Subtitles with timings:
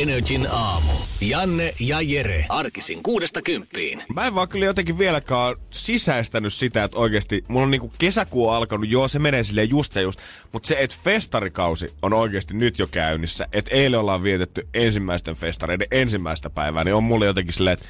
[0.00, 0.92] Energin aamu.
[1.20, 2.44] Janne ja Jere.
[2.48, 4.02] Arkisin kuudesta kymppiin.
[4.14, 8.90] Mä en vaan kyllä jotenkin vieläkään sisäistänyt sitä, että oikeasti mulla on niinku kesäkuu alkanut,
[8.90, 10.20] joo se menee silleen just ja just,
[10.52, 15.88] mutta se, että festarikausi on oikeasti nyt jo käynnissä, että eilen ollaan vietetty ensimmäisten festareiden
[15.90, 17.86] ensimmäistä päivää, niin on mulle jotenkin silleen, että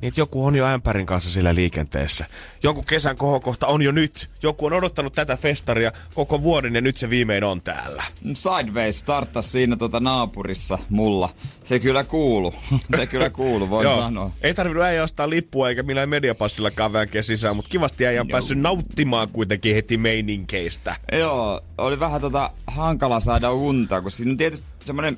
[0.00, 2.24] niin joku on jo ämpärin kanssa sillä liikenteessä.
[2.62, 4.30] Joku kesän kohokohta on jo nyt.
[4.42, 8.04] Joku on odottanut tätä festaria koko vuoden ja nyt se viimein on täällä.
[8.34, 11.34] Sideways starttasi siinä tota naapurissa mulla.
[11.64, 12.54] Se kyllä kuulu.
[12.96, 14.30] Se kyllä kuulu, voin sanoa.
[14.42, 18.58] Ei tarvinnut äijä ostaa lippua eikä millään mediapassillakaan väänkiä sisään, mutta kivasti äijä on päässyt
[18.58, 20.96] nauttimaan kuitenkin heti meininkeistä.
[21.12, 25.16] Joo, oli vähän tota hankala saada unta, kun siinä on tietysti semmoinen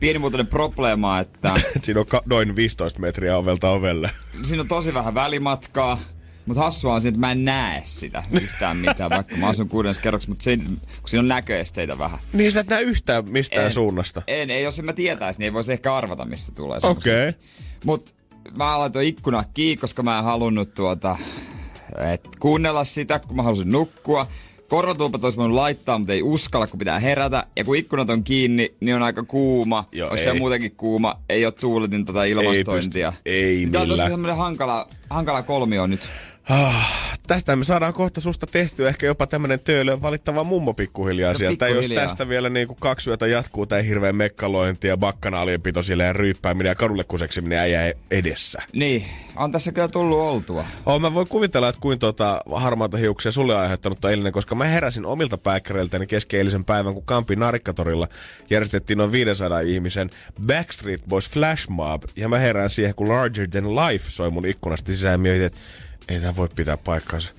[0.00, 1.54] pienimuotoinen probleema, että...
[1.82, 4.10] Siinä on ka- noin 15 metriä ovelta ovelle.
[4.42, 6.00] Siinä on tosi vähän välimatkaa.
[6.46, 9.98] Mutta hassua on se, että mä en näe sitä yhtään mitään, vaikka mä asun kuudennes
[9.98, 10.56] kerroksessa, mutta se,
[11.00, 12.18] kun siinä on näköesteitä vähän.
[12.32, 14.22] Niin sä et näe yhtään mistään en, suunnasta.
[14.26, 17.28] En, ei, jos en mä tietäisi, niin ei voisi ehkä arvata, missä tulee Okei.
[17.28, 17.40] Okay.
[17.84, 18.14] Mut
[18.58, 21.18] mä laitoin ikkuna kiinni, koska mä en halunnut tuota,
[22.12, 24.26] et kuunnella sitä, kun mä halusin nukkua.
[24.70, 27.46] Korvatulpat olisi voinut laittaa, mutta ei uskalla, kun pitää herätä.
[27.56, 29.84] Ja kun ikkunat on kiinni, niin on aika kuuma.
[29.92, 30.38] Joo, olisi ei.
[30.38, 31.16] muutenkin kuuma.
[31.28, 33.08] Ei ole tuuletin tota ilmastointia.
[33.08, 36.08] Ei, pysty, ei Tämä on tosi hankala, hankala kolmio nyt.
[37.26, 41.66] Tästä me saadaan kohta susta tehtyä ehkä jopa tämmönen töölön valittava mummo pikkuhiljaa No, sieltä.
[41.66, 42.02] pikkuhiljaa.
[42.02, 46.04] Jos tästä vielä niin kuin kaksi yötä jatkuu tämä hirveä mekkalointi ja bakkanaalien pito sille
[46.04, 48.62] ja ryyppääminen ja kadulle kuseksiminen äijä edessä.
[48.72, 49.04] Niin,
[49.36, 50.64] on tässä kyllä tullut oltua.
[50.86, 54.64] Oh, mä voin kuvitella, että kuin tota harmaata hiuksia sulle on aiheuttanut eilinen, koska mä
[54.64, 58.08] heräsin omilta päikkäreiltäni kesken eilisen päivän, kun Kampin narikkatorilla
[58.50, 60.10] järjestettiin noin 500 ihmisen
[60.46, 62.02] Backstreet Boys Flash Mob.
[62.16, 65.58] Ja mä herään siihen, kun Larger Than Life soi mun ikkunasta sisään mietin, että
[66.08, 67.32] ei tää voi pitää paikkaansa.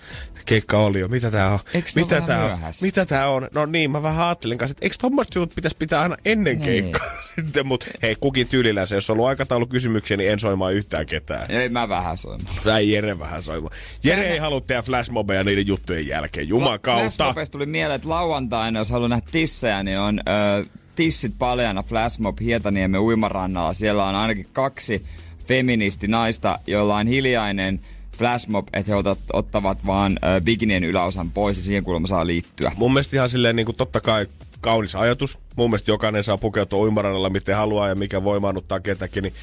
[0.45, 1.07] Keikka oli jo.
[1.07, 1.53] Mitä tää on?
[1.53, 2.59] Ole Mitä tää on?
[2.81, 3.47] Mitä tää on?
[3.53, 6.65] No niin, mä vähän ajattelin kanssa, että eikö tommoista jutut pitäisi pitää aina ennen Niin.
[6.65, 11.05] keikkaa sitten, mutta hei, kukin tyylillä se, jos on ollut aikataulukysymyksiä, niin en soimaan yhtään
[11.05, 11.51] ketään.
[11.51, 12.55] Ei mä vähän soimaan.
[12.63, 13.75] Tai Jere vähän soimaan.
[14.03, 16.47] Jere ei halua tehdä flashmobeja niiden juttujen jälkeen.
[16.47, 17.01] Jumakauta.
[17.09, 20.65] Flashmobista tuli mieleen, että lauantaina, jos haluaa nähdä tissejä, niin on ö,
[20.95, 23.73] tissit paljana Flashmob Hietaniemen uimarannalla.
[23.73, 25.05] Siellä on ainakin kaksi
[25.47, 27.79] feministinaista, joilla on hiljainen
[28.17, 32.71] flashmob, että he otat, ottavat vaan ö, bikinien yläosan pois ja siihen kuulemma saa liittyä.
[32.75, 34.27] Mun mielestä ihan silleen niin kuin totta kai
[34.61, 35.37] kaunis ajatus.
[35.55, 39.33] Mun mielestä jokainen saa pukeutua uimarannalla miten haluaa ja mikä voimaannuttaa ketäkin, niin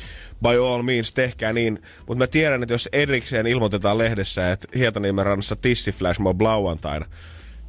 [0.42, 1.82] by all means tehkää niin.
[1.98, 7.06] Mutta mä tiedän, että jos erikseen ilmoitetaan lehdessä, että Hietaniemen rannassa tissi flashmob lauantaina,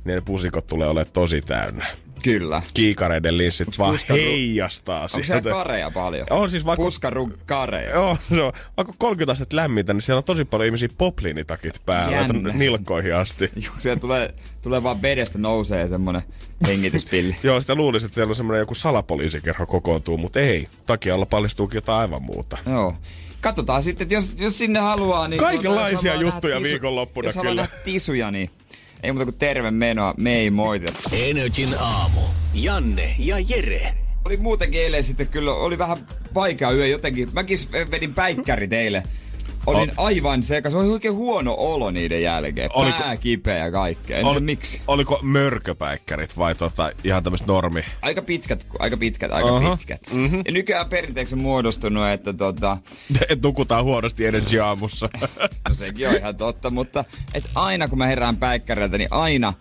[0.05, 1.85] niin ne pusikot tulee olemaan tosi täynnä.
[2.23, 2.61] Kyllä.
[2.73, 6.27] Kiikareiden linssit vaan puskaru- heijastaa Onko siellä kareja paljon?
[6.29, 6.83] On siis vaikka...
[6.83, 7.89] Puskaru kareja.
[7.89, 8.53] Joo, se on.
[8.77, 12.53] Vaikka 30 astetta lämmintä, niin siellä on tosi paljon ihmisiä popliinitakit päällä, Jännä.
[12.53, 13.51] nilkkoihin asti.
[13.55, 16.21] Joo, siellä tulee, tulee vaan vedestä nousee semmonen
[16.67, 17.35] hengityspilli.
[17.43, 20.67] Joo, sitä luulisi, että siellä on semmoinen joku salapoliisikerho kokoontuu, mutta ei.
[20.85, 22.57] Takialla paljastuukin jotain aivan muuta.
[22.69, 22.93] Joo.
[23.41, 25.39] Katsotaan sitten, että jos, jos sinne haluaa, niin...
[25.39, 27.61] Kaikenlaisia jos haluaa juttuja nähdä viikonloppuna jos kyllä.
[27.61, 28.49] nähdä tisuja, niin
[29.03, 30.99] ei muuta kuin terve menoa, me ei moiteta.
[31.11, 32.21] Energin aamu.
[32.53, 33.93] Janne ja Jere.
[34.25, 35.97] Oli muutenkin eilen sitten kyllä, oli vähän
[36.33, 37.29] vaikea yö jotenkin.
[37.33, 37.59] Mäkin
[37.91, 39.03] vedin päikkärit eilen.
[39.65, 40.73] Olin aivan sekas.
[40.73, 42.69] Oli oikein huono olo niiden jälkeen.
[42.73, 44.17] Oliko- Pää kipeä ja kaikkea.
[44.17, 44.81] En tiedä miksi.
[44.87, 47.83] Oliko mörköpäikkärit vai tota, ihan tämmöistä normi?
[48.01, 49.75] Aika pitkät, aika pitkät, aika Aha.
[49.75, 50.01] pitkät.
[50.13, 50.41] Mm-hmm.
[50.45, 52.77] Ja nykyään perinteeksi on muodostunut, että tota,
[53.29, 55.09] Et nukutaan huonosti Energy aamussa.
[55.69, 57.03] No sekin on ihan totta, mutta
[57.33, 59.53] et aina kun mä herään päikkäriltä, niin aina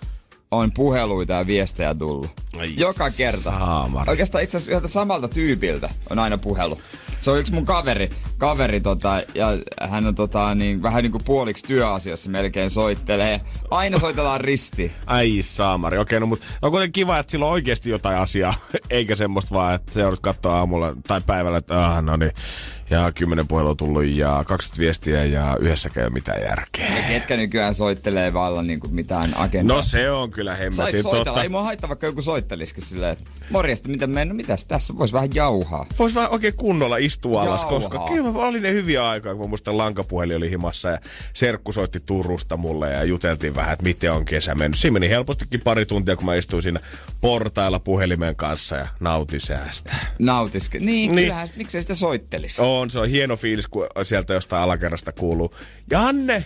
[0.50, 2.30] on puheluita ja viestejä tullut.
[2.58, 3.40] Ai Joka kerta.
[3.42, 4.10] saamari.
[4.10, 6.78] Oikeastaan itse asiassa samalta tyypiltä on aina puhelu.
[7.20, 9.48] Se on yksi mun kaveri, kaveri tota, ja
[9.88, 13.40] hän on tota, niin, vähän niin kuin puoliksi työasiassa melkein soittelee.
[13.70, 14.92] Aina soitellaan risti.
[15.06, 15.98] Ai saamari.
[15.98, 18.54] Okei, no mutta on kuitenkin kiva, että sillä on oikeasti jotain asiaa.
[18.90, 22.32] Eikä semmoista vaan, että se joudut katsoa aamulla tai päivällä, että ah, no niin.
[22.90, 26.96] Ja kymmenen puhelua tullut ja 20 viestiä ja yhdessäkään ei ole mitään järkeä.
[26.96, 29.76] Ja ketkä nykyään soittelee vallan niin kuin mitään agendaa.
[29.76, 31.42] No se on kyllä hemmetin totta.
[31.42, 35.28] ei mua haittaa vaikka joku soittelisikin silleen, että morjesta, miten mennyt, mitäs tässä, vois vähän
[35.34, 35.86] jauhaa.
[35.98, 37.68] Vois vaan oikein kunnolla istua alas, Jauhaa.
[37.80, 40.98] koska kyllä mä olin ne hyviä aikaa, kun muistan lankapuhelin oli himassa ja
[41.34, 44.78] serkku soitti Turusta mulle ja juteltiin vähän, että miten on kesä mennyt.
[44.78, 46.80] Siinä meni helpostikin pari tuntia, kun mä istuin siinä
[47.20, 49.94] portailla puhelimen kanssa ja nautin säästä.
[50.18, 50.78] Nautiske.
[50.78, 51.14] Niin, Niin.
[51.14, 52.62] kyllähän, miksei sitä soittelisi.
[52.78, 55.54] On, se on hieno fiilis, kun sieltä jostain alakerrasta kuuluu.
[55.90, 56.44] Janne!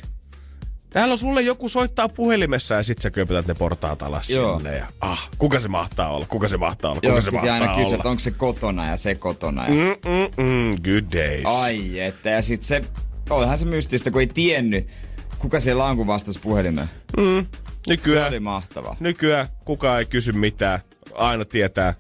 [0.90, 4.58] Täällä on sulle joku soittaa puhelimessa ja sit sä köpytät ne portaat alas Joo.
[4.58, 4.76] sinne.
[4.76, 6.26] Ja, ah, kuka se mahtaa olla?
[6.26, 7.00] Kuka se mahtaa olla?
[7.00, 9.62] Kuka Joo, se mahtaa aina kysyä, että onko se kotona ja se kotona.
[9.68, 9.70] Ja...
[9.74, 11.42] Mm-mm-mm, good days.
[11.44, 12.82] Ai että, ja sit se,
[13.30, 14.86] olihan se mystistä, kun ei tiennyt,
[15.38, 16.90] kuka siellä on, kun vastasi puhelimeen.
[17.16, 17.44] Se
[17.88, 18.96] Nykyään, oli mahtavaa.
[19.00, 20.80] nykyään kukaan ei kysy mitään.
[21.14, 21.94] Aina tietää,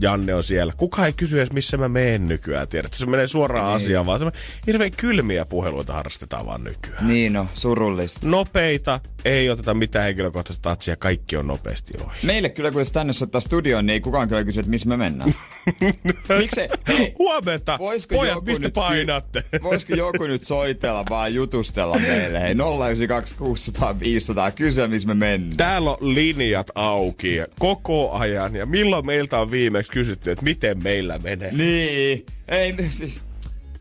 [0.00, 0.72] Janne on siellä.
[0.76, 2.92] Kuka ei kysy edes, missä mä meen nykyään, tiedät.
[2.94, 3.76] Se menee suoraan Niin.
[3.76, 4.32] asiaan, vaan
[4.66, 7.08] hirveän kylmiä puheluita harrastetaan vaan nykyään.
[7.08, 8.28] Niin no, surullista.
[8.28, 12.16] Nopeita, ei oteta mitään henkilökohtaista tatsia, kaikki on nopeasti ohi.
[12.22, 14.96] Meille kyllä, kun jos tänne soittaa studioon, niin ei kukaan kyllä kysy, että missä me
[14.96, 15.34] mennään.
[16.38, 16.68] Miksei?
[16.88, 17.76] Hei, Huomenta!
[17.78, 19.44] Voisiko Pojat, joku mistä nyt- painatte?
[19.62, 22.40] Voisiko joku nyt soitella vaan jutustella meille?
[22.40, 25.56] Hei, 092 600 500, kysyä missä me mennään.
[25.56, 28.54] Täällä on linjat auki koko ajan.
[28.56, 31.52] Ja milloin meiltä on viimeksi kysytty, että miten meillä menee?
[31.52, 33.20] Niin, ei siis...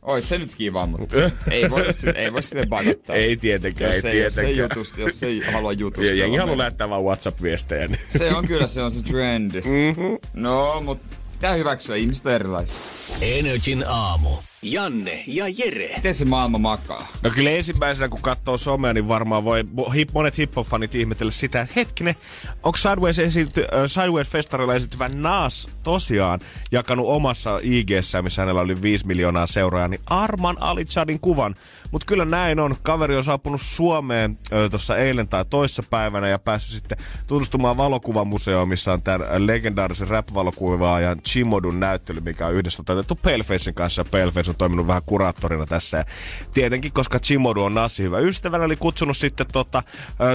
[0.06, 1.16] Ois se nyt kiva, mutta
[1.52, 1.84] ei voi,
[2.16, 3.16] ei voi sitten pakottaa.
[3.16, 4.78] Ei tietenkään, jos ei ei, jos ei, tietenkään.
[4.78, 6.20] jutust, jos ei halua Ja jutustella.
[6.20, 7.88] jengi haluaa lähettää vaan WhatsApp-viestejä.
[7.88, 8.00] Niin.
[8.18, 9.62] Se on kyllä, se on se trendi.
[9.62, 10.18] Mm-hmm.
[10.34, 12.76] No, mutta pitää hyväksyä, ihmiset on erilaisia.
[13.22, 14.30] Energin aamu.
[14.72, 15.90] Janne ja Jere.
[15.96, 17.08] Miten se maailma makaa?
[17.24, 19.64] No kyllä ensimmäisenä kun katsoo somea, niin varmaan voi
[19.96, 22.16] hip, monet hip-hop-fanit ihmetellä sitä, että hetkinen,
[22.64, 26.40] onko Sideways, esity, äh, Sideways Festarilla esiintyvä Nas tosiaan
[26.72, 27.90] jakanut omassa ig
[28.22, 31.56] missä hänellä oli 5 miljoonaa seuraajaa, niin Arman Alichadin kuvan.
[31.92, 32.76] Mutta kyllä näin on.
[32.84, 34.38] Kaveri on saapunut Suomeen
[34.70, 36.98] tuossa eilen tai toissa päivänä ja päässyt sitten
[37.28, 44.00] tutustumaan valokuvamuseoon, missä on tämän legendaarisen rap-valokuvaajan Chimodun näyttely, mikä on yhdessä toteutettu Palefacein kanssa.
[44.00, 45.98] Ja Paleface on toiminut vähän kuraattorina tässä.
[45.98, 46.06] Ja
[46.54, 49.84] tietenkin, koska Chimodu on Nassi hyvä ystävä, oli kutsunut sitten tota,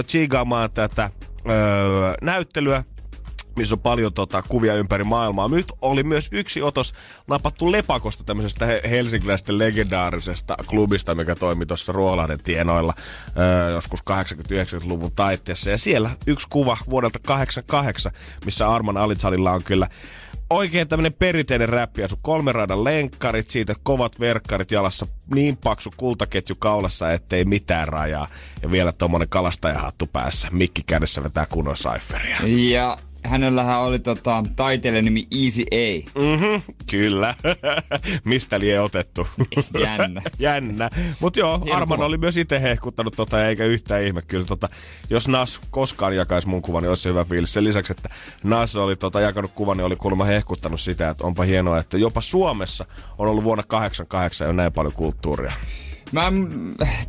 [0.07, 1.11] chigaamaan tätä äh,
[2.21, 2.83] näyttelyä
[3.55, 5.47] missä on paljon tota, kuvia ympäri maailmaa.
[5.47, 6.93] Nyt oli myös yksi otos
[7.27, 12.93] napattu Lepakosta, tämmöisestä he- helsinkiläisten legendaarisesta klubista, mikä toimi tuossa Ruoholahden tienoilla
[13.37, 15.69] öö, joskus 80-90-luvun taitteessa.
[15.69, 18.11] Ja siellä yksi kuva vuodelta 88,
[18.45, 19.87] missä Arman Alitsalilla on kyllä
[20.51, 22.19] oikein tämmönen perinteinen räppiasu.
[22.21, 28.27] Kolmen radan lenkkarit, siitä kovat verkkarit jalassa, niin paksu kultaketju kaulassa, ettei mitään rajaa.
[28.61, 32.37] Ja vielä tommonen kalastajahattu päässä, mikki kädessä vetää kunnon saiferia.
[32.47, 36.09] Ja hänellähän oli tota, taiteilijan nimi Easy A.
[36.19, 37.35] Mhm, kyllä.
[38.23, 39.27] Mistä lie otettu?
[39.83, 40.21] Jännä.
[40.39, 40.89] Jännä.
[41.19, 42.05] Mutta joo, Hieno Arman kuva.
[42.05, 44.21] oli myös itse hehkuttanut tota, eikä yhtään ihme.
[44.21, 44.69] Kyllä tota,
[45.09, 47.53] jos Nas koskaan jakaisi mun kuvan, niin olisi se hyvä fiilis.
[47.53, 48.09] Sen lisäksi, että
[48.43, 52.21] Nas oli tota, jakanut kuvan, niin oli kuulemma hehkuttanut sitä, että onpa hienoa, että jopa
[52.21, 52.85] Suomessa
[53.17, 55.51] on ollut vuonna 88 jo näin paljon kulttuuria.
[56.11, 56.49] Mä en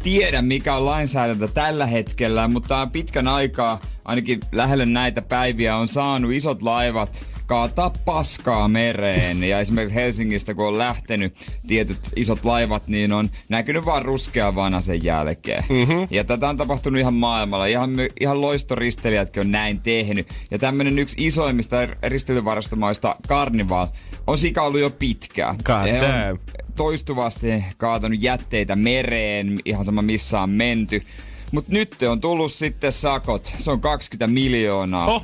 [0.02, 6.32] tiedä, mikä on lainsäädäntö tällä hetkellä, mutta pitkän aikaa, ainakin lähelle näitä päiviä, on saanut
[6.32, 9.44] isot laivat kaataa paskaa mereen.
[9.44, 11.34] Ja esimerkiksi Helsingistä, kun on lähtenyt
[11.66, 15.64] tietyt isot laivat, niin on näkynyt vaan ruskea vana sen jälkeen.
[15.69, 16.06] Mm-hmm.
[16.10, 17.66] Ja tätä on tapahtunut ihan maailmalla.
[17.66, 17.90] Ihan,
[18.20, 20.28] ihan loistoristeilijätkin on näin tehnyt.
[20.50, 23.87] Ja tämmönen yksi isoimmista risteilyvarastomaista Carnival
[24.26, 25.56] on sika ollut jo pitkään.
[25.56, 26.38] God damn.
[26.76, 31.02] toistuvasti kaatanut jätteitä mereen, ihan sama missä on menty.
[31.52, 33.52] Mutta nyt on tullut sitten sakot.
[33.58, 35.20] Se on 20 miljoonaa.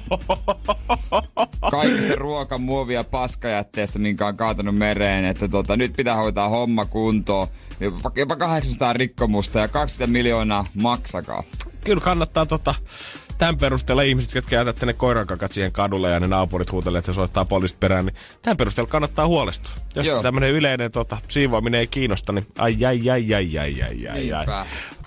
[1.71, 5.25] Kaikista ruoka, muovia, paskajätteestä, minkä on kaatanut mereen.
[5.25, 7.47] Että tota, nyt pitää hoitaa homma kuntoon.
[7.81, 11.43] Jopa, jopa 800 rikkomusta ja 20 miljoonaa maksakaa.
[11.85, 12.75] Kyllä kannattaa tota,
[13.39, 17.17] tämän perusteella ihmiset, jotka jätätte ne koirankakat siihen kadulle ja ne naapurit huutelee, että se
[17.17, 19.73] soittaa poliisit perään, niin tämän perusteella kannattaa huolestua.
[19.95, 20.23] Jos Joo.
[20.23, 24.47] tämmöinen yleinen tota, siivoaminen ei kiinnosta, niin ai ai ai ai ai ai ai.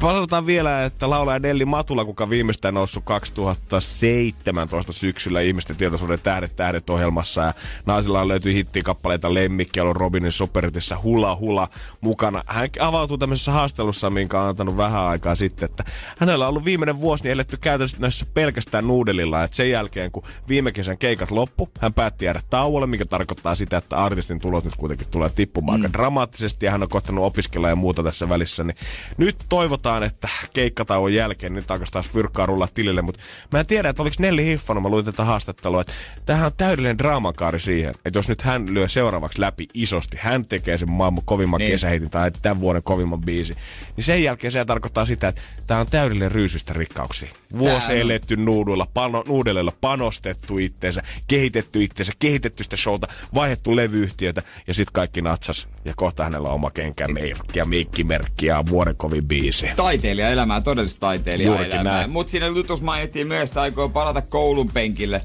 [0.01, 6.89] Palataan vielä, että laulaja Nelli Matula, kuka viimeistään noussut 2017 syksyllä ihmisten tietoisuuden tähdet tähdet
[6.89, 7.53] ohjelmassa ja
[7.85, 11.69] naisilla on löytyy hittikappaleita Lemmikki, on Robinin Superitissä Hula Hula
[12.01, 12.43] mukana.
[12.47, 15.83] Hän avautuu tämmöisessä haastelussa, minkä on antanut vähän aikaa sitten, että
[16.17, 20.23] hänellä on ollut viimeinen vuosi niin eletty käytännössä näissä pelkästään nuudelilla, että sen jälkeen kun
[20.47, 24.75] viime kesän keikat loppu, hän päätti jäädä tauolle, mikä tarkoittaa sitä, että artistin tulot nyt
[24.75, 25.85] kuitenkin tulee tippumaan mm.
[25.85, 28.77] aika dramaattisesti ja hän on koittanut opiskella ja muuta tässä välissä, niin
[29.17, 33.89] nyt toivotaan, että keikkatauon jälkeen nyt alkaisi taas fyrkkaa rullaa tilille, mutta mä en tiedä,
[33.89, 35.93] että oliko Nelli hiffannut, mä luin tätä haastattelua, että
[36.25, 40.77] tämähän on täydellinen draamakaari siihen, että jos nyt hän lyö seuraavaksi läpi isosti, hän tekee
[40.77, 41.71] sen maailman kovimman Niin.
[41.71, 43.55] kesähitin tai tämän vuoden kovimman biisi,
[43.95, 47.29] niin sen jälkeen se tarkoittaa sitä, että tämä on täydellinen ryysystä rikkauksia.
[47.57, 54.73] Vuosi Eletty nuuduilla, pano, nuudeleilla panostettu itteensä, kehitetty itteensä, kehitetty sitä showta, vaihdettu levyyhtiötä ja
[54.73, 55.67] sitten kaikki natsas.
[55.85, 59.67] Ja kohta hänellä on oma kenkämerkki ja mikkimerkki ja vuoden kovin biisi.
[59.75, 61.97] taiteilijaelämää, todellista Juurikin taiteilijaelämää.
[61.97, 62.09] näin.
[62.09, 65.21] Mutta siinä jutussa mainittiin myös, että aikoo palata koulun penkille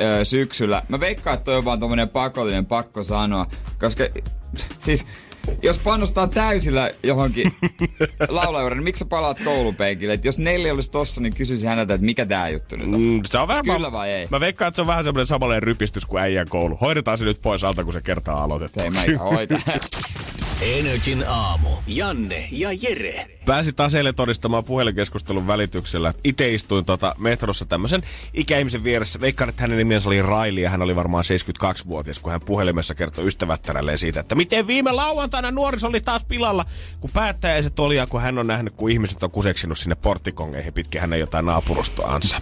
[0.00, 0.82] ö, syksyllä.
[0.88, 3.46] Mä veikkaan, että toi on vaan tommonen pakollinen pakko sanoa,
[3.80, 4.04] koska
[4.78, 5.06] siis
[5.62, 7.52] jos panostaa täysillä johonkin
[8.28, 10.12] laulajuureen, niin miksi sä palaat koulupenkille?
[10.12, 13.00] Et jos Nelli olisi tossa, niin kysyisin häneltä, että mikä tää juttu nyt on.
[13.00, 14.26] Mm, se on vähän, Kyllä vai ei?
[14.30, 16.76] Mä veikkaan, että se on vähän semmoinen samanlainen rypistys kuin äijän koulu.
[16.80, 18.80] Hoidetaan se nyt pois alta, kun se kertaa aloitettu.
[18.80, 19.60] Ei mä ihan hoita.
[20.62, 21.68] Energin aamu.
[21.86, 23.26] Janne ja Jere.
[23.46, 26.12] Pääsin taas eilen todistamaan puhelinkeskustelun välityksellä.
[26.24, 28.02] Itse istuin tota metrossa tämmöisen
[28.34, 29.20] ikäihmisen vieressä.
[29.20, 33.26] Veikkaan, että hänen nimensä oli Raili ja hän oli varmaan 72-vuotias, kun hän puhelimessa kertoi
[33.26, 34.92] ystävättärelleen siitä, että miten viime
[35.42, 36.64] lauantaina nuoriso oli taas pilalla,
[37.00, 41.00] kun päättäjäiset oli ja kun hän on nähnyt, kun ihmiset on kuseksinut sinne porttikongeihin pitkin
[41.00, 42.40] hänen jotain naapurustoansa.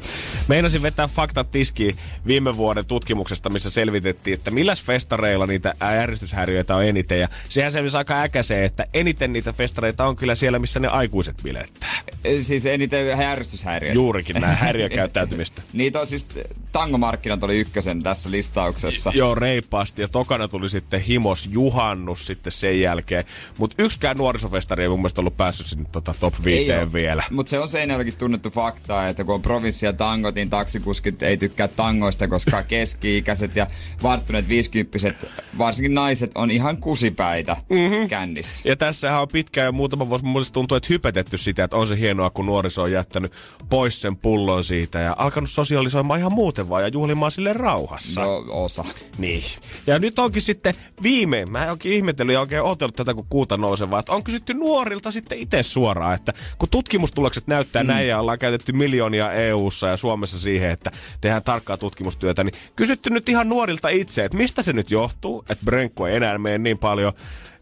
[0.48, 6.84] Meinasin vetää faktat tiskiin viime vuoden tutkimuksesta, missä selvitettiin, että milläs festareilla niitä järjestyshäiriöitä on
[6.84, 7.20] eniten.
[7.20, 11.36] Ja sehän selvisi aika äkäseen, että eniten niitä festareita on kyllä siellä, missä ne aikuiset
[11.42, 12.02] bilettää.
[12.42, 13.94] siis eniten järjestyshäiriöitä.
[13.94, 15.62] Juurikin nämä häiriökäyttäytymistä.
[15.72, 16.26] Niitä on siis,
[16.72, 19.12] tangomarkkinat oli ykkösen tässä listauksessa.
[19.14, 20.02] Joo, reippaasti.
[20.02, 23.25] Ja tokana tuli sitten Himos Juhannus sitten sen jälkeen.
[23.59, 27.23] Mutta yksikään nuorisofestari ei mun mielestä ollut päässyt sinne tota top 5 vielä.
[27.30, 31.68] Mutta se on Seinäjoellakin tunnettu fakta, että kun on provinssia tangot, niin taksikuskit ei tykkää
[31.68, 33.66] tangoista, koska keski-ikäiset ja
[34.02, 35.26] varttuneet viisikymppiset,
[35.59, 38.09] varsinkin naiset, on ihan kusipäitä mm-hmm.
[38.09, 38.68] kännissä.
[38.68, 41.87] Ja tässähän on pitkään jo muutama vuosi mun mielestä tuntuu, että hypetetty sitä, että on
[41.87, 43.33] se hienoa, kun nuoriso on jättänyt
[43.68, 48.21] pois sen pullon siitä ja alkanut sosiaalisoimaan ihan muuten vaan ja juhlimaan sille rauhassa.
[48.21, 48.85] No, osa.
[49.18, 49.45] Niin.
[49.87, 54.00] Ja nyt onkin sitten viimein, mä onkin ihmetellyt ja oikein otellut tätä, kun kuuta nousevaa,
[54.00, 57.87] että on kysytty nuorilta sitten itse suoraan, että kun tutkimustulokset näyttää mm.
[57.87, 63.11] näin ja ollaan käytetty miljoonia EU-ssa ja Suomessa siihen, että tehdään tarkkaa tutkimustyötä, niin kysytty
[63.11, 66.78] nyt ihan nuorilta itse, että mistä se nyt johtuu, että Brenkko ei enää mene niin
[66.78, 67.12] paljon.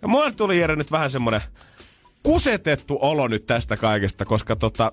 [0.02, 1.40] Ja mulle tuli Jere nyt vähän semmonen
[2.23, 4.92] kusetettu olo nyt tästä kaikesta, koska tota,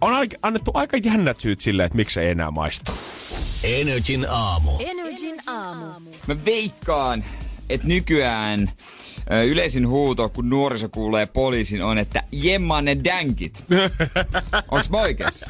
[0.00, 2.92] on annettu aika jännät syyt sille, että miksi ei enää maistu.
[3.64, 4.70] Energin aamu.
[4.78, 5.86] Energin aamu.
[6.26, 7.24] Mä veikkaan,
[7.68, 8.70] että nykyään
[9.46, 13.64] yleisin huuto, kun nuoriso kuulee poliisin, on, että jemmanne dänkit.
[14.70, 15.46] Onks mä oikeassa?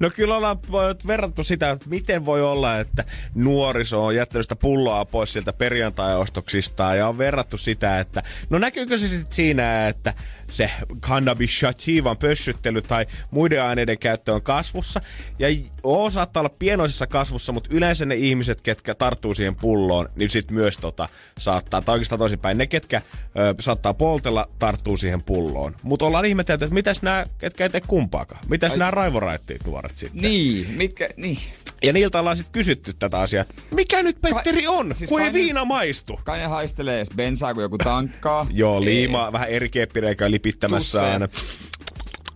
[0.00, 0.58] No kyllä ollaan
[1.06, 3.04] verrattu sitä, että miten voi olla, että
[3.34, 8.98] nuoriso on jättänyt sitä pulloa pois sieltä perjantai-ostoksistaan ja on verrattu sitä, että no näkyykö
[8.98, 10.14] se sitten siinä, että
[10.50, 15.00] se cannabis sativan pössyttely tai muiden aineiden käyttö on kasvussa.
[15.38, 15.48] Ja
[15.82, 20.54] oo saattaa olla pienoisessa kasvussa, mutta yleensä ne ihmiset, ketkä tarttuu siihen pulloon, niin sitten
[20.54, 23.02] myös tota, saattaa, tai oikeastaan toisinpäin, ne ketkä
[23.38, 25.76] ö, saattaa poltella, tarttuu siihen pulloon.
[25.82, 28.40] Mutta ollaan ihmetelty, että mitäs nämä, ketkä ei tee kumpaakaan.
[28.48, 30.22] Mitäs nämä raivoraittiit nuoret sitten?
[30.22, 31.38] Niin, mitkä, niin.
[31.82, 33.44] Ja niiltä ollaan sitten kysytty tätä asiaa.
[33.70, 36.20] Mikä nyt Petteri on, siis kun ei viina maistu?
[36.24, 38.46] Kai ne haistelee edes bensaa, kun joku tankkaa.
[38.50, 41.28] Joo, liima, vähän eri keppireikä lipittämässä aina.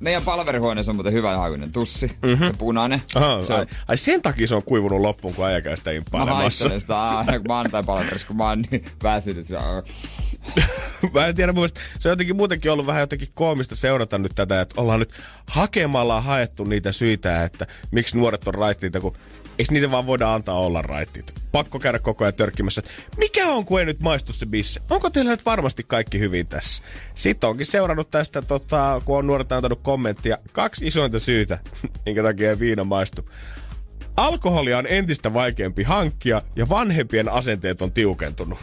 [0.01, 2.47] Meidän palverihuoneessa on muuten hyvä haikuinen tussi, mm-hmm.
[2.47, 3.03] se punainen.
[3.15, 6.25] Aha, se ai, ai, sen takia se on kuivunut loppuun, kun äijä käy sitä Mä
[6.25, 9.47] haistelen sitä aina, kun maanantai palverissa, kun mä oon niin väsynyt.
[11.15, 14.61] mä en tiedä, muista, se on jotenkin muutenkin ollut vähän jotenkin koomista seurata nyt tätä,
[14.61, 15.13] että ollaan nyt
[15.47, 19.17] hakemalla haettu niitä syitä, että miksi nuoret on raittiita, kun
[19.59, 21.35] Eikö niitä vaan voida antaa olla raittit?
[21.53, 22.83] Pakko käydä koko ajan törkkimässä,
[23.17, 24.81] mikä on, kun ei nyt maistu se bisse?
[24.91, 26.83] Onko teillä nyt varmasti kaikki hyvin tässä?
[27.15, 31.59] Sitten onkin seurannut tästä, tota, kun on nuoret antanut kommenttia, kaksi isointa syytä,
[32.07, 33.31] minkä takia ei viina maistu.
[34.17, 38.59] Alkoholia on entistä vaikeampi hankkia ja vanhempien asenteet on tiukentunut.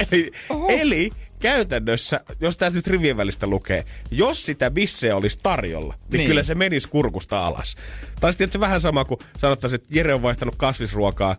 [0.00, 0.32] Eli,
[0.68, 1.10] eli
[1.44, 6.28] käytännössä, jos tässä nyt rivien välistä lukee, jos sitä bisseä olisi tarjolla, niin, niin.
[6.28, 7.76] kyllä se menisi kurkusta alas.
[8.20, 11.36] Tai sitten se vähän sama kuin sanottaisiin, että Jere on vaihtanut kasvisruokaa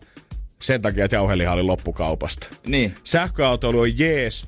[0.61, 2.47] sen takia, että jauheliha oli loppukaupasta.
[2.67, 2.95] Niin.
[3.03, 4.47] Sähköautoilu on jees,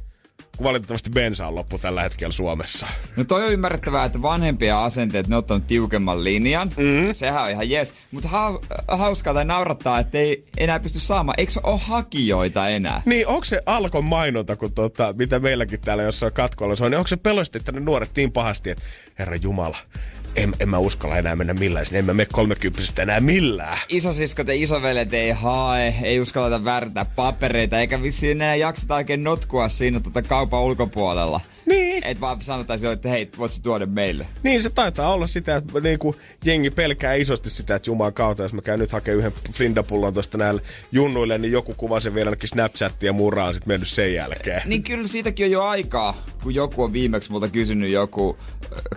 [0.57, 2.87] kun valitettavasti bensa on loppu tällä hetkellä Suomessa.
[3.15, 6.71] No toi on ymmärrettävää, että vanhempia asenteet, ne on ottanut tiukemman linjan.
[6.77, 7.13] Mm.
[7.13, 7.93] Sehän on ihan jees.
[8.11, 11.39] Mutta ha- hauskaa tai naurattaa, että ei enää pysty saamaan.
[11.39, 13.01] Eikö ole hakijoita enää?
[13.05, 17.07] Niin, onko se Alkon mainonta, kun tota, mitä meilläkin täällä jossain katkoilla on, niin onko
[17.07, 18.83] se pelosti, että ne nuoret niin pahasti, että
[19.19, 19.77] herra Jumala,
[20.37, 21.85] en, en mä uskalla enää mennä millään.
[21.91, 23.77] En mä mene kolmekymppisestä enää millään.
[23.89, 29.69] Isosiskot ja isovelet ei hae, ei uskalleta värtää papereita, eikä vissiin enää jakseta oikein notkua
[29.69, 31.41] siinä tota kaupan ulkopuolella.
[31.67, 32.03] Niin.
[32.03, 34.27] Et vaan sanotaan että hei, voit tuoda meille.
[34.43, 38.53] Niin, se taitaa olla sitä, että niinku, jengi pelkää isosti sitä, että Jumalan kautta, jos
[38.53, 42.49] mä käyn nyt hakemaan yhden Flindapullon tuosta näille junnuille, niin joku kuva sen vielä ainakin
[42.49, 44.61] Snapchattia ja murraa sit mennyt sen jälkeen.
[44.65, 48.37] Niin kyllä siitäkin on jo aikaa, kun joku on viimeksi multa kysynyt joku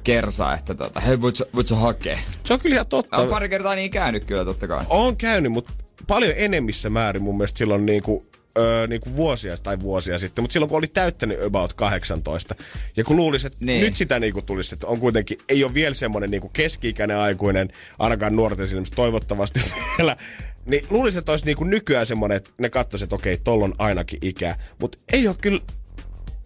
[0.04, 2.18] kersa, että tota, hei, voit voit sä hakea?
[2.44, 3.16] Se on kyllä ihan totta.
[3.16, 4.84] On pari kertaa niin käynyt kyllä totta kai.
[4.88, 5.72] On käynyt, mutta
[6.06, 8.26] paljon enemmissä määrin mun mielestä silloin niinku
[8.60, 12.54] öö, niin kuin vuosia tai vuosia sitten, mutta silloin kun oli täyttänyt about 18.
[12.96, 13.80] Ja kun luulisi, että niin.
[13.80, 17.16] nyt sitä niin kuin tulisi, että on kuitenkin, ei ole vielä semmoinen niin kuin keski-ikäinen
[17.16, 19.60] aikuinen, ainakaan nuorten silmissä toivottavasti
[19.98, 20.16] vielä,
[20.66, 23.74] niin luulisi, että olisi niin kuin nykyään semmoinen, että ne katsoisivat, että okei, tolla on
[23.78, 24.56] ainakin ikää.
[24.78, 25.60] Mutta ei ole kyllä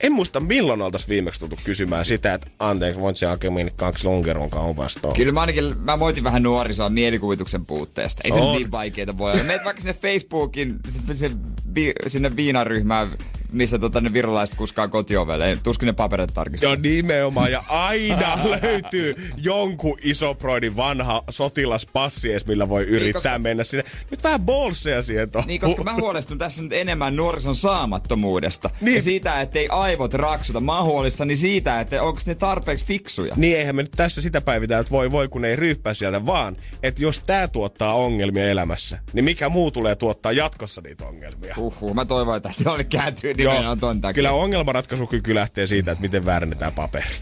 [0.01, 4.51] En muista milloin oltaisiin viimeksi tultu kysymään sitä, että anteeksi, voit se hakea kaksi lonkeron
[4.51, 5.09] kaupasta.
[5.17, 8.21] Kyllä mä ainakin, mä voitin vähän nuorisoa mielikuvituksen puutteesta.
[8.25, 8.57] Ei se On.
[8.57, 9.43] niin vaikeeta voi olla.
[9.43, 10.77] Meet vaikka sinne Facebookin,
[11.13, 11.31] se,
[11.75, 13.11] vi, sinne viinaryhmään,
[13.55, 15.59] missä tota, ne virolaiset kuskaa kotiovelle.
[15.63, 16.71] Tuskin ne paperit tarkistaa.
[16.71, 17.53] Joo, nimenomaan.
[17.53, 23.85] Ja aina löytyy jonkun isoproidin vanha sotilaspassi edes, millä voi yrittää koska- mennä sinne.
[24.11, 25.49] Nyt vähän bolseja siihen tuohon.
[25.49, 28.71] Niin, koska mä huolestun tässä nyt enemmän nuorison saamattomuudesta.
[28.81, 28.95] Niin.
[28.97, 30.61] Ja siitä, ettei aivot raksuta.
[30.61, 33.35] Mä oon huolissani siitä, että onko ne tarpeeksi fiksuja.
[33.37, 36.57] Niin eihän me nyt tässä sitä päivitä, että voi voi kun ei ryyppää sieltä, vaan
[36.83, 41.55] että jos tää tuottaa ongelmia elämässä, niin mikä muu tulee tuottaa jatkossa niitä ongelmia.
[41.59, 44.15] Uhuh, mä toivon, että ne oli kääntyy nimenomaan ton takia.
[44.15, 47.15] kyllä ongelmanratkaisukyky lähtee siitä, että miten väärennetään paperi.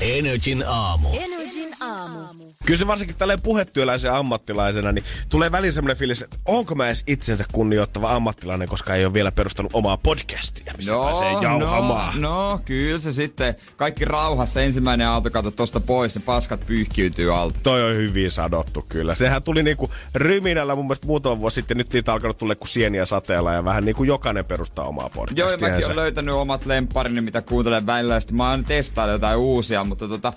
[0.00, 1.08] Energin aamu.
[1.12, 1.43] Energin
[1.80, 2.18] aamu.
[2.66, 7.02] Kyllä se varsinkin tälleen puhetyöläisen ammattilaisena, niin tulee väliin semmoinen fiilis, että onko mä edes
[7.06, 12.20] itsensä kunnioittava ammattilainen, koska ei ole vielä perustanut omaa podcastia, missä pääsee jauhamaan.
[12.20, 13.54] no, no, kyllä se sitten.
[13.76, 14.60] Kaikki rauhassa.
[14.60, 17.58] Ensimmäinen auto kato tosta pois, ne paskat pyyhkiytyy alta.
[17.62, 19.14] Toi on hyvin sanottu kyllä.
[19.14, 21.76] Sehän tuli niinku ryminällä mun mielestä muutama vuosi sitten.
[21.76, 25.16] Nyt niitä on alkanut tulla kuin sieniä sateella ja vähän niinku jokainen perustaa omaa Joo,
[25.16, 25.68] ja podcastia.
[25.68, 28.20] mäkin olen löytänyt omat lempparini, mitä kuuntelen välillä.
[28.20, 30.32] Sitten mä oon testaillut jotain uusia, mutta tota...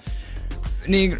[0.87, 1.17] Niin,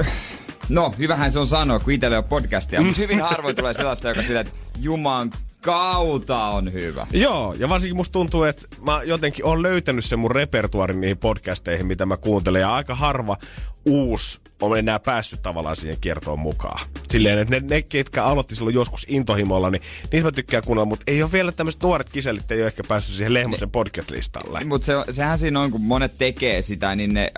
[0.70, 2.82] no, hyvähän se on sanoa, kun itsellä on podcastia.
[2.82, 5.32] Mutta hyvin harvoin tulee sellaista, joka sillä, että Juman
[5.62, 7.08] kautta on hyvä.
[7.12, 11.86] Joo, ja varsinkin musta tuntuu, että mä jotenkin oon löytänyt sen mun repertuarin niihin podcasteihin,
[11.86, 12.62] mitä mä kuuntelen.
[12.62, 13.38] Ja aika harva
[13.86, 16.88] uusi on enää päässyt tavallaan siihen kiertoon mukaan.
[17.10, 19.82] Silleen, että ne, ne ketkä aloitti silloin joskus intohimolla, niin
[20.12, 23.16] niistä mä tykkään kuunnella, mutta ei ole vielä tämmöiset nuoret kiselit, ei ole ehkä päässyt
[23.16, 24.64] siihen Lehmosen podcast-listalle.
[24.64, 27.32] Mutta se, sehän siinä on, kun monet tekee sitä, niin ne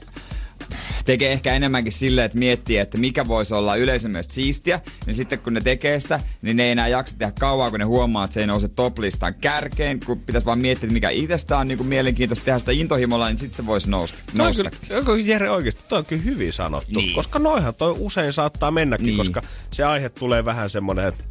[1.05, 4.79] tekee ehkä enemmänkin silleen, että miettii, että mikä voisi olla yleisön mielestä siistiä.
[5.07, 7.85] Ja sitten kun ne tekee sitä, niin ne ei enää jaksa tehdä kauan, kun ne
[7.85, 9.99] huomaa, että se ei nouse top-listan kärkeen.
[10.05, 13.37] Kun pitäisi vaan miettiä, että mikä itsestä on niin kuin mielenkiintoista tehdä sitä intohimolla, niin
[13.37, 14.23] sitten se voisi nousta.
[14.31, 16.99] Kyllä, onko Jere oikeasti, toi on kyllä hyvin sanottu.
[16.99, 17.15] Niin.
[17.15, 19.17] Koska noihan toi usein saattaa mennäkin, Niin.
[19.17, 21.23] koska se aihe tulee vähän semmonen, että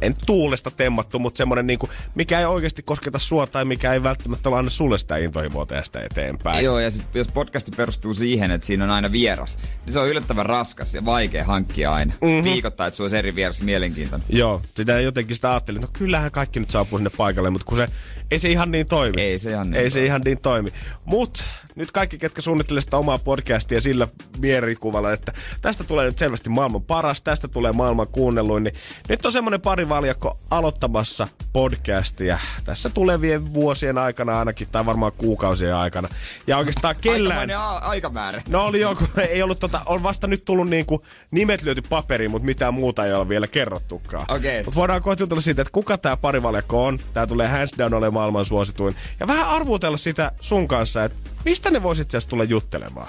[0.00, 4.48] en tuulesta temmattu, mutta semmonen niinku, mikä ei oikeasti kosketa sua tai mikä ei välttämättä
[4.48, 6.64] anna sulle sitä intohimoa tästä eteenpäin.
[6.64, 10.08] Joo, ja sit, jos podcasti perustuu siihen, että siinä on aina vieras, niin se on
[10.08, 12.14] yllättävän raskas ja vaikea hankkia aina.
[12.20, 12.44] Mm-hmm.
[12.44, 14.26] Viikoittain, että sulla olisi eri vieras mielenkiintoinen.
[14.30, 17.88] Joo, sitä jotenkin sitä ajattelin, no kyllähän kaikki nyt saapuu sinne paikalle, mutta kun se,
[18.30, 19.22] ei se ihan niin toimi.
[19.22, 20.06] Ei se ihan niin Ei se toimi.
[20.06, 20.72] ihan niin toimi.
[21.04, 21.44] Mut
[21.76, 24.08] nyt kaikki, ketkä suunnittelee sitä omaa podcastia sillä
[24.38, 25.32] mielikuvalla, että
[25.62, 28.74] tästä tulee nyt selvästi maailman paras, tästä tulee maailman kuunnelluin, niin
[29.08, 35.74] nyt on semmonen pari valjakko aloittamassa podcastia tässä tulevien vuosien aikana ainakin, tai varmaan kuukausien
[35.74, 36.08] aikana.
[36.46, 37.50] Ja oikeastaan kellään...
[37.50, 38.42] A- aikamäärä.
[38.48, 42.46] No oli joku, ei ollut tota, on vasta nyt tullut niinku nimet lyöty paperiin, mutta
[42.46, 44.24] mitään muuta ei ole vielä kerrottukaan.
[44.28, 44.62] Okei.
[44.64, 46.98] Mut voidaan kohta jutella siitä, että kuka tää parivaljakko on.
[47.14, 48.96] Tää tulee hands down olemaan maailman suosituin.
[49.20, 53.08] Ja vähän arvuutella sitä sun kanssa, että mistä ne voisit itse tulla juttelemaan.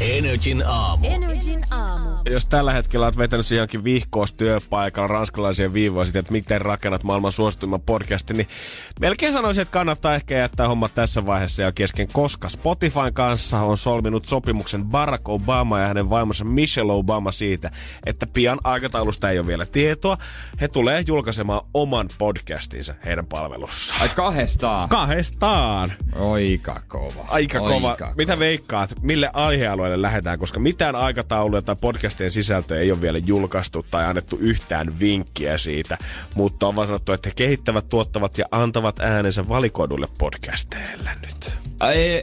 [0.00, 1.06] Energin aamu.
[1.06, 2.10] Energin aamu.
[2.30, 7.02] Jos tällä hetkellä olet vetänyt siihen johonkin vihkoos työpaikalla ranskalaisia viivoja siitä, että miten rakennat
[7.04, 8.48] maailman suosituimman podcastin, niin
[9.00, 13.78] melkein sanoisin, että kannattaa ehkä jättää hommat tässä vaiheessa jo kesken, koska Spotifyn kanssa on
[13.78, 17.70] solminut sopimuksen Barack Obama ja hänen vaimonsa Michelle Obama siitä,
[18.06, 20.18] että pian aikataulusta ei ole vielä tietoa.
[20.60, 24.00] He tulee julkaisemaan oman podcastinsa heidän palvelussaan.
[24.02, 24.88] Ai kahdestaan.
[24.88, 25.92] Kahdestaan!
[26.14, 27.24] Oika kova.
[27.28, 27.96] Aika Oika kova.
[27.96, 28.14] kova.
[28.16, 29.30] Mitä veikkaat, mille
[29.84, 35.00] aihealueelle lähdetään, koska mitään aikatauluja tai podcastien sisältöä ei ole vielä julkaistu tai annettu yhtään
[35.00, 35.98] vinkkiä siitä,
[36.34, 41.58] mutta on vaan sanottu, että he kehittävät, tuottavat ja antavat äänensä valikoidulle podcasteille nyt.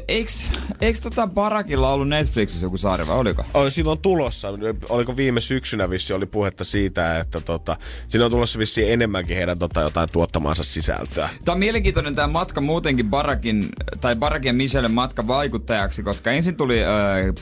[0.07, 0.49] Eiks,
[0.81, 3.45] eiks tota Barakilla ollut Netflixissä joku sarja vai oliko?
[3.53, 4.47] On silloin tulossa,
[4.89, 9.59] oliko viime syksynä vissi oli puhetta siitä, että tota, siinä on tulossa vissiin enemmänkin heidän
[9.59, 11.29] tota, jotain tuottamaansa sisältöä.
[11.45, 13.69] Tämä on mielenkiintoinen tämä matka muutenkin Barakin,
[14.01, 16.89] tai Barakin ja Michellen matka vaikuttajaksi, koska ensin tuli äh,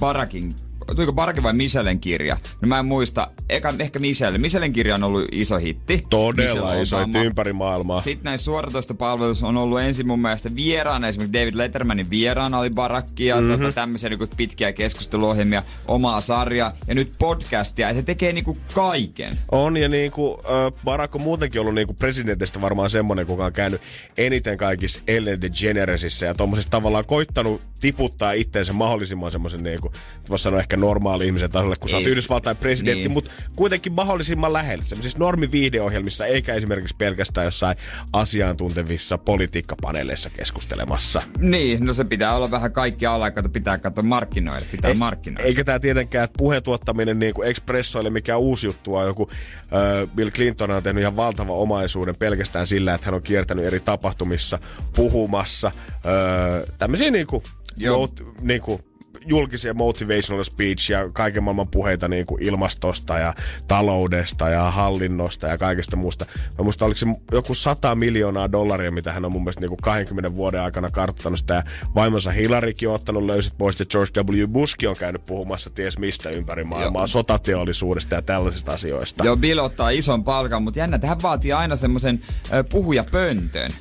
[0.02, 0.56] Barakin
[0.95, 2.38] tuliko Barakin vai Michellen kirja?
[2.62, 3.28] No mä en muista.
[3.49, 4.38] Eka, ehkä Michelle.
[4.38, 6.06] Michellen kirja on ollut iso hitti.
[6.10, 7.23] Todella iso Obama.
[7.23, 8.02] ympäri maailmaa.
[8.02, 13.25] Sitten näissä suoratoistopalveluissa on ollut ensin mun mielestä vieraana, esimerkiksi David Lettermanin vieraana oli Barakki
[13.25, 13.62] ja mm-hmm.
[13.62, 17.88] tota, tämmöisiä niin pitkiä keskusteluohjelmia, omaa sarjaa ja nyt podcastia.
[17.88, 19.39] Ja se tekee niinku kaiken.
[19.52, 23.45] On, ja niin kuin, äh, Barack on muutenkin ollut niin kuin presidentistä varmaan semmonen, kuka
[23.45, 23.82] on käynyt
[24.17, 29.93] eniten kaikissa Ellen DeGeneresissa ja tuommoisessa tavallaan koittanut tiputtaa itteensä mahdollisimman semmoisen, niin kuin,
[30.30, 32.12] voisi sanoa ehkä normaali ihmisen tasolle, kun sä oot Ei.
[32.12, 33.12] Yhdysvaltain presidentti, Niin.
[33.12, 34.84] mutta kuitenkin mahdollisimman lähellä.
[34.84, 37.78] Sellaisissa normiviihdeohjelmissa, eikä esimerkiksi pelkästään jossain
[38.13, 41.22] asiantuntevissa politiikkapaneeleissa keskustelemassa.
[41.39, 45.44] Niin, no se pitää olla vähän kaikki alla, kato pitää katsoa markkinoida, pitää markkinoida.
[45.48, 49.06] Eikä tämä tietenkään, että puheen tuottaminen niin kuin Expressoille mikä uusi juttu on.
[49.06, 53.65] Joku äh, Bill Clinton on tehnyt ihan valtava omaisuuden pelkästään sillä, että hän on kiertänyt
[53.65, 54.60] eri tapahtumissa
[54.96, 55.68] puhumassa.
[55.94, 57.44] Äh, tämmöisiä niin kuin,
[57.78, 58.00] Joo.
[58.00, 58.80] mot, niin kuin,
[59.26, 63.34] julkisia motivational speech ja kaiken maailman puheita niin kuin ilmastosta ja
[63.68, 66.26] taloudesta ja hallinnosta ja kaikesta muusta.
[66.58, 69.80] Mä muistan, oliko se joku 100 miljoonaa dollaria, mitä hän on mun mielestä niin kuin
[69.84, 71.54] 20 vuoden aikana kartuttanut sitä.
[71.54, 71.64] Ja
[71.96, 74.48] vaimonsa Hillarykin on ottanut löyset pois ja George W.
[74.48, 77.08] Bushkin on käynyt puhumassa ties mistä ympäri maailmaa, Joo.
[77.08, 79.24] sotateollisuudesta ja tällaisista asioista.
[79.24, 82.22] Joo, Bill ottaa ison palkan, mutta jännä, että hän vaatii aina semmoisen
[82.70, 83.72] puhujapöntön.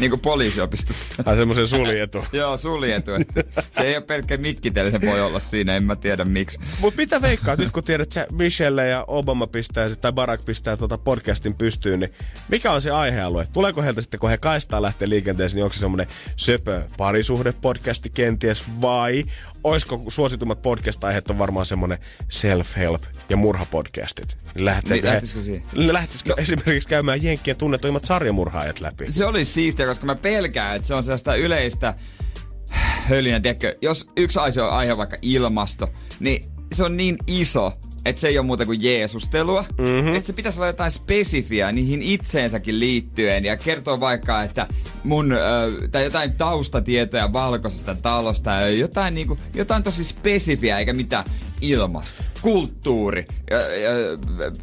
[0.00, 1.22] Niin kuin poliisiopistossa.
[1.22, 2.24] Tai semmoisen suljetu.
[2.32, 3.10] Joo, suljetu.
[3.72, 6.60] Se ei ole pelkkä mikkitelle, se voi olla siinä, en mä tiedä miksi.
[6.80, 10.98] Mutta mitä veikkaat nyt, kun tiedät, että Michelle ja Obama pistää, tai Barack pistää tuota
[10.98, 12.12] podcastin pystyyn, niin
[12.48, 13.46] mikä on se aihealue?
[13.52, 18.64] Tuleeko heiltä sitten, kun he kaistaa lähtee liikenteeseen, niin onko se semmoinen söpö parisuhde-podcasti kenties,
[18.80, 19.24] vai
[19.64, 21.98] olisiko suositummat podcast-aiheet on varmaan semmoinen
[22.32, 24.38] self-help ja murhapodcastit?
[24.54, 25.62] Lähteekö, Niin, he- lähtisikö siihen?
[25.74, 25.92] No.
[25.92, 29.12] lähtisikö esimerkiksi käymään Jenkkien tunnetuimmat sarjamurhaajat läpi?
[29.12, 31.94] Se olisi siistiä, koska mä pelkään, että se on sellaista yleistä
[33.08, 35.88] hölinä, tiedätkö, jos yksi aihe on aihe vaikka ilmasto,
[36.20, 37.72] niin se on niin iso,
[38.04, 39.64] että se ei ole muuta kuin jeesustelua.
[39.78, 40.14] Mm-hmm.
[40.14, 44.66] Että se pitäisi olla jotain spesifiä niihin itseensäkin liittyen ja kertoo vaikka, että
[45.04, 45.38] mun, ö,
[45.90, 51.24] tai jotain taustatietoja valkoisesta talosta ja jotain, niinku, jotain tosi spesifiä eikä mitään
[51.60, 53.90] ilmasto, kulttuuri, ja, ja,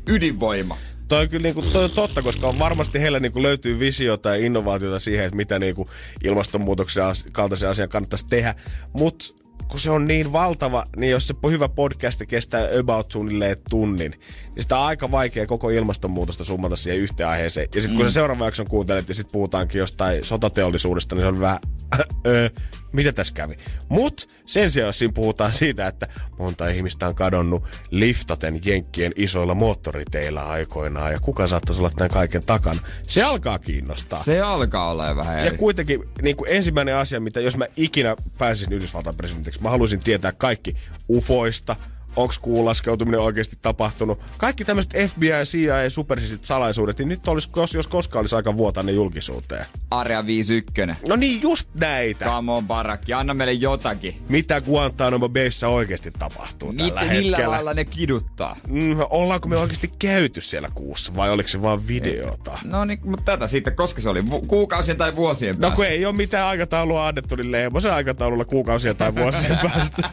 [0.08, 0.78] ydinvoima.
[1.08, 4.46] Toi on kyllä niinku, toi on totta, koska on varmasti heillä niinku löytyy visiota ja
[4.46, 5.90] innovaatiota siihen, että mitä niinku
[6.24, 8.56] ilmastonmuutoksen as- kaltaisen asian kannattaisi tehdä.
[8.94, 9.26] Mutta
[9.68, 14.12] kun se on niin valtava, niin jos se hyvä podcast kestää about suunnilleen tunnin,
[14.56, 17.68] niin sitä on aika vaikea koko ilmastonmuutosta summata siihen yhteen aiheeseen.
[17.76, 18.10] Ja sitten kun Mm.
[18.10, 21.60] sä seuraavan jakson kuuntelet ja sitten puhutaankin jostain sotateollisuudesta, niin se on vähän,
[22.28, 22.50] öö,
[22.98, 23.56] mitä tässä kävi.
[23.90, 26.08] Mut sen sijaan, jos siinä puhutaan siitä, että
[26.40, 32.44] monta ihmistä on kadonnut liftaten jenkkien isoilla moottoriteillä aikoinaan ja kuka saattaisi olla tämän kaiken
[32.46, 34.24] takana, se alkaa kiinnostaa.
[34.24, 35.58] Se alkaa olla vähän Ja eri.
[35.58, 40.32] kuitenkin niin kuin ensimmäinen asia, mitä jos mä ikinä pääsisin Yhdysvaltain presidentiksi, mä haluaisin tietää
[40.32, 40.76] kaikki
[41.12, 41.76] ufoista,
[42.18, 44.20] onko kuulaskeutuminen oikeasti tapahtunut.
[44.38, 48.84] Kaikki tämmöiset FBI, CIA, supersisit salaisuudet, niin nyt olisi, jos, jos koskaan olisi aika vuotaa
[48.84, 49.66] ne julkisuuteen.
[49.92, 51.02] Area 51.
[51.08, 52.26] No niin, just näitä.
[52.26, 54.16] Come on, Barakki, anna meille jotakin.
[54.30, 57.52] Mitä Guantanamo Bayssä oikeasti tapahtuu tällä Miten, millä hetkellä?
[57.56, 58.56] lailla ne kiduttaa?
[58.68, 62.60] Mm, ollaanko me oikeasti käyty siellä kuussa vai oliko se vaan videota?
[62.64, 65.76] No niin, mutta tätä sitten, koska se oli vu- kuukausien tai vuosien No päästä.
[65.76, 70.10] kun ei ole mitään aikataulua annettu, niin Leemosen aikataululla kuukausia tai vuosien päästä.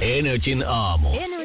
[0.00, 1.08] Energin aamu.
[1.08, 1.37] Aamu.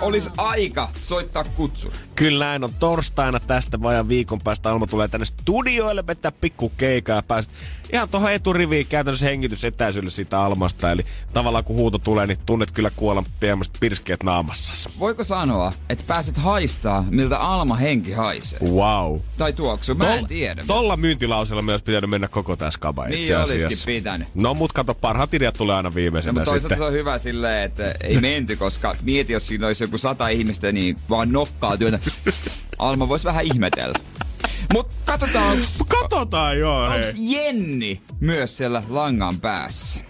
[0.00, 1.92] Olisi aika soittaa kutsu.
[2.14, 4.70] Kyllä näin on torstaina tästä vajan viikon päästä.
[4.70, 7.50] Alma tulee tänne studioille vetää pikku keikaa ja pääset
[7.92, 10.90] ihan tuohon eturiviin käytännössä hengitysetäisyydelle siitä Almasta.
[10.90, 14.88] Eli tavallaan kun huuto tulee, niin tunnet kyllä kuolan piemmäiset pirskeet naamassasi.
[14.98, 18.58] Voiko sanoa, että pääset haistaa, miltä Alma henki haisee?
[18.62, 19.18] Wow.
[19.38, 20.64] Tai tuoksu, mä en tiedä.
[20.66, 23.66] Tolla myyntilausella me olisi pitänyt mennä koko tää skaba Niin itse asiassa.
[23.66, 24.28] olisikin pitänyt.
[24.34, 26.78] No mut kato, parhaat ideat tulee aina No, viimeisenä mutta toisaalta sitten.
[26.78, 30.72] se on hyvä silleen, että ei menty, koska mieti, jos siinä olisi joku sata ihmistä,
[30.72, 31.98] niin vaan nokkaa työtä.
[32.78, 33.94] Alma voisi vähän ihmetellä.
[34.72, 36.96] Mutta katsotaan, onks, Katsotaan joo, hei.
[36.98, 40.04] onks Jenni myös siellä langan päässä.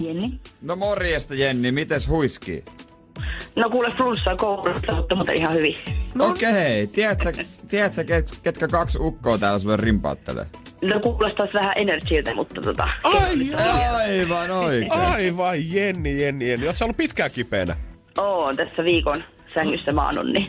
[0.00, 0.40] Jenni.
[0.62, 2.64] No morjesta Jenni, mites huiskii?
[3.56, 5.76] No kuule flunssaa koulusta, mutta muuten ihan hyvin.
[6.14, 6.26] No.
[6.26, 6.50] Okei,
[6.82, 6.86] okay.
[6.86, 7.32] tiedätkö,
[7.68, 10.46] tiedätkö ket, ketkä kaksi ukkoa täällä sulle rimpauttelee?
[10.82, 12.88] No kuulostaisi vähän energiiltä, mutta tota...
[13.04, 13.54] Ai,
[13.94, 14.92] Aivan oikein.
[14.92, 16.66] Aivan, Jenni, Jenni, Jenni.
[16.74, 17.76] Sä ollut pitkään kipeänä?
[18.18, 20.48] Oon tässä viikon sängyssä maannut, niin...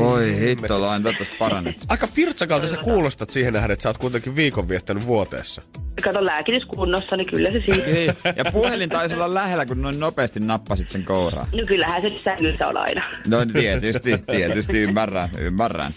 [0.00, 1.76] Oi hitto, lain toivottavasti parannet.
[1.88, 5.62] Aika pirtsakalta sä kuulostat siihen nähden, että sä oot kuitenkin viikon viettänyt vuoteessa.
[6.04, 7.86] Kato lääkitys kunnossa, niin kyllä se siitä.
[7.90, 11.48] Ei, Ja puhelin taisi olla lähellä, kun noin nopeasti nappasit sen kouraan.
[11.52, 13.04] No kyllähän se sängyssä on aina.
[13.26, 15.92] No tietysti, tietysti ymmärrän, ymmärrän.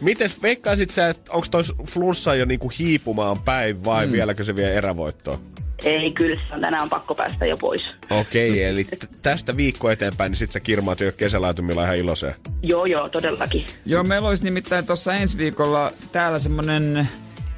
[0.00, 4.12] Mites veikkaisit sä, että onko toi flunssa jo niinku hiipumaan päin vai mm.
[4.12, 5.40] vieläkö se vie erävoittoa?
[5.84, 7.88] Ei, kyllä se on, tänään on pakko päästä jo pois.
[8.10, 12.34] Okei, okay, eli t- tästä viikko eteenpäin, niin sit sä kirmaat jo kesälaitumilla ihan iloiseen.
[12.62, 13.66] Joo, joo, todellakin.
[13.86, 17.08] Joo, meillä olisi nimittäin tuossa ensi viikolla täällä semmonen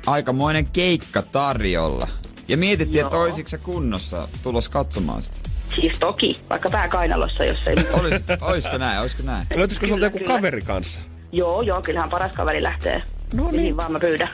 [0.07, 2.09] aikamoinen keikka tarjolla.
[2.49, 5.39] Ja mietittiin, että olisiko kunnossa tulos katsomaan sitä.
[5.75, 7.75] Siis toki, vaikka pää kainalossa, jos ei...
[7.93, 9.47] Olis, olisiko näin, olisiko näin?
[9.55, 10.35] Löytyisikö sulta joku kyllä.
[10.35, 11.01] kaveri kanssa?
[11.33, 13.03] Joo, joo, kyllähän paras kaveri lähtee
[13.35, 13.57] No niin.
[13.57, 14.29] Mihin vaan mä pyydän.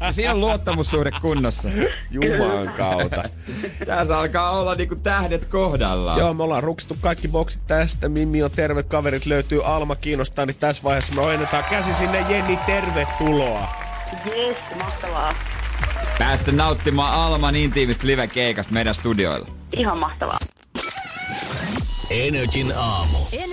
[0.00, 1.68] Ja siinä on luottamussuhde kunnossa.
[2.10, 3.22] Jumalan kautta.
[3.86, 6.18] Tässä alkaa olla niinku tähdet kohdallaan.
[6.18, 8.08] Joo, me ollaan ruksittu kaikki boksit tästä.
[8.08, 9.64] Mimmi on terve, kaverit löytyy.
[9.64, 12.26] Alma kiinnostaa, niin tässä vaiheessa me ojennetaan käsi sinne.
[12.28, 13.68] Jenni, tervetuloa.
[14.36, 15.34] Jes, mahtavaa.
[16.18, 19.48] Päästä nauttimaan Alman intiimistä live-keikasta meidän studioilla.
[19.76, 20.38] Ihan mahtavaa.
[22.10, 23.18] Energin aamu.
[23.32, 23.51] Hei,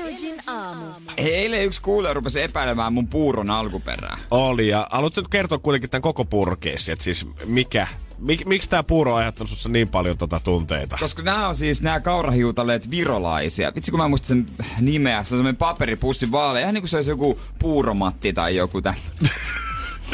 [1.17, 4.17] eilen yksi kuulija rupesi epäilemään mun puuron alkuperää.
[4.31, 7.87] Oli, ja haluatko nyt kertoa kuitenkin tämän koko purkeessi, että siis mikä,
[8.19, 10.97] mik, miksi tämä puuro on aiheuttanut sussa niin paljon tota tunteita?
[10.99, 13.71] Koska nämä on siis nämä kaurahiutaleet virolaisia.
[13.75, 14.47] Vitsi kun mä muistan sen
[14.81, 16.61] nimeä, se on semmoinen paperipussi vaale.
[16.61, 18.93] Ihan niin kuin se olisi joku puuromatti tai joku tä.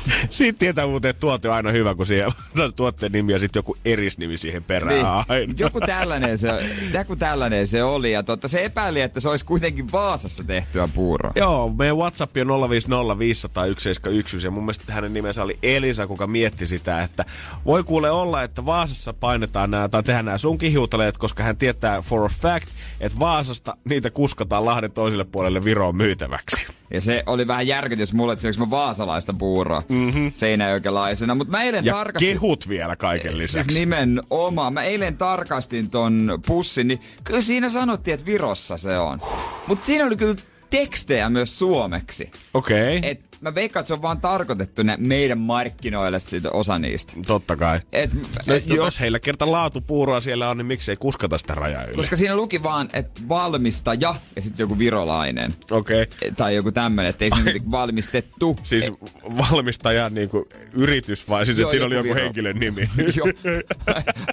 [0.30, 3.60] Siitä tietää muuten, että tuote on aina hyvä, kun siellä on tuotteen nimi ja sitten
[3.60, 5.06] joku erisnimi siihen perään Niin.
[5.28, 5.54] aina.
[5.58, 6.50] Joku tällainen, se,
[6.94, 8.12] joku tällainen se oli.
[8.12, 11.32] Ja totta, se epäili, että se olisi kuitenkin Vaasassa tehtyä puuroa.
[11.36, 17.02] Joo, meidän WhatsApp on 050501711 ja mun mielestä hänen nimensä oli Elisa, kuka mietti sitä,
[17.02, 17.26] että
[17.66, 22.02] voi kuule olla, että Vaasassa painetaan nämä tai tehdään nämä sunkin hiutaleet, koska hän tietää
[22.02, 22.68] for a fact,
[23.00, 26.68] että Vaasasta niitä kuskataan Lahden toiselle puolelle Viroon myytäväksi.
[26.94, 30.32] Ja se oli vähän järkytys mulle, että syöks mä vaasalaista puuroa mm-hmm.
[30.34, 31.36] seinäjökelaisena.
[31.36, 32.34] Mutta mä eilen Ja tarkastin...
[32.34, 33.64] kehut vielä kaiken lisäksi.
[33.64, 34.74] Siis nimenomaan.
[34.74, 39.22] Mä eilen tarkastin ton pussin, niin kyllä siinä sanottiin, että Virossa se on.
[39.68, 40.36] Mutta siinä oli kyllä
[40.70, 42.32] tekstejä myös suomeksi.
[42.54, 43.10] Okei, okay.
[43.12, 47.14] Et mä veikkaan, että se on vaan tarkoitettu ne meidän markkinoille siitä osa niistä.
[47.28, 47.80] totta kai.
[47.92, 48.14] Et,
[48.48, 51.96] No, et, jos heillä kerta laatupuuroa siellä on, niin miksei kuskata sitä rajaa yli?
[51.96, 55.56] Koska siinä luki vaan, että valmistaja ja sitten joku virolainen.
[55.72, 56.02] Okei.
[56.04, 56.32] Okay.
[56.32, 58.60] Tai joku tämmönen, että ei siinä valmistettu.
[58.64, 58.92] Siis
[59.38, 62.26] valmistaja niin kuin yritys vai siis, että siinä oli joku joku Viro.
[62.26, 62.90] henkilön nimi?
[63.18, 63.28] Joo.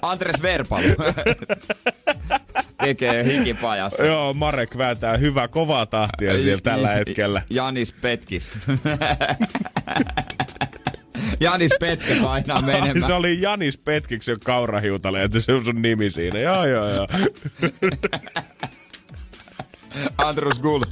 [0.01, 0.83] Andres Verpalu.
[2.81, 4.05] Tekee hikipajassa.
[4.05, 7.41] Joo, Marek vääntää hyvää kovaa tahtia siellä tällä hetkellä.
[7.49, 8.51] Janis Petkis.
[11.39, 13.07] Janis Petke painaa menemään.
[13.07, 16.39] Se oli Janis Petkiksen kaurahiutale, että se on sun nimi siinä.
[16.39, 17.07] Joo, joo, joo.
[20.17, 20.83] Andrus Gull.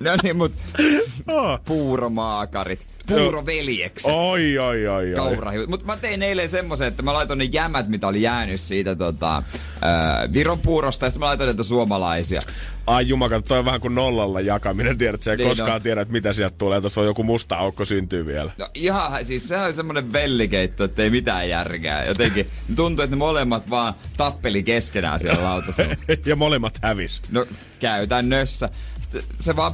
[0.00, 0.52] no niin, mut
[1.28, 1.60] Oh.
[1.64, 2.86] puuromaakarit.
[3.06, 4.12] Puuroveljekset.
[4.14, 5.66] Oi, oi, oi, oi.
[5.66, 9.42] Mutta mä tein eilen semmoisen, että mä laitoin ne jämät, mitä oli jäänyt siitä tota,
[9.80, 12.40] ää, Viron puurosta, ja sitten mä laitoin niitä suomalaisia.
[12.86, 14.98] Ai jumaka, toi on vähän kuin nollalla jakaminen.
[14.98, 15.82] Tiedät, sä ei Niin koskaan on.
[15.82, 16.80] tiedä, että mitä sieltä tulee.
[16.80, 18.50] Tuossa on joku musta aukko syntyy vielä.
[18.58, 22.04] No ihan, siis se on semmonen vellikeitto, että ei mitään järkeä.
[22.04, 25.94] Jotenkin tuntuu, että ne molemmat vaan tappeli keskenään siellä lautasella.
[26.26, 27.22] ja molemmat hävis.
[27.30, 27.46] No
[27.80, 28.68] käytännössä.
[29.00, 29.72] Sitten se vaan,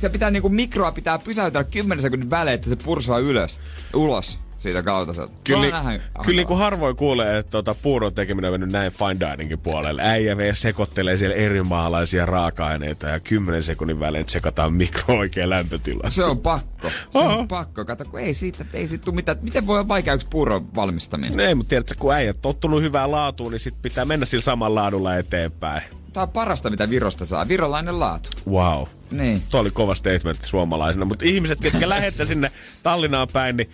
[0.00, 3.60] se pitää niinku mikroa pitää pysäytellä 10 sekunnin välein, että se pursaa ylös,
[3.94, 5.32] ulos siitä kautaselta.
[5.44, 5.82] Kyllä,
[6.24, 10.02] kyllä niin kuin harvoin kuulee, että tota, puuron tekeminen on mennyt näin fine diningin puolelle.
[10.02, 16.10] Äijä vielä sekoittelee siellä eri maalaisia raaka-aineita ja 10 sekunnin välein tsekataan mikro oikein lämpötila.
[16.10, 16.90] Se on pakko.
[17.10, 17.38] Se Oho.
[17.38, 17.84] on pakko.
[17.84, 19.38] Kato, kun ei siitä, ei siitä tule mitään.
[19.42, 21.36] Miten voi olla vaikea yksi puuron valmistaminen?
[21.36, 24.42] No ei, mutta tiedätkö, kun äijä on tottunut hyvään laatuun, niin sit pitää mennä sillä
[24.42, 25.99] samalla laadulla eteenpäin.
[26.12, 27.48] Tää on parasta, mitä Virosta saa.
[27.48, 28.30] Virolainen laatu.
[28.50, 28.82] Wow.
[29.10, 29.42] Niin.
[29.50, 33.70] Tuo oli kova statement suomalaisena, mutta ihmiset, ketkä lähette sinne Tallinnaan päin, niin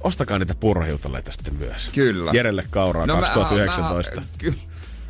[0.00, 1.88] ostakaa niitä puurohiutaleita sitten myös.
[1.94, 2.30] Kyllä.
[2.34, 4.20] Jerelle Kauraa No, mä- 2019.
[4.20, 4.54] Mä, ky-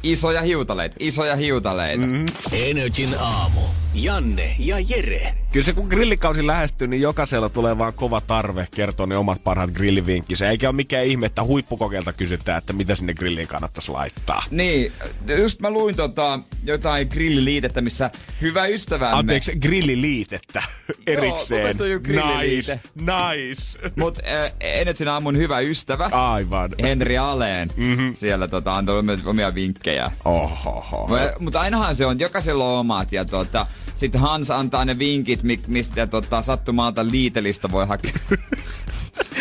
[0.02, 2.06] isoja hiutaleita, isoja hiutaleita.
[2.06, 2.24] Mm.
[2.52, 3.60] Energin aamu.
[3.94, 5.34] Janne ja Jere.
[5.54, 9.70] Kyllä se kun grillikausi lähestyy, niin jokaisella tulee vaan kova tarve kertoa ne omat parhaat
[9.70, 10.50] grillivinkkinsä.
[10.50, 14.42] Eikä ole mikään ihme, että huippukokeilta kysytään, että mitä sinne grilliin kannattaisi laittaa.
[14.50, 14.92] Niin,
[15.38, 19.18] just mä luin tota, jotain grilliliitettä, missä hyvä ystävämme...
[19.18, 20.62] Anteeksi, grilliliitettä
[21.06, 21.60] erikseen.
[21.60, 23.90] mielestä on nice, nice.
[23.96, 26.70] Mut äh, Enetsin aamun hyvä ystävä, Aivan.
[26.82, 28.14] Henri Aleen, mm-hmm.
[28.14, 30.10] siellä tota, antoi omia- omia vinkkejä.
[30.24, 31.08] Ohoho.
[31.38, 35.60] Mutta ainahan se on, jokaisella on omat ja tota, sitten Hans antaa ne vinkit, mi-
[35.66, 38.12] mistä tota, sattumalta liitelistä voi hakea,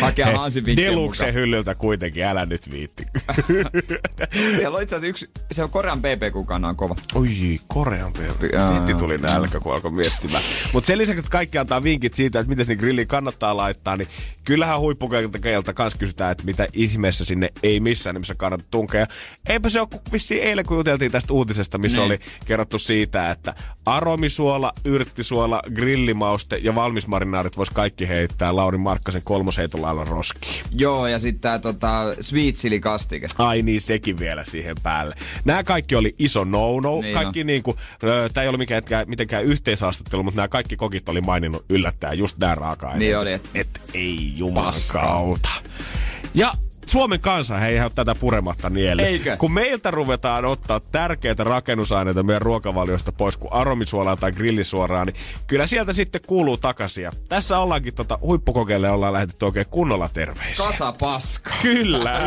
[0.00, 0.26] hakea
[0.76, 1.34] Deluksen mukaan.
[1.34, 3.04] hyllyltä kuitenkin, älä nyt viitti.
[4.56, 6.96] Siellä on itse asiassa yksi, se on Korean PP-kukana on kova.
[7.14, 8.12] Oi, Korean.
[8.52, 8.68] Jaa.
[8.76, 10.42] Sitten tuli nälkä, kun alkoi miettimään.
[10.72, 14.08] Mutta sen lisäksi, että kaikki antaa vinkit siitä, että miten sinne grilliin kannattaa laittaa, niin
[14.44, 19.06] kyllähän huippukeilta kans kysytään, että mitä ihmeessä sinne ei missään nimessä kannata tunkea.
[19.48, 22.06] Eipä se ole vissiin eilen, kun juteltiin tästä uutisesta, missä Niin.
[22.06, 23.54] oli kerrottu siitä, että
[23.86, 29.22] aromisuola, yrttisuola, grillimauste ja valmismarinaarit vois kaikki heittää Lauri Markkasen
[29.68, 30.64] kolmosheitolla alla roskiin.
[30.72, 33.26] Joo, ja sitten tää tota, sweet chili kastike.
[33.38, 35.14] Ai niin, sekin vielä siihen päälle.
[35.44, 37.00] Nämä kaikki oli iso no-no.
[37.00, 37.76] Niin kaikki niinku,
[38.34, 42.54] tämä ei ollut mikään, mitenkään yhteishaastattelu, mutta nämä kaikki kokit oli maininnut yllättäen just nämä
[42.54, 42.98] raaka-aineet.
[42.98, 45.02] Niin oli, Et, et- et ei Paskaa.
[45.04, 45.48] jumakauta.
[46.34, 46.52] Ja
[46.86, 49.02] Suomen kansa ei ihan tätä purematta nielle.
[49.02, 49.36] Eikö?
[49.36, 55.16] Kun meiltä ruvetaan ottaa tärkeitä rakennusaineita meidän ruokavaliosta pois, kuin aromisuolaa tai grillisuoraa, niin
[55.46, 57.04] kyllä sieltä sitten kuuluu takaisin.
[57.04, 60.66] Ja tässä ollaankin tota, huippukokeille ollaan lähetetty oikein kunnolla terveisiä.
[60.66, 61.50] Kasa paska.
[61.62, 62.20] Kyllä.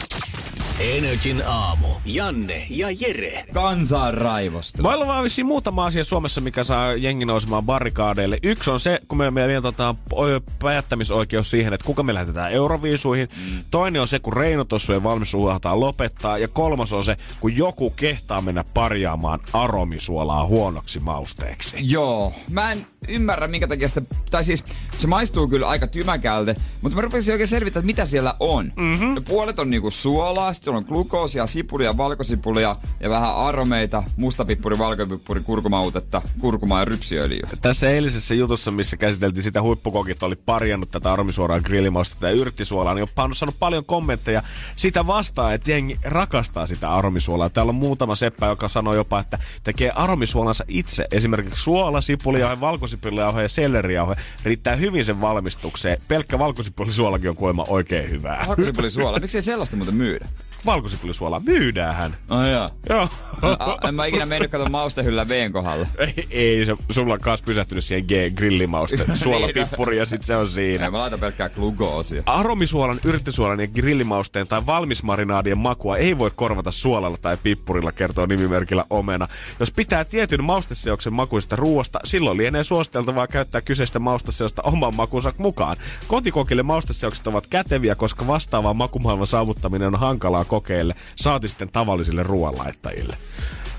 [0.80, 1.88] Energin aamu.
[2.06, 3.46] Janne ja Jere.
[3.54, 4.92] Kansa on raivostunut.
[4.92, 8.38] Meillä on vaan vissiin muutama asia Suomessa, mikä saa jengi nousemaan barrikaadeille.
[8.44, 13.30] Yksi on se, kun me meillä tota, o- päättämisoikeus siihen, että kuka me lähetetään Euroviisuihin.
[13.38, 13.63] Mm.
[13.72, 15.34] Toinen on se, kun Reino Tossujen valmis
[15.74, 16.38] lopettaa.
[16.38, 21.78] Ja kolmas on se, kun joku kehtaa mennä parjaamaan aromisuolaa huonoksi mausteeksi.
[21.80, 24.64] Joo, mä en ymmärrä minkä takia sitä, tai siis
[25.00, 28.74] se maistuu kyllä aika tymäkältä, mutta mä rupesin oikein selvittämään, että mitä siellä on.
[28.76, 29.16] Mm-hmm.
[29.16, 34.78] Ja puolet on niinku suolaa, sit siellä on glukoosia, sipulia, valkosipulia ja vähän aromeita, mustapippuri,
[34.78, 37.50] valkopippuri, kurkumautetta, kurkumaa ja rypsiöljyä.
[37.62, 43.04] Tässä eilisessä jutussa, missä käsiteltiin sitä huippukokit, oli parjannut tätä aromisuoraa grillimaustetta ja yrttisuolaa, niin
[43.04, 44.44] on pannut saanut paljon kommentteja
[44.76, 47.50] sitä vastaan, että jengi rakastaa sitä aromisuolaa.
[47.50, 51.08] Täällä on muutama seppä, joka sanoo jopa, että tekee aromisuolansa itse.
[51.12, 52.60] Esimerkiksi suola, sipulijauhe,
[52.98, 55.98] valkosipulijauhe ja sellerijauhe riittää hyvin sen valmistukseen.
[56.08, 58.46] Pelkkä valkosipulisuolakin on kuulemma oikein hyvää.
[58.48, 60.28] Valkosipulisuola, miksei sellaista muuten myydä?
[60.65, 62.17] Valkosipulisuolaa myydäänhän.
[62.30, 62.70] Ai jaa.
[62.89, 63.10] Joo.
[63.41, 65.88] A- en mä ikinä mennyt kato maustehyllä Veen kohdalla.
[65.98, 69.06] ei, ei, se, sulla on kanssa pysähtynyt siihen G-grillimauste.
[69.24, 70.86] Suolapippuri ja sit se on siinä.
[70.86, 72.24] Ei, mä laitan pelkkää glukoosia.
[72.26, 78.86] Aromisuolan, yrttisuolan ja grillimausteen tai valmismarinaadien makua ei voi korvata suolalla tai pippurilla, kertoo nimimerkillä
[78.89, 79.28] omena.
[79.60, 85.78] Jos pitää tietyn mausteseoksen makuista ruoasta, silloin lienee suositeltavaa käyttää kyseistä mausteseosta oman makunsa mukaan.
[86.08, 93.17] Kotikokille mausteseokset ovat käteviä, koska vastaavaa makumaailman saavuttaminen on hankalaa kokeille, saati sitten tavallisille ruoanlaittajille.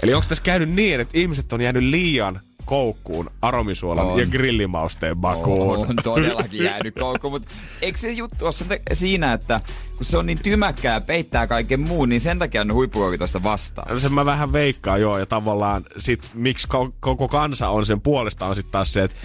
[0.02, 4.18] Eli onko tässä käynyt niin, että ihmiset on jäänyt liian koukkuun aromisuolan On.
[4.20, 5.86] ja grillimausteen makuun?
[5.88, 7.48] On todellakin jäänyt koukkuun, mutta
[7.82, 9.60] eikö se juttu ole sen- siinä, että
[9.96, 13.42] kun se on niin tymäkkää ja peittää kaiken muun, niin sen takia on huippukokit tosta
[13.42, 13.92] vastaan.
[13.92, 18.00] No Sen mä vähän veikkaan joo, ja tavallaan sit, miksi ko- koko kansa on sen
[18.00, 19.16] puolesta, on sitten taas se, että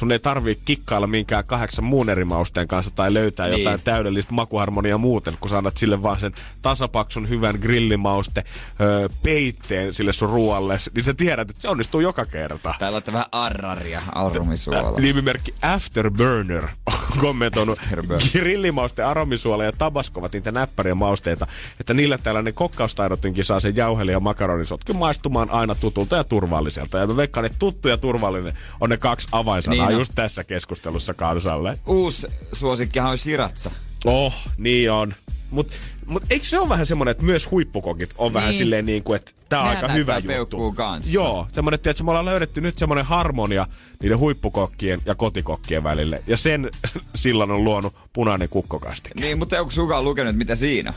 [0.00, 3.54] sun ei tarvii kikkailla minkään kahdeksan muun eri mausteen kanssa tai löytää Niin.
[3.54, 3.64] niin.
[3.64, 6.32] jotain täydellistä makuharmoniaa muuten, kun annat sille vaan sen
[6.62, 8.44] tasapaksun hyvän grillimauste
[8.80, 12.74] öö, peitteen sille sun ruoalle, niin sä tiedät, että se onnistuu joka kerta.
[12.78, 15.00] Täällä on vähän arraria aromisuola.
[15.00, 18.28] Nimimerkki Afterburner on kommentoinut Afterburner.
[18.32, 21.46] grillimauste, aromisuola ja tabasko ovat niitä näppäriä mausteita,
[21.80, 26.98] että niillä tällainen kokkaustaidotinkin saa sen jauheli ja makaronisotkin maistumaan aina tutulta ja turvalliselta.
[26.98, 30.00] Ja mä veikkaan, että tuttu ja turvallinen on ne kaksi avainsanaa On.
[30.00, 31.78] just tässä keskustelussa kansalle.
[31.86, 33.70] Uusi suosikkihan on siratsa.
[34.04, 35.14] Oh, niin on.
[35.50, 35.70] Mut,
[36.06, 38.34] mut eikö se ole vähän semmonen, että myös huippukokit on niin.
[38.34, 40.72] vähän silleen niin kuin, että tää on Nää aika hyvä juttu.
[40.72, 41.12] kanssa.
[41.12, 43.66] Joo, semmonen, että me ollaan löydetty nyt semmonen harmonia
[44.02, 46.22] niiden huippukokkien ja kotikokkien välille.
[46.26, 46.70] Ja sen
[47.14, 49.20] sillan on luonut punainen kukkokastike.
[49.20, 50.94] Niin, mutta onko sukaan lukenut, mitä siinä?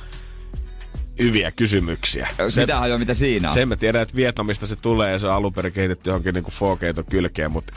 [1.20, 2.28] Hyviä kysymyksiä.
[2.50, 3.54] Se, mitä hajoa, mitä siinä on?
[3.54, 6.52] Sen mä tiedän, että Vietnamista se tulee ja se on alun perin kehitetty johonkin niinku
[6.52, 7.74] fokeito kylkeen, mutta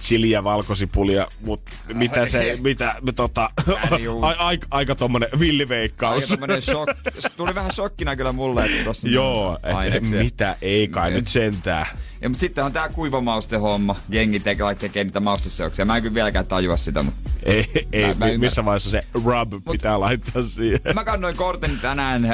[0.00, 3.50] chiliä, valkosipulia, mutta mitä se, mitä, tota,
[3.98, 4.24] juu.
[4.26, 6.28] a, aika, aika tommonen Aika villiveikkaus.
[6.28, 10.22] tämmönen shok, se tuli vähän shokkina kyllä mulle, että tossa Joo, eh, aineksia.
[10.22, 11.86] mitä ei kai nyt sentään.
[12.20, 13.96] Ja, mutta sitten on tää kuivamauste homma.
[14.08, 15.84] Jengi tekee, tekee niitä mausteseoksia.
[15.84, 19.02] Mä en kyllä vieläkään tajua sitä, mutta Ei, ei Mä- mä mi- missä vaiheessa se
[19.14, 20.80] rub pitää laittaa siihen.
[20.94, 22.32] Mä kannoin korteni tänään äh,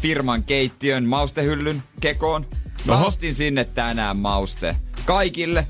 [0.00, 2.46] firman keittiön maustehyllyn kekoon.
[2.86, 3.06] Mä Oho.
[3.06, 4.76] ostin sinne tänään mauste.
[5.04, 5.66] Kaikille.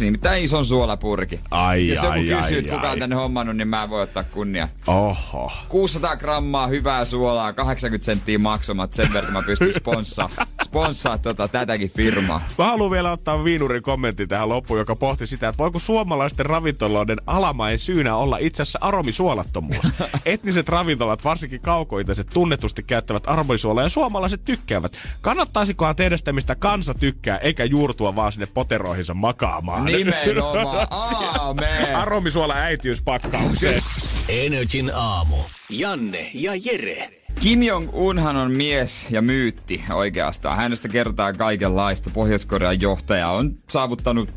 [0.00, 1.40] Nimittäin ison suolapurki.
[1.50, 4.68] Ai, Jos joku ai, kysyy, ai, kuka on tänne hommannut, niin mä voin ottaa kunnia.
[4.86, 5.52] Oho.
[5.68, 10.30] 600 grammaa hyvää suolaa, 80 senttiä maksamat, sen verran mä pystyn sponsaa,
[10.72, 12.40] sponsaa tota, tätäkin firmaa.
[12.58, 17.18] Mä haluan vielä ottaa Viinurin kommentti tähän loppuun, joka pohti sitä, että voiko suomalaisten ravintoloiden
[17.26, 19.86] alamain syynä olla itse asiassa aromisuolattomuus.
[20.24, 24.92] Etniset ravintolat, varsinkin kaukoitaiset, tunnetusti käyttävät aromisuolaa ja suomalaiset tykkäävät.
[25.20, 29.84] Kannattaisikohan tehdä sitä, mistä kansa tykkää, eikä juurtua vaan sinne poteroihinsa makaamaan.
[29.84, 30.86] Nimenomaan,
[31.40, 31.96] aamen.
[31.96, 33.82] Aromisuola äitiyspakkaukseen.
[34.28, 35.36] Energin aamu.
[35.70, 37.21] Janne ja Jere.
[37.42, 40.56] Kim Jong-unhan on mies ja myytti oikeastaan.
[40.56, 42.10] Hänestä kertaa kaikenlaista.
[42.10, 44.28] Pohjois-Korean johtaja on saavuttanut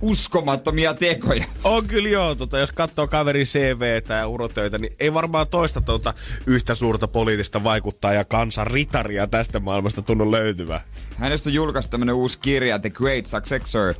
[0.00, 1.44] uskomattomia tekoja.
[1.64, 6.14] On kyllä joo, tota, jos katsoo kaverin CVtä ja urotöitä, niin ei varmaan toista tota,
[6.46, 10.80] yhtä suurta poliittista vaikuttaa ja kansan ritaria tästä maailmasta tunnu löytyvä.
[11.16, 13.94] Hänestä on julkaistu tämmönen uusi kirja The Great Successor.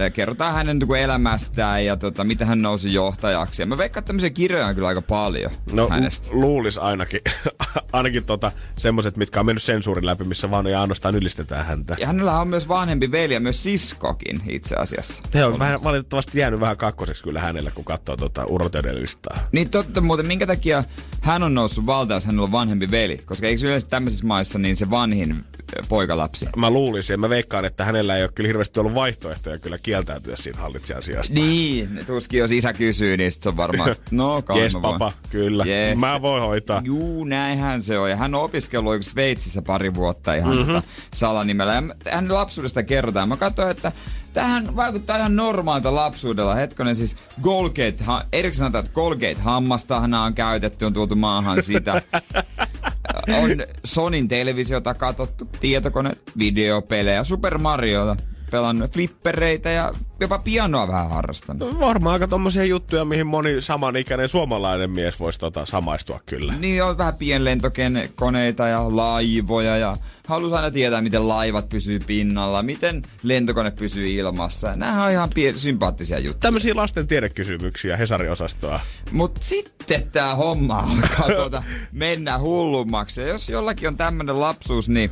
[0.00, 3.62] Öö, kerrotaan hänen niinku elämästään ja tota, miten hän nousi johtajaksi.
[3.62, 6.28] Ja mä veikkaan, että tämmöisiä kirjoja on kyllä aika paljon No hänestä.
[6.32, 7.20] lu- luulis ainakin,
[7.92, 11.96] ainakin tota, semmoset, mitkä on mennyt sensuurin läpi, missä vaan ja ainoastaan ylistetään häntä.
[11.98, 15.22] Ja hänellä on myös vanhempi veli ja myös siskokin itse asiassa.
[15.32, 19.38] Se on vähän, valitettavasti jäänyt vähän kakkoseksi kyllä hänellä, kun katsoo tota urotöiden listaa.
[19.52, 20.84] Niin totta muuten, minkä takia
[21.20, 23.18] hän on noussut valtaan, jos hänellä on vanhempi veli?
[23.26, 25.44] Koska eikö yleensä tämmöisissä maissa niin se vanhin
[25.88, 26.46] poikalapsi?
[26.56, 30.36] Mä luulisin ja mä veikkaan, että hänellä ei ole kyllä hirveästi ollut vaihtoehtoja kyllä kieltäytyä
[30.36, 31.34] siitä hallitsijan sijasta.
[31.34, 34.82] Niin, tuskin jos isä kysyy, niin sit se on varmaan, no kai voin.
[34.82, 35.64] papa, kyllä.
[35.64, 35.98] Jes.
[35.98, 36.82] Mä voin hoitaa.
[36.84, 38.10] Juu, näinhän se on.
[38.10, 40.66] Ja hän on opiskellut Sveitsissä pari vuotta ihan Mhm.
[40.66, 40.82] mm-hmm.
[41.14, 41.74] salanimellä.
[41.74, 41.82] Ja
[42.12, 43.28] hänen lapsuudesta kerrotaan.
[43.28, 43.92] Mä katsoin, että
[44.32, 46.54] tähän vaikuttaa ihan normaalilta lapsuudella.
[46.54, 52.02] Hetkonen siis Colgate, ha- erikseen sanotaan, että Colgate-hammasta hän on käytetty, on tuotu maahan sitä.
[53.42, 53.50] on
[53.84, 58.16] Sonin televisiota katsottu, tietokoneet, videopelejä, Super Mariota
[58.50, 61.72] pelannut flippereitä ja jopa pianoa vähän harrastanut.
[61.72, 66.54] No, Varmaan aika tommosia juttuja, mihin moni samanikäinen suomalainen mies voisi tota, samaistua kyllä.
[66.58, 69.96] Niin on vähän pienlentokoneita ja laivoja ja
[70.26, 74.76] halusi aina tietää, miten laivat pysyy pinnalla, miten lentokone pysyy ilmassa.
[74.76, 76.40] Nämä on ihan pien- sympaattisia juttuja.
[76.40, 78.80] Tämmöisiä lasten tiedekysymyksiä Hesari-osastoa.
[79.10, 83.20] Mut sitten tää homma alkaa tuota mennä hullummaksi.
[83.20, 85.10] Ja jos jollakin on tämmönen lapsuus, niin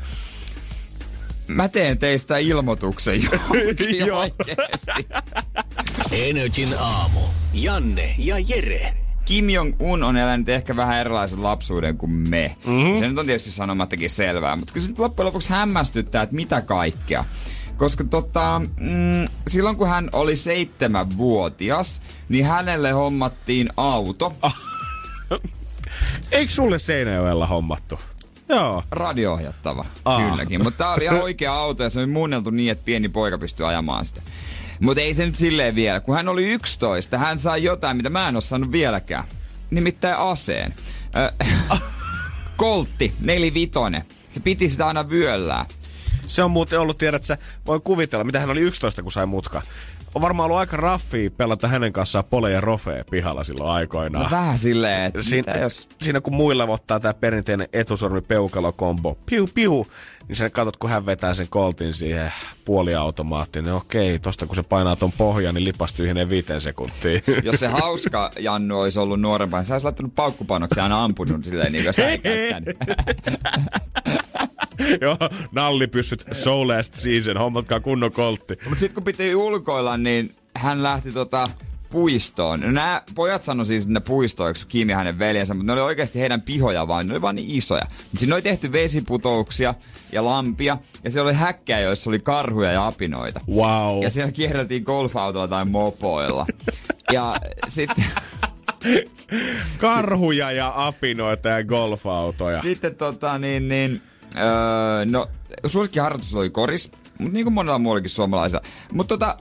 [1.49, 5.09] mä teen teistä ilmoituksen johonkin oikeesti.
[6.13, 7.21] Energin aamu.
[7.55, 8.97] Janne ja Jere.
[9.25, 12.57] Kim Jong-un on elänyt ehkä vähän erilaisen lapsuuden kuin me.
[12.67, 12.99] Mm-hmm.
[12.99, 16.61] Se nyt on tietysti sanomattakin selvää, mutta kyllä se nyt loppujen lopuksi hämmästyttää, että mitä
[16.61, 17.25] kaikkea.
[17.77, 24.37] Koska tota, mm, silloin kun hän oli seitsemänvuotias, niin hänelle hommattiin auto,
[26.33, 28.01] Eikö sulle Seinäjoella hommattu?
[28.49, 28.83] Joo.
[28.91, 30.25] radio-ohjattava, Aa.
[30.27, 30.63] kylläkin.
[30.63, 33.69] Mutta tää oli ihan oikea auto ja se oli muunneltu niin, että pieni poika pystyy
[33.69, 34.23] ajamaan sitä.
[34.81, 36.01] Mutta ei se nyt silleen vielä.
[36.01, 39.25] Kun hän oli 11, hän sai jotain, mitä mä en oo saanut vieläkään.
[39.71, 40.75] Nimittäin aseen.
[41.17, 41.45] Ö,
[42.57, 44.05] Koltti, nelivitonen.
[44.31, 45.67] Se piti sitä aina vyöllään.
[46.27, 49.63] Se on muuten ollut, tiedät sä, voin kuvitella, mitä hän oli 11, kun sai mutka.
[50.19, 54.25] On varmaan ollut aika raffia pelata hänen kanssaan pole ja rofee pihalla silloin aikoinaan.
[54.25, 55.89] No vähän silleen, että Siinä, mitä jos...
[56.03, 59.87] siinä kun muilla ottaa tämä perinteinen etusormi peukalokombo, piu piu,
[60.29, 62.33] niin sen katsot, kun hän vetää sen koltin siihen
[62.65, 67.23] puoliautomaattiin, niin okei, tosta kun se painaa ton pohjan, niin lipas tyhjenee viiteen sekuntiin.
[67.45, 71.73] Jos se hauska Jannu olisi ollut nuorempaa, niin sä olisi laittanut paukkupanoksia aina ampunut silleen
[71.73, 72.77] niin kuin säikäyttänyt.
[75.01, 75.17] Joo,
[75.53, 78.59] nallipyssyt, so last season, hommatkaa kunnon koltti.
[78.65, 81.49] Mutta sitten kun piti ulkoilla, niin hän lähti tota
[81.91, 82.61] puistoon.
[82.61, 86.21] No nämä pojat sanoi siis, ne puistoiksi Kim ja hänen veljensä, mutta ne oli oikeasti
[86.21, 87.85] heidän pihoja vaan, ne oli vaan niin isoja.
[87.85, 89.75] Mutta siinä oli tehty vesiputouksia
[90.13, 93.41] ja lampia, ja siellä oli häkkejä, joissa oli karhuja ja apinoita.
[93.51, 94.03] Wow.
[94.03, 96.47] Ja siellä kierreltiin golfautoilla tai mopoilla.
[97.13, 97.37] ja
[97.69, 98.05] sitten...
[99.79, 102.63] Karhuja ja apinoita ja golfautoja.
[102.63, 104.03] Sitten tota niin, niin
[104.37, 105.29] öö, no
[105.67, 108.63] suosikkiharrastus oli koris, mutta niin kuin monella muullakin suomalaisilla.
[108.93, 109.39] Mutta tota,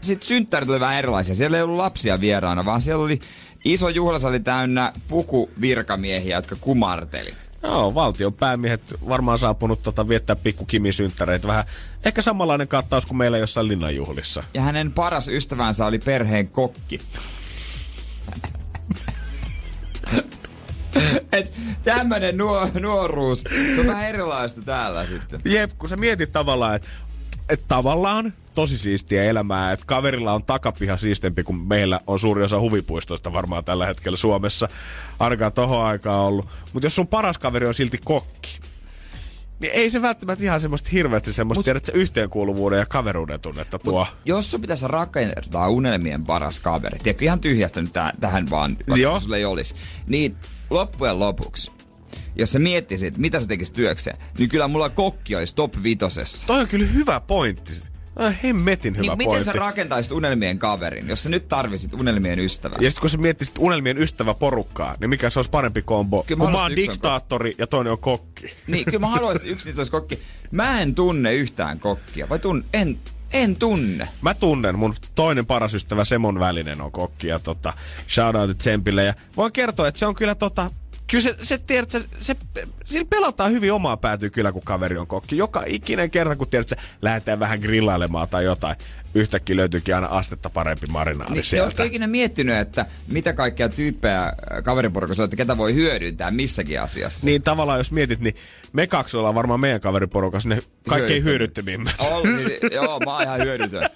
[0.00, 1.34] sitten synttärit oli vähän erilaisia.
[1.34, 3.18] Siellä ei ollut lapsia vieraana, vaan siellä oli
[3.64, 7.34] iso juhlasali täynnä pukuvirkamiehiä, jotka kumarteli.
[7.62, 11.48] Joo, valtion päämiehet varmaan saapunut tota, viettää pikku Kimin synttäreitä.
[11.48, 11.64] Vähän
[12.04, 14.44] ehkä samanlainen kattaus kuin meillä jossain linnanjuhlissa.
[14.54, 17.00] Ja hänen paras ystävänsä oli perheen kokki.
[21.32, 21.52] Et
[21.84, 25.40] tämmönen nuo, nuoruus, se on vähän erilaista täällä sitten.
[25.44, 26.88] Jep, kun sä mietit tavallaan, että
[27.48, 32.60] et tavallaan tosi siistiä elämää, että kaverilla on takapiha siistempi kuin meillä on suuri osa
[32.60, 34.68] huvipuistoista varmaan tällä hetkellä Suomessa.
[35.18, 36.48] Ainakaan tohon aikaan ollut.
[36.72, 38.60] Mutta jos sun paras kaveri on silti kokki,
[39.64, 41.64] niin ei se välttämättä ihan semmoista hirveästi semmoista, Mut...
[41.64, 44.06] tiedät, yhteenkuuluvuuden ja kaveruuden tunnetta tuo.
[44.24, 49.20] Jos sun pitäisi rakentaa unelmien paras kaveri, tiedätkö ihan tyhjästä nyt täh- tähän vaan, Joo.
[49.20, 49.74] sulla ei olisi,
[50.06, 50.36] niin
[50.70, 51.70] loppujen lopuksi,
[52.36, 56.46] jos sä miettisit, mitä sä tekisit työkseen, niin kyllä mulla kokki olisi top vitosessa.
[56.46, 57.72] Toi on kyllä hyvä pointti.
[58.16, 59.44] Ai, hemmetin hyvä Niin miten pointti.
[59.44, 62.78] sä rakentaisit unelmien kaverin, jos sä nyt tarvisit unelmien ystävää?
[62.80, 66.22] Ja sitten kun sä miettisit unelmien ystävä porukkaa, niin mikä se olisi parempi kombo?
[66.22, 68.56] Kyllä mä kun mä haluaisin, oon diktaattori ja toinen on kokki.
[68.66, 70.18] Niin, kyllä mä haluaisin, että yksi niistä olisi kokki.
[70.50, 72.98] Mä en tunne yhtään kokkia, vai tun, en,
[73.32, 74.08] en tunne.
[74.22, 77.72] Mä tunnen, mun toinen paras ystävä Semon Välinen on kokki ja tota,
[78.08, 79.04] shoutoutit Tsempille.
[79.04, 80.70] Ja voin kertoa, että se on kyllä tota,
[81.10, 82.36] kyllä se, se, tiedät, se, se,
[82.84, 85.36] sillä pelataan hyvin omaa päätyy kyllä, kun kaveri on kokki.
[85.36, 88.76] Joka ikinen kerta, kun tiedät, että lähdetään vähän grillailemaan tai jotain,
[89.14, 91.64] yhtäkkiä löytyykin aina astetta parempi marinaali Niin, sieltä.
[91.64, 94.32] Oletko ikinä miettinyt, että mitä kaikkia tyyppejä äh,
[94.64, 97.26] kaveriporukassa on, että ketä voi hyödyntää missäkin asiassa?
[97.26, 98.34] Niin tavallaan jos mietit, niin
[98.72, 101.94] me kaksi ollaan varmaan meidän kaveriporukassa ne kaikkein hyödyttömimmät.
[102.36, 103.88] Siis, joo, mä oon ihan hyödytön.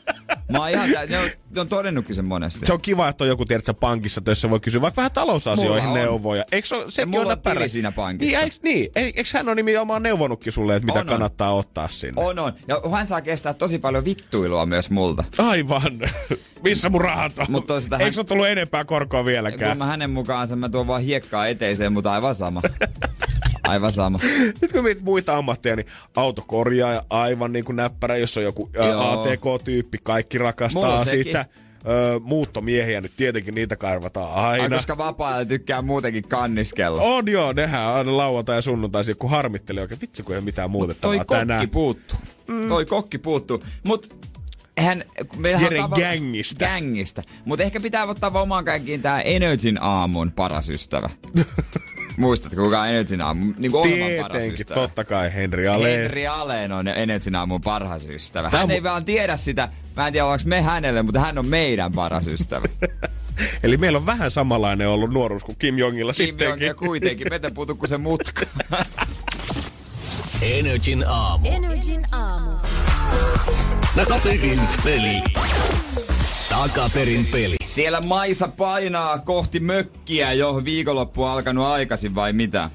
[0.53, 2.67] Mä oon ihan, ne on, ne on todennutkin sen monesti.
[2.67, 6.01] Se on kiva, että on joku, tiedätkö, pankissa töissä voi kysyä vaikka vähän talousasioihin Mulla
[6.01, 6.05] on.
[6.07, 6.45] neuvoja.
[6.53, 8.39] Eikö se, ole- sekin mulla on on tili siinä pankissa.
[8.39, 11.07] Niin, eikö, niin, Ei- eikö hän ole nimenomaan neuvonutkin sulle, että mitä On, on.
[11.07, 12.23] kannattaa ottaa sinne?
[12.25, 12.53] On, on.
[12.69, 15.25] Ja hän saa kestää tosi paljon vittuilua myös multa.
[15.39, 15.99] Aivan.
[16.65, 17.47] Missä mun rahat on?
[17.49, 19.79] Mut hän- Eikö tullut enempää korkoa Kun vieläkään?
[19.79, 22.63] mä hänen mukaansa mä tuon vaan hiekkaa eteiseen, mutta aivan sama.
[23.63, 24.19] Aivan sama.
[24.63, 25.87] Nyt kun mietit muita ammatteja, niin
[26.17, 29.23] autokorjaaja aivan niin kuin näppärä, jos on joku Joo.
[29.23, 31.47] ATK-tyyppi, kaikki rakastaa sitä.
[31.89, 34.77] Ö, muuttomiehiä nyt tietenkin niitä kaivataan Ai, aina.
[34.77, 37.03] koska vapaa tykkää muutenkin kanniskella.
[37.03, 40.01] On joo, nehän aina lauantai ja sunnuntaisin, kun harmittelee oikein.
[40.01, 41.69] Vitsi, kun ei ole mitään muutettavaa Toi kokki tänään.
[41.71, 42.19] puuttuu.
[42.49, 42.69] Mm.
[42.69, 43.63] Toi kokki puuttuu.
[43.85, 44.28] Mut
[44.81, 46.67] hän, kun meillähän Jere on gängistä.
[46.67, 47.23] Gängistä.
[47.45, 51.11] Mutta ehkä pitää ottaa vaan omaan kaikkiin tää Energyn aamun paras ystävä.
[52.17, 55.97] Muistatko, kuka on Energyn aamun niin kuin Tietenkin, totta kai, Henri Ale.
[55.97, 58.51] Henri Aleen on Energyn aamun paras ystävä.
[58.51, 59.69] Hän on ei mu- vaan tiedä sitä.
[59.97, 62.69] Mä en tiedä, me hänelle, mutta hän on meidän paras ystävä.
[63.63, 66.67] Eli meillä on vähän samanlainen ollut nuoruus kuin Kim Jongilla Kim Jong sittenkin.
[66.67, 68.47] ja kuitenkin, meitä puutu kuin se mutka.
[70.43, 71.49] Energin aamu.
[71.51, 72.51] Energin aamu.
[73.97, 75.23] Takaperin peli.
[76.49, 77.57] Takaperin peli.
[77.65, 82.71] Siellä Maisa painaa kohti mökkiä jo viikonloppu alkanut aikaisin vai mitä?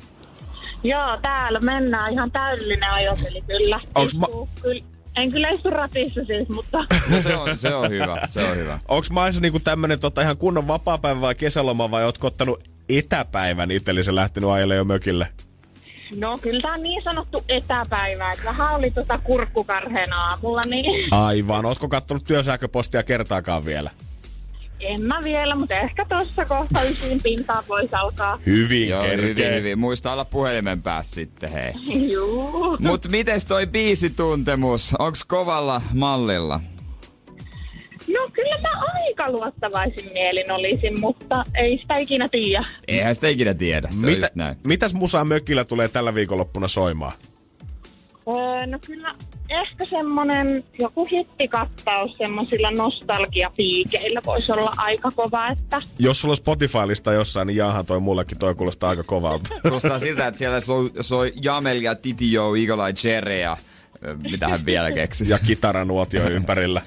[0.83, 3.79] Joo, täällä mennään ihan täydellinen ajopeli kyllä.
[3.95, 4.27] Onks ma-
[4.61, 4.83] kyllä.
[5.15, 6.77] En kyllä istu ratissa siis, mutta
[7.11, 8.79] No se on, se on hyvä, se on hyvä.
[8.87, 14.15] Onks Maisa niinku tämmönen tota, ihan kunnon vapaapäivä vai kesäloma vai ootko ottanut etäpäivän itsellisen
[14.15, 15.27] lähtenyt ajelle jo mökille?
[16.17, 21.65] No kyllä tää on niin sanottu etäpäivä, että vähän oli tota kurkkukarheena aamulla, niin Aivan.
[21.65, 23.89] Ootko kattonut työsähköpostia kertaakaan vielä?
[24.83, 28.39] en mä vielä, mutta ehkä tossa kohta ysiin pintaan voisi alkaa.
[28.45, 29.79] Hyvin Joo, hyvin, hyvin.
[29.79, 31.73] Muista olla puhelimen päässä sitten, hei.
[32.11, 32.77] Juu.
[32.79, 34.95] Mut mites toi biisituntemus?
[34.99, 36.59] Onks kovalla mallilla?
[38.07, 42.65] No kyllä mä aika luottavaisin mielin olisin, mutta ei sitä ikinä tiedä.
[42.87, 44.55] Eihän sitä ikinä tiedä, se on Mitä, just näin.
[44.67, 47.11] mitäs musaa mökillä tulee tällä viikonloppuna soimaan?
[48.27, 49.15] Öö, no kyllä
[49.49, 57.13] ehkä semmonen joku hittikattaus semmosilla nostalgiapiikeillä voisi olla aika kova, että Jos sulla on Spotify-lista
[57.13, 59.49] jossain, niin jaahan toi mullekin, toi kuulostaa aika kovalta.
[59.61, 63.57] Kuulostaa siltä, että siellä soi, soi Jamel ja Titio, Eagle Eye Cherry ja
[64.31, 65.31] mitä hän vielä keksisi.
[65.31, 66.81] ja kitaranuotio ympärillä.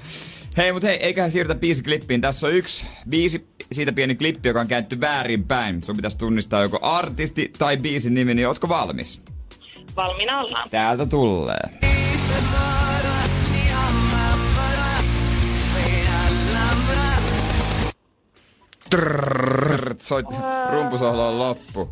[0.57, 2.21] Hei, mut hei, eiköhän siirrytä biisiklippiin.
[2.21, 5.83] Tässä on yksi biisi, siitä pieni klippi, joka on kääntty väärinpäin.
[5.83, 9.23] Sun pitäisi tunnistaa joko artisti tai biisin nimi, niin ootko valmis?
[9.95, 10.69] valmiina ollaan.
[10.69, 11.59] Täältä tulee.
[18.89, 20.25] Trrrr, Soit
[20.71, 21.89] rumpusohlo on loppu.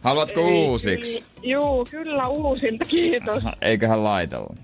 [0.00, 1.24] Haluatko uusiksi?
[1.42, 3.42] Juu, kyllä uusinta, kiitos.
[3.62, 4.54] Eiköhän laitella.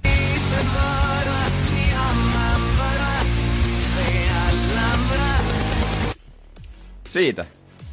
[7.08, 7.44] Siitä.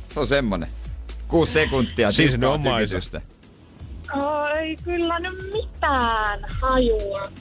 [0.09, 0.69] Se on semmonen.
[1.27, 2.11] Kuusi sekuntia.
[2.11, 2.47] Siis ne.
[4.15, 7.31] Oh, ei kyllä nyt mitään hajua.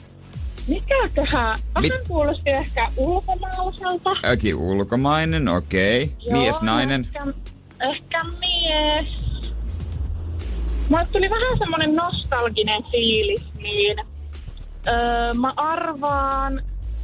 [0.67, 1.57] Mikäköhän?
[1.79, 4.09] Mit- Vähän kuulosti ehkä ulkomaalaiselta.
[4.29, 6.11] Öki ulkomainen, okei.
[6.19, 7.05] Joo, Mies, nainen.
[7.05, 7.27] Ehkä,
[7.79, 9.21] ehkä mies.
[10.89, 13.97] Mulle tuli vähän semmonen nostalginen fiilis, niin
[14.87, 16.61] öö, mä arvaan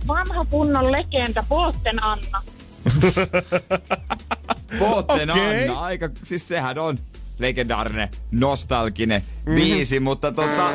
[0.07, 2.41] vanha kunnon legenda Pootten Anna.
[4.79, 5.61] Pootten Okei.
[5.69, 6.99] Anna, aika, siis sehän on
[7.39, 9.55] legendaarinen, nostalginen mm.
[9.55, 10.69] biisi, mutta tota,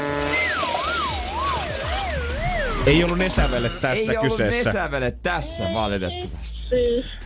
[2.86, 4.68] Ei ollut ne sävelet tässä ei ollut kyseessä.
[4.68, 6.64] ne sävelet tässä valitettavasti.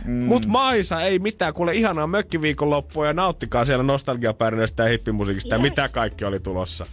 [0.05, 0.23] Mm.
[0.23, 1.53] Mut Maisa, ei mitään.
[1.53, 6.85] Kuule ihanaa mökkiviikonloppua ja nauttikaa siellä nostalgiapärinöistä ja hippimusiikista ja mitä kaikki oli tulossa.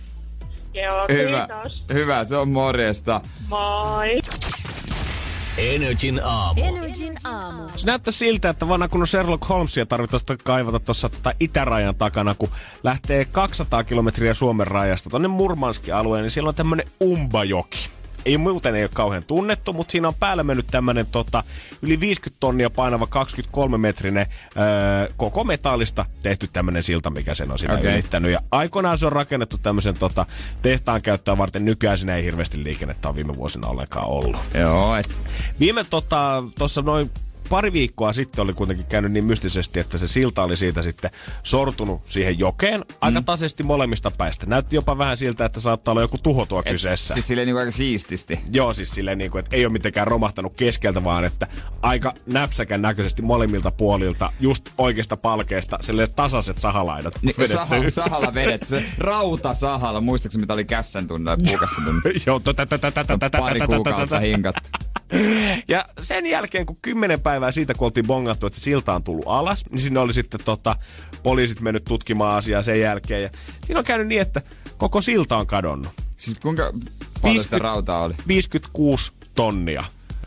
[0.75, 1.85] joo, Hyvä, kiitos.
[1.93, 3.21] hyvä, se on morjesta.
[3.49, 4.21] Moi.
[5.59, 6.61] Energin aamu.
[6.65, 7.63] Energin aamu.
[7.77, 12.35] Se näyttää siltä, että vanha kun on Sherlock Holmesia tarvitaan kaivata tuossa tota itärajan takana,
[12.35, 12.49] kun
[12.83, 17.94] lähtee 200 kilometriä Suomen rajasta tonne Murmanskin alueen, niin siellä on tämmönen Umbajoki.
[18.25, 21.45] Ei muuten ei ole kauhean tunnettu, mutta siinä on päällä mennyt tämmönen tota,
[21.83, 27.59] yli 50 tonnia painava 23 metrinen öö, koko metallista tehty tämmönen silta, mikä sen on
[27.59, 27.93] siinä okay.
[27.93, 28.33] ylittänyt.
[28.33, 30.27] Ja aikoinaan se on rakennettu tämmöisen tota,
[30.63, 31.65] tehtaan käyttöä varten.
[31.65, 34.41] Nykyään siinä ei hirveästi liikennettä ole viime vuosina ollenkaan ollut.
[34.55, 35.11] Joo, et,
[35.61, 37.11] Viime tota, tuossa noin
[37.49, 41.11] pari viikkoa sitten oli kuitenkin käynyt niin mystisesti, että se silta oli siitä sitten
[41.43, 43.25] sortunut siihen jokeen aika Mm.
[43.25, 44.47] tasaisesti molemmista päistä.
[44.47, 47.15] Näytti jopa vähän siltä, että saattaa olla joku tuho tuo kyseessä.
[47.15, 48.41] Siis silleen niinku aika siististi.
[48.53, 51.47] Joo, siis silleen niin kuin, että ei ole mitenkään romahtanut keskeltä, vaan että
[51.83, 57.55] aika näpsäkän näköisesti molemmilta puolilta, just oikeasta palkeesta, silleen tasaiset sahalaidat Niin, vedetty.
[57.57, 57.77] saha,
[58.09, 58.67] sahalla vedetty.
[58.67, 60.01] Se rauta sahalla.
[60.01, 62.01] Muistaakseni mitä oli kässän tunne tai puukassan tunne?
[62.27, 64.21] Joo, tota, tota, Pari tota, tota, kuukautta tota.
[64.21, 64.71] hinkattu.
[65.69, 69.65] Ja sen jälkeen, kun kymmenen päivää siitä, kun oltiin bongattu, että silta on tullut alas,
[69.71, 70.77] niin sinne oli sitten tota,
[71.23, 73.23] poliisit mennyt tutkimaan asiaa sen jälkeen.
[73.23, 73.31] Ja
[73.67, 74.43] siinä on käynyt niin, että
[74.79, 75.93] koko silta on kadonnut.
[76.17, 76.73] Siis kuinka
[77.23, 78.15] paljon sitä rautaa oli?
[78.29, 79.85] 56 tonnia.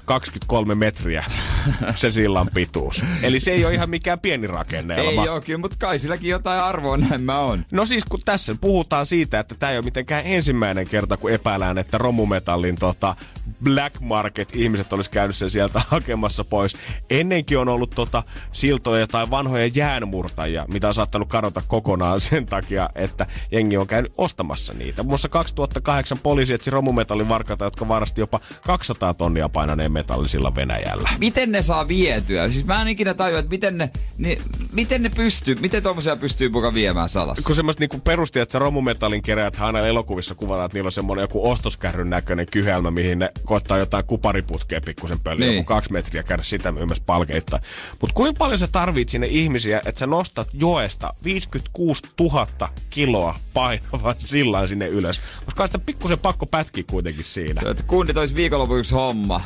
[0.08, 1.26] 23 metriä
[1.96, 3.04] se sillan pituus.
[3.24, 5.22] Eli se ei ole ihan mikään pieni rakennelma.
[5.22, 7.66] Ei oo kyllä, mutta kai silläkin jotain arvoa näin mä on.
[7.72, 11.78] No siis kun tässä puhutaan siitä, että tämä ei ole mitenkään ensimmäinen kerta, kun epäillään,
[11.78, 13.16] että romumetallin tota,
[13.64, 16.78] black market ihmiset olisi käynyt sen sieltä hakemassa pois.
[17.10, 22.90] Ennenkin on ollut tota, siltoja tai vanhoja jäänmurtajia, mitä on saattanut kadota kokonaan sen takia,
[22.96, 25.04] että jengi on käynyt ostamassa niitä.
[25.04, 31.10] Muun muassa 2008 poliisi etsi romumetallin varkaita, jotka varasti jopa 200 tonnia painaneen metallisilla Venäjällä.
[31.20, 32.52] Miten ne saa vietyä?
[32.52, 34.42] Siis mä en ikinä tajua, että miten ne, niin,
[34.72, 37.44] miten ne pystyy, miten tommosia pystyy muka viemään salassa.
[37.46, 41.24] kun semmoista niinku perusti, että se romumetallin keräjät aina elokuvissa kuvataan, että niillä on semmoinen
[41.24, 45.56] joku ostoskärryn näköinen kyhelmä, mihin ne koittaa jotain kupariputkea pikkusen pölyä, Niin.
[45.58, 47.64] joku kaksi metriä käydä sitä myymässä palkeittain.
[48.02, 52.48] Mutta kuinka paljon sä tarvit sinne ihmisiä, että sä nostat joesta 56 000
[52.90, 55.22] kiloa painavan sillan sinne ylös?
[55.46, 57.62] Koska sitä pikkusen pakko pätkiä kuitenkin siinä.
[57.62, 59.42] Se, että kundit olisi viikonlopun yksi homma.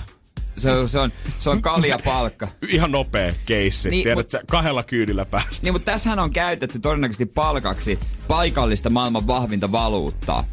[0.57, 2.47] Se, on- se, on, se on kalja palkka.
[2.67, 3.89] Ihan nopea keissi.
[3.89, 5.59] Niin, Tiedät, mut- sä kahdella kyydillä päästä.
[5.63, 10.45] Niin, mutta tässähän on käytetty todennäköisesti palkaksi paikallista maailman vahvinta valuuttaa.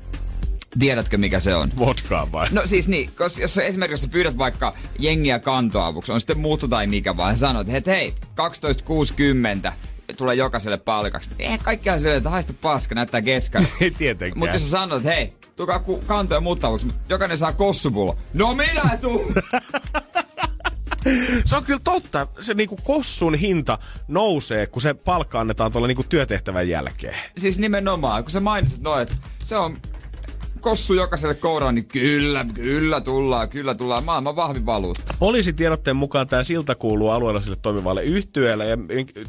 [0.79, 1.73] Tiedätkö mikä se on?
[1.79, 2.47] Vodkaa vai?
[2.51, 6.87] No siis niin, kos, jos esimerkiksi jos pyydät vaikka jengiä kantoavuksi, on sitten muuttu tai
[6.87, 8.15] mikä vaan, ja sanot, että hei,
[9.67, 9.73] 12.60
[10.17, 11.31] tulee jokaiselle palkaksi.
[11.39, 13.69] Eihän kaikkiaan sille, että haista paska, näyttää kesken.
[13.81, 14.39] Ei tietenkään.
[14.39, 18.17] Mutta jos sä sanot, hei, tukaa ku- kantoja muuttavuksi, mutta jokainen saa kossupulo.
[18.35, 19.35] No minä tuun!
[21.45, 22.27] Se on kyllä totta.
[22.41, 23.79] Se niinku kossun hinta
[24.09, 27.17] nousee, kun se palkka annetaan tuolla niinku työtehtävän jälkeen.
[27.39, 29.77] siis nimenomaan, kun sä mainitsit noin, että se on
[30.61, 34.05] kossu jokaiselle kouraan, niin kyllä, kyllä tullaan, kyllä tullaan.
[34.05, 35.15] Maailman vahvin valuutta.
[35.19, 38.77] Poliisitiedotteen mukaan tämä silta kuuluu alueella sille toimivalle yhtiölle, ja,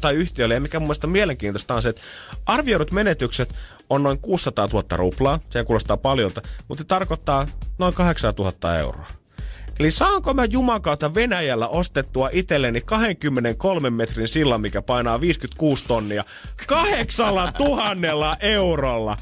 [0.00, 2.02] tai yhtiölle, ja mikä mun mielestä mielenkiintoista on se, että
[2.46, 3.54] arvioidut menetykset
[3.90, 7.46] on noin 600 000 ruplaa, se kuulostaa paljolta, mutta se tarkoittaa
[7.78, 9.06] noin 800 000 euroa.
[9.80, 16.24] Eli saanko mä Juman kautta Venäjällä ostettua itselleni 23 metrin sillan, mikä painaa 56 tonnia,
[16.66, 19.16] 8000 eurolla?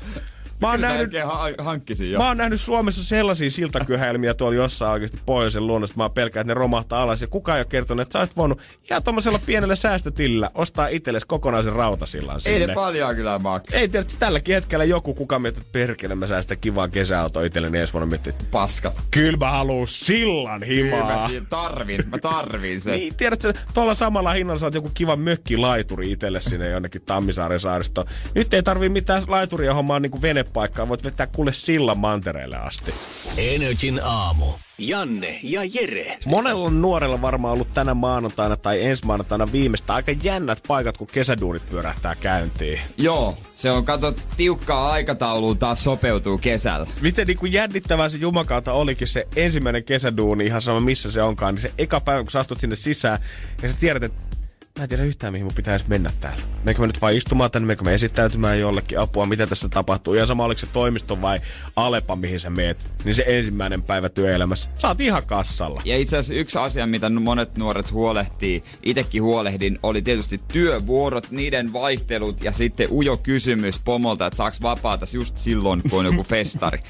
[0.60, 2.18] Mä oon nähnyt ha- hankkisin jo.
[2.18, 6.50] Mä oon nähnyt Suomessa sellaisia siltakyhäilmiä tuolla jossain oikeasti pohjoisen luonnossa, että mä pelkään, että
[6.54, 7.20] ne romahtaa alas.
[7.20, 11.26] Ja kukaan ei ole kertonut, että sä olisit voinut ihan tuommoisella pienellä säästötillä ostaa itsellesi
[11.26, 12.58] kokonaisen rautasillan sinne.
[12.58, 13.76] Ei ne paljon kyllä maksa.
[13.76, 17.78] Ei tiedä, tälläkin hetkellä joku, kuka miettii, että perkele, mä sään sitä kivaa kesäautoa itselleni
[17.78, 18.94] ensi vuonna miettiä, että Paskat.
[19.10, 21.30] kyllä mä haluun sillan Kyllä mä himaa.
[21.48, 22.94] tarvin, mä tarvin sen.
[22.98, 28.06] Niin, tiedätkö, tuolla samalla hinnalla saat joku kiva mökkilaituri itselle sinne jonnekin Tammisaaren saaristoon.
[28.34, 32.94] Nyt ei tarvii mitään laituria hommaa niin kuin venepaikkaa, voit vetää kuule sillan mantereelle asti.
[33.36, 34.46] Energin aamu.
[34.78, 36.18] Janne ja Jere.
[36.26, 41.70] Monella nuorella varmaan ollut tänä maanantaina tai ensi maanantaina viimeistä aika jännät paikat, kun kesäduurit
[41.70, 42.80] pyörähtää käyntiin.
[42.96, 46.86] Joo, se on kato tiukkaa aikatauluun taas sopeutuu kesällä.
[47.00, 51.54] Miten niin kuin jännittävää se Jumakauta olikin se ensimmäinen kesäduuni, ihan sama missä se onkaan,
[51.54, 53.18] niin se eka päivä, kun sä astut sinne sisään
[53.62, 54.37] ja sä tiedät, että
[54.78, 56.42] mä en tiedä yhtään, mihin mun pitäisi mennä täällä.
[56.64, 60.14] Meikö mä nyt vaan istumaan tänne, meikö mä esittäytymään jollekin apua, mitä tässä tapahtuu.
[60.14, 61.40] Ihan sama, oliko se toimisto vai
[61.76, 62.86] Alepa, mihin sä meet.
[63.04, 64.68] Niin se ensimmäinen päivä työelämässä.
[64.78, 65.82] Sä oot ihan kassalla.
[65.84, 71.72] Ja itse asiassa yksi asia, mitä monet nuoret huolehtii, itekin huolehdin, oli tietysti työvuorot, niiden
[71.72, 76.82] vaihtelut ja sitten ujo kysymys pomolta, että saaks vapaata just silloin, kun on joku festari.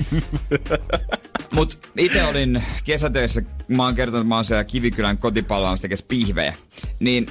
[1.53, 6.55] Mut itse olin kesätöissä, mä oon kertonut, että mä oon siellä Kivikylän kotipalvelussa tekemässä pihvejä.
[7.01, 7.27] Niin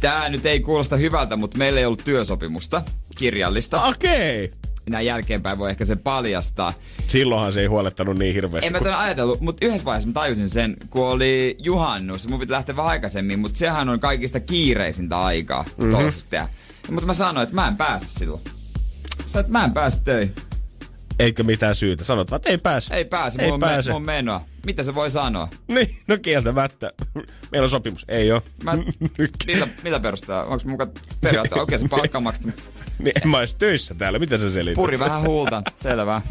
[0.00, 2.82] tää nyt ei kuulosta hyvältä, mutta meillä ei ollut työsopimusta
[3.16, 3.82] kirjallista.
[3.84, 4.44] Okei.
[4.44, 4.58] Okay.
[4.90, 6.72] Näin jälkeenpäin voi ehkä sen paljastaa.
[7.08, 8.66] Silloinhan se ei huolettanut niin hirveästi.
[8.66, 12.28] En mä kun- tämän ajatellut, mutta yhdessä vaiheessa mä tajusin sen, kun oli juhannus.
[12.28, 15.86] Mun piti lähteä vähän aikaisemmin, mutta sehän on kaikista kiireisintä aikaa Mhm.
[15.90, 16.48] mm-hmm.
[16.94, 18.40] Mutta mä sanoin, että mä en pääse silloin.
[19.26, 20.34] Sä että mä en pääse töihin.
[21.20, 22.04] Eikö mitään syytä.
[22.04, 22.94] Sanot vaan, että ei pääse.
[22.94, 23.92] Ei pääse, Ei mulla pääse.
[23.92, 24.44] On menoa.
[24.66, 25.48] Mitä se voi sanoa?
[25.68, 26.92] Niin, no kieltämättä.
[27.52, 28.04] Meillä on sopimus.
[28.08, 28.42] Ei oo.
[28.62, 28.76] Mä,
[29.46, 30.44] millä, millä perustaa?
[30.44, 30.90] Onko mukaan
[31.20, 31.62] periaatteessa?
[31.62, 32.62] Okei, se palkka on maksettu.
[33.02, 34.74] Niin en mä ois töissä täällä, mitä sä selität?
[34.74, 36.22] Puri vähän huulta, selvä.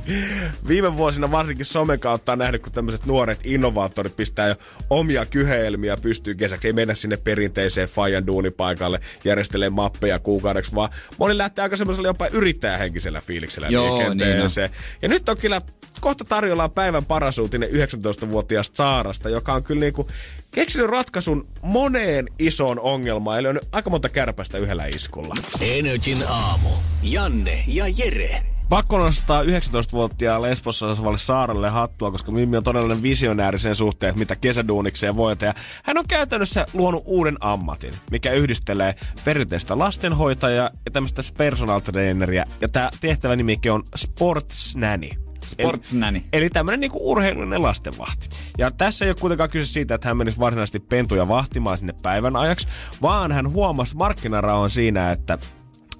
[0.67, 4.55] Viime vuosina varsinkin somen kautta on nähnyt, kun tämmöiset nuoret innovaattorit pistää jo
[4.89, 6.67] omia kyheelmiä pystyy kesäksi.
[6.67, 12.27] Ei mennä sinne perinteiseen Fajan duunipaikalle järjestelee mappeja kuukaudeksi, vaan moni lähtee aika semmoisella jopa
[12.27, 14.69] yrittäjähenkisellä fiiliksellä Joo, liikenteeseen.
[15.01, 15.61] ja nyt on kyllä
[16.01, 20.07] kohta tarjolla on päivän paras uutinen 19-vuotiaasta Saarasta, joka on kyllä niinku
[20.51, 23.39] keksinyt ratkaisun moneen isoon ongelmaan.
[23.39, 25.35] Eli on aika monta kärpästä yhdellä iskulla.
[25.61, 26.69] Energin aamu.
[27.03, 28.41] Janne ja Jere.
[28.69, 34.19] Pakko nostaa 19-vuotiaan Lesbossa asuvalle Saaralle hattua, koska Mimmi on todellinen visionääri sen suhteen, että
[34.19, 35.53] mitä kesäduunikseen voi tehdä.
[35.83, 38.95] Hän on käytännössä luonut uuden ammatin, mikä yhdistelee
[39.25, 42.45] perinteistä lastenhoitajaa ja tämmöistä personal traineria.
[42.61, 45.28] Ja tämä tehtävä nimikin on Sports Nanny.
[45.49, 46.17] Sportsnäni.
[46.17, 48.29] Eli, eli tämmöinen niinku urheilullinen lastenvahti.
[48.57, 52.35] Ja tässä ei ole kuitenkaan kyse siitä, että hän menisi varsinaisesti pentuja vahtimaan sinne päivän
[52.35, 52.67] ajaksi,
[53.01, 55.37] vaan hän huomasi markkinaraon siinä, että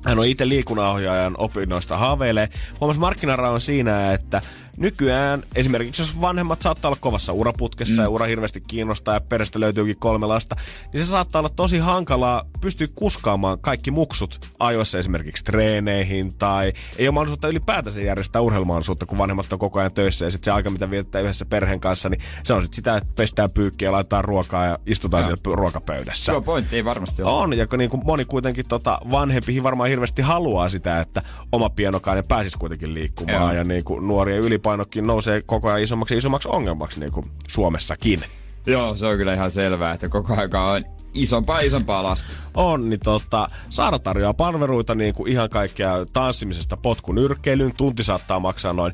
[0.05, 2.49] hän on itse liikunnanohjaajan opinnoista haaveilee.
[2.79, 4.41] Huomasi markkinaraon siinä, että
[4.79, 8.03] nykyään esimerkiksi jos vanhemmat saattaa olla kovassa uraputkessa mm.
[8.03, 10.55] ja ura hirveästi kiinnostaa ja perästä löytyykin kolme lasta,
[10.93, 17.07] niin se saattaa olla tosi hankalaa pystyä kuskaamaan kaikki muksut ajoissa esimerkiksi treeneihin tai ei
[17.07, 20.69] ole mahdollisuutta ylipäätänsä järjestää urheilumahdollisuutta, kun vanhemmat on koko ajan töissä ja sitten se aika,
[20.69, 24.25] mitä vietetään yhdessä perheen kanssa, niin se on sitten sitä, että pestään pyykkiä ja laitetaan
[24.25, 26.31] ruokaa ja istutaan siellä ruokapöydässä.
[26.31, 27.31] Joo, pointti ei varmasti ole.
[27.31, 31.21] On, ja niin kuin moni kuitenkin tota, vanhempi varmaan hirveästi haluaa sitä, että
[31.51, 33.41] oma pienokainen pääsisi kuitenkin liikkumaan.
[33.41, 33.51] Joo.
[33.51, 34.39] Ja niin kuin nuorien
[34.69, 38.23] ylipainokin nousee koko ajan isommaksi ja isommaksi ongelmaksi niin kuin Suomessakin.
[38.65, 42.33] Joo, se on kyllä ihan selvää, että koko aika on isompaa isompaa lasta.
[42.53, 47.75] On, niin tota, Saara tarjoaa palveluita niin kuin ihan kaikkea tanssimisesta potkunyrkkeilyyn.
[47.77, 48.93] Tunti saattaa maksaa noin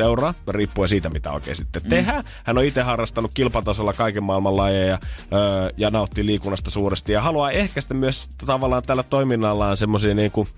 [0.00, 1.88] 18-36 euroa, riippuen siitä, mitä oikein sitten mm.
[1.88, 2.24] tehdään.
[2.44, 4.98] Hän on itse harrastanut kilpatasolla kaiken maailman lajeja
[5.32, 7.12] öö, ja nauttii liikunnasta suuresti.
[7.12, 10.48] Ja haluaa ehkäistä myös tavallaan tällä toiminnallaan semmoisia niin kuin,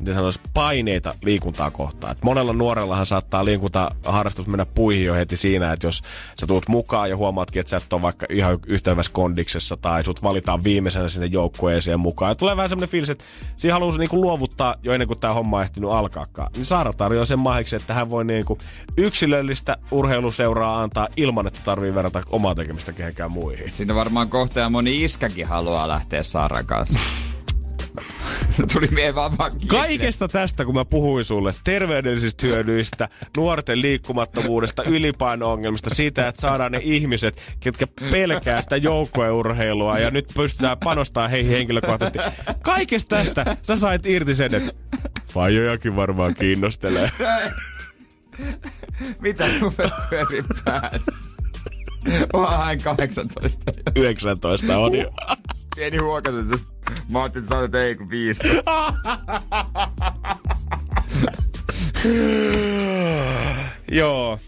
[0.00, 2.12] miten sanoisi, paineita liikuntaa kohtaan.
[2.12, 6.02] Et monella nuorellahan saattaa liikuntaharrastus mennä puihin jo heti siinä, että jos
[6.40, 10.04] sä tuut mukaan ja huomaatkin, että sä et ole vaikka ihan yhtä hyvässä kondiksessa tai
[10.04, 12.30] sut valitaan viimeisenä sinne joukkueeseen mukaan.
[12.30, 13.24] Ja tulee vähän semmoinen fiilis, että
[13.56, 16.50] siinä haluaa niinku luovuttaa jo ennen kuin tämä homma on ehtinyt alkaakaan.
[16.56, 18.58] Niin Saara tarjoaa sen mahiksi, että hän voi niinku
[18.96, 23.70] yksilöllistä urheiluseuraa antaa ilman, että tarvii verrata omaa tekemistä kehenkään muihin.
[23.72, 27.00] Siinä varmaan kohta ja moni iskäkin haluaa lähteä Saaran kanssa.
[28.72, 29.32] Tuli mie vaan.
[29.66, 36.80] Kaikesta tästä, kun mä puhuin sulle, terveydellisistä hyödyistä, nuorten liikkumattomuudesta, ylipaino-ongelmista, siitä, että saadaan ne
[36.82, 42.18] ihmiset, ketkä pelkää sitä joukkueurheilua ja nyt pystytään panostamaan heihin henkilökohtaisesti.
[42.62, 44.72] Kaikesta tästä sä sait irti sen, että
[45.26, 47.10] fajojakin varmaan kiinnostelee.
[49.20, 51.12] Mitä numero pyörii päässä?
[52.32, 54.02] Onhan 18 jo.
[54.02, 55.12] 19 on jo.
[55.76, 56.64] Pieni huokatus.
[57.08, 58.72] Mä ajattelin, että sä olet ei kun 15.
[63.90, 64.38] Joo.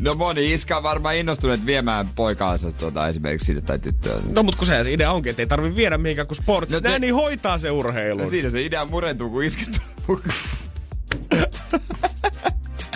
[0.00, 4.20] No moni iskä on varmaan innostunut viemään poikaansa tuota esimerkiksi siitä tai tyttöä.
[4.34, 6.98] No mut kun se idea onkin, että ei tarvi viedä mihinkään, kun sports No te-
[6.98, 8.22] niin hoitaa se urheilu.
[8.24, 9.68] No siinä se idea murentuu, kun isket.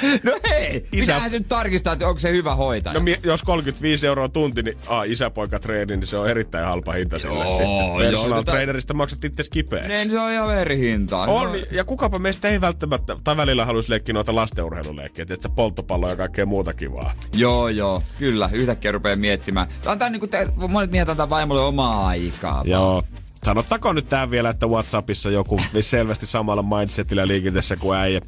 [0.24, 3.00] No hei, Isä- se nyt tarkistaa, että onko se hyvä hoitaja.
[3.00, 7.34] No jos 35 euroa tunti, niin ah, isäpoikatreeni, niin se on erittäin halpa hinta sille
[7.44, 7.86] Joo, sitten.
[7.86, 9.88] joo, Personal tota- trainerista maksat itse kipeäksi.
[9.92, 11.26] Niin, se on ihan eri hintaa.
[11.26, 16.16] On, ja kukapa meistä ei välttämättä, tai välillä haluaisi leikkiä noita lastenurheiluleikkiä, että polttopalloa ja
[16.16, 17.12] kaikkea muuta kivaa.
[17.34, 18.50] Joo, joo, kyllä.
[18.52, 19.66] Yhtäkkiä rupeaa miettimään.
[19.86, 22.62] Antaa niinku, te, monet miehet antaa vaimolle omaa aikaa.
[22.66, 23.02] Joo.
[23.44, 28.20] Sanottakoon nyt tähän vielä, että Whatsappissa joku selvästi samalla mindsetillä liikenteessä kuin äijä.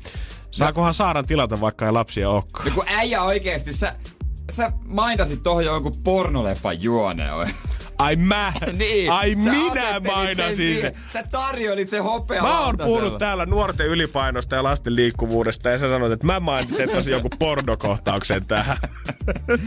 [0.52, 2.68] Saakohan Saaran tilata, vaikka ei lapsia olekaan?
[2.68, 3.94] No kun äijä oikeesti, sä,
[4.50, 7.30] sä mainasit tohon jonkun pornoleffan juoneen.
[7.98, 8.52] Ai mä?
[8.78, 9.12] niin.
[9.12, 10.96] Ai sä minä mainasin sen?
[11.08, 15.88] Sä tarjoilit sen hopea Mä oon puhunut täällä nuorten ylipainosta ja lasten liikkuvuudesta ja sä
[15.88, 18.76] sanoit, että mä mainitsin tosi jonkun pornokohtauksen tähän.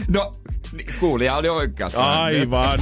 [0.08, 0.32] No,
[1.00, 2.22] kuulija oli oikeassa.
[2.22, 2.78] Aivan.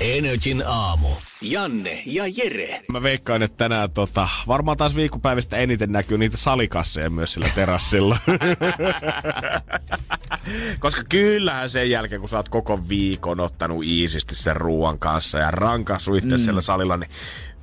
[0.00, 1.08] Energin aamu.
[1.40, 2.80] Janne ja Jere.
[2.88, 8.18] Mä veikkaan, että tänään tota, varmaan taas viikkopäivistä eniten näkyy niitä salikasseja myös sillä terassilla.
[10.78, 15.50] Koska kyllähän sen jälkeen, kun sä oot koko viikon ottanut iisisti sen ruoan kanssa ja
[15.50, 16.42] rankassu itse mm.
[16.42, 17.10] siellä salilla, niin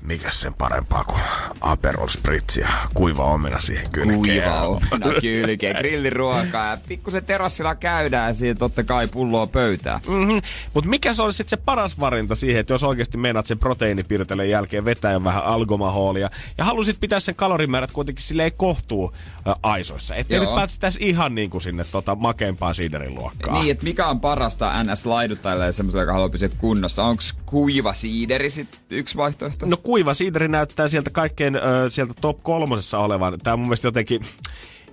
[0.04, 1.22] mikä sen parempaa kuin
[1.62, 4.20] Aperol Spritz ja kuiva omena siihen kylkeen.
[4.20, 10.02] Kuiva omena kylkeen, grilliruokaa ja pikkusen terassilla käydään siihen totta kai pulloa pöytään.
[10.08, 10.42] Mm-hmm.
[10.74, 14.50] Mutta mikä se olisi sitten se paras varinta siihen, että jos oikeasti meinaat sen proteiinipirteleen
[14.50, 19.14] jälkeen vetää vähän algomahoolia ja halusit pitää sen kalorimäärät kuitenkin silleen kohtuu
[19.48, 20.16] ä, aisoissa.
[20.16, 20.46] Ettei Joo.
[20.46, 23.62] nyt päästettäisi ihan niin kuin sinne tota makeimpaan siiderin luokkaan.
[23.62, 27.04] Niin, että mikä on parasta NS-laiduttajalle ja semmoiselle, joka haluaa pysyä kunnossa?
[27.04, 29.66] Onko kuiva siideri sit yksi vaihtoehto?
[29.66, 33.40] No kuiva siideri näyttää sieltä kaikkein ö, sieltä top kolmosessa olevan.
[33.40, 34.22] Tämä on mun mielestä jotenkin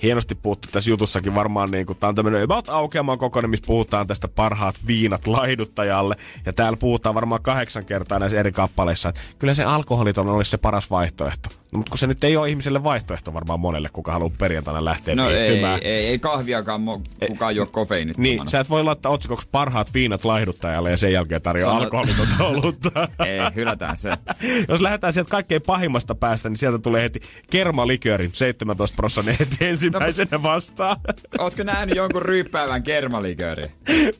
[0.02, 4.06] hienosti puhuttu tässä jutussakin varmaan niin kuin, tää on tämmöinen about aukeamaan kokoinen, missä puhutaan
[4.06, 6.16] tästä parhaat viinat laiduttajalle.
[6.46, 10.90] Ja täällä puhutaan varmaan kahdeksan kertaa näissä eri kappaleissa, kyllä se alkoholiton olisi se paras
[10.90, 11.59] vaihtoehto.
[11.72, 15.14] No, mutta kun se nyt ei ole ihmiselle vaihtoehto varmaan monelle, kuka haluaa perjantaina lähteä
[15.14, 18.22] No ei, ei, ei kahviakaan mo- kukaan juo kofeiinittomana.
[18.36, 22.44] Niin, sä et voi laittaa otsikoksi parhaat viinat laihduttajalle ja sen jälkeen tarjoaa Sanot- alkoholitonta
[22.46, 23.08] olutta.
[23.26, 24.10] Ei, hylätään se.
[24.68, 30.42] Jos lähdetään sieltä kaikkein pahimmasta päästä, niin sieltä tulee heti kermalikööri, 17 prosenttia heti ensimmäisenä
[30.52, 30.96] vastaan.
[31.38, 33.70] Ootko nähnyt jonkun ryyppäävän kermalikööriä?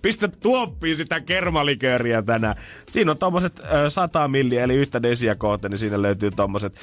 [0.02, 2.56] Pistä tuoppiin sitä kermalikööriä tänään.
[2.90, 6.80] Siinä on tommoset ö, 100 milliä, eli yhtä desiä kohta, niin siinä löytyy tommoset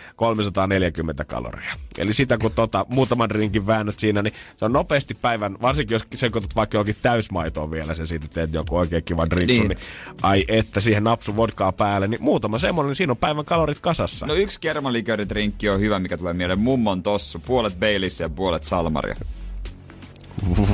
[0.58, 1.74] 340 kaloria.
[1.98, 6.06] Eli sitä kun tota, muutaman drinkin väännät siinä, niin se on nopeasti päivän, varsinkin jos
[6.16, 9.68] sekoitat vaikka johonkin täysmaitoon vielä sen siitä teet joku oikein kiva drinksu, Niin.
[9.68, 9.80] niin.
[10.22, 14.26] ai että siihen napsu vodkaa päälle, niin muutama semmonen, niin siinä on päivän kalorit kasassa.
[14.26, 16.60] No yksi kermalikööridrinkki on hyvä, mikä tulee mieleen.
[16.60, 17.40] Mummon tossu.
[17.40, 19.16] Puolet Baileys ja puolet salmaria.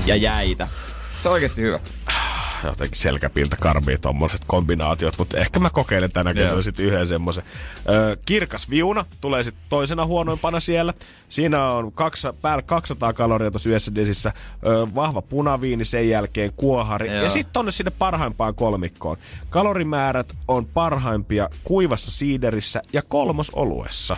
[0.06, 0.68] Ja jäitä.
[1.22, 1.80] Se on oikeasti hyvä.
[2.68, 7.44] Jotenkin selkäpiltä karmii tommoset kombinaatiot, mutta ehkä mä kokeilen tänä kesänä sitten yhden semmoisen.
[7.90, 10.94] Öö, kirkas viuna tulee sitten toisena huonoimpana siellä.
[11.30, 14.34] Siinä on kaksa, päällä 200 kaloria tuossa yhdessä desissä.
[14.66, 17.08] Öö, vahva punaviini, sen jälkeen kuohari.
[17.08, 17.24] Joo.
[17.24, 19.18] Ja sitten tonne sinne parhaimpaan kolmikkoon.
[19.50, 24.18] Kalorimäärät on parhaimpia kuivassa siiderissä ja kolmosoluessa.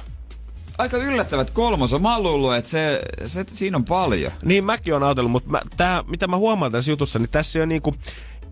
[0.77, 2.01] Aika yllättävät kolmos on.
[2.01, 4.31] Mä oon luullut, että se, se, siinä on paljon.
[4.43, 7.65] Niin mäkin on ajatellut, mutta mä, tää, mitä mä huomaan tässä jutussa, niin tässä ole,
[7.65, 7.95] niinku,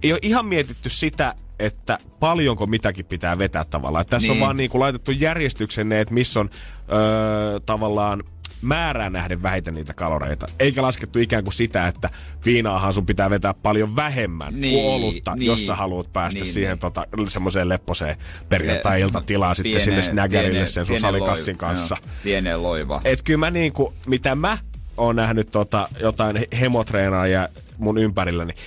[0.04, 4.01] ei ole ihan mietitty sitä, että paljonko mitäkin pitää vetää tavallaan.
[4.01, 4.34] Että tässä niin.
[4.34, 4.41] Niin.
[4.43, 6.49] on vaan niinku laitettu järjestykseen ne, että missä on
[6.91, 8.24] öö, tavallaan
[8.62, 10.47] määrään nähden vähiten niitä kaloreita.
[10.60, 12.10] Eikä laskettu ikään kuin sitä, että
[12.45, 16.39] viinaahan sun pitää vetää paljon vähemmän niin, kuin Niin, olutta, niin, jos sä haluat päästä
[16.39, 16.80] niin, niin, siihen niin.
[16.80, 18.18] tota, semmoiseen lepposeen
[18.49, 21.97] perjantai-iltatilaan sitten sinne snaggerille sen sun salikassin loi- kanssa.
[22.01, 23.01] Joo, pieneen loivaan.
[23.06, 24.58] Et kyllä mä niinku, mitä mä
[24.97, 28.64] oon nähnyt tota, jotain he- hemotreenaajia mun ympärilläni, niin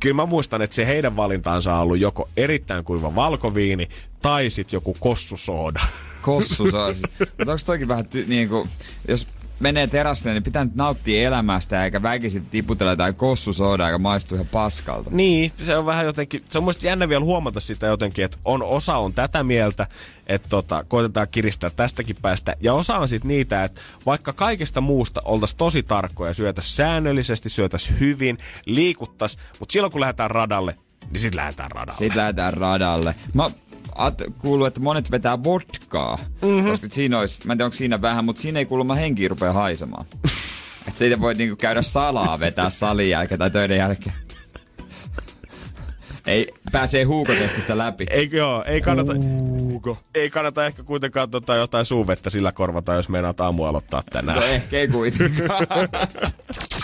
[0.00, 3.88] kyllä mä muistan, että se heidän valintaansa on ollut joko erittäin kuiva valkoviini
[4.22, 5.80] tai sitten joku kossusooda.
[6.22, 7.02] Kossu saa siis.
[7.18, 8.68] Mutta onko toikin vähän ty- niinku,
[9.08, 9.26] jos
[9.60, 14.46] menee terassille, niin pitää nyt nauttia elämästä eikä väkisin tiputella jotain kossusoodaa, joka maistuu ihan
[14.46, 15.10] paskalta.
[15.12, 18.62] Niin, se on vähän jotenkin, se on muista jännä vielä huomata sitä jotenkin, että on
[18.62, 19.86] osa on tätä mieltä,
[20.26, 22.56] että tota, koitetaan kiristää tästäkin päästä.
[22.60, 28.00] Ja osa on sitten niitä, että vaikka kaikesta muusta oltaisiin tosi tarkkoja, syötäisiin säännöllisesti, syötäisiin
[28.00, 30.78] hyvin, liikuttas, mutta silloin kun lähdetään radalle,
[31.10, 31.98] niin sitten lähdetään radalle.
[31.98, 33.14] Sitten lähdetään radalle.
[33.34, 33.50] Mä
[34.06, 36.18] at- kuuluu, että monet vetää vodkaa.
[36.42, 36.70] Mm-hmm.
[36.70, 39.52] Koska siinä olisi, mä en tiedä onko siinä vähän, mutta siinä ei kuulemma henki rupea
[39.52, 40.06] haisemaan.
[40.88, 44.14] että siitä voi niinku käydä salaa vetää salin jälkeen tai töiden jälkeen.
[46.26, 48.06] Ei, pääsee huukotestistä läpi.
[48.10, 49.12] Eikö joo, ei kannata,
[50.14, 54.38] ei kannata ehkä kuitenkaan tota jotain suuvettä sillä korvata, jos meinaat aamu aloittaa tänään.
[54.38, 55.66] No ehkä ei kuitenkaan.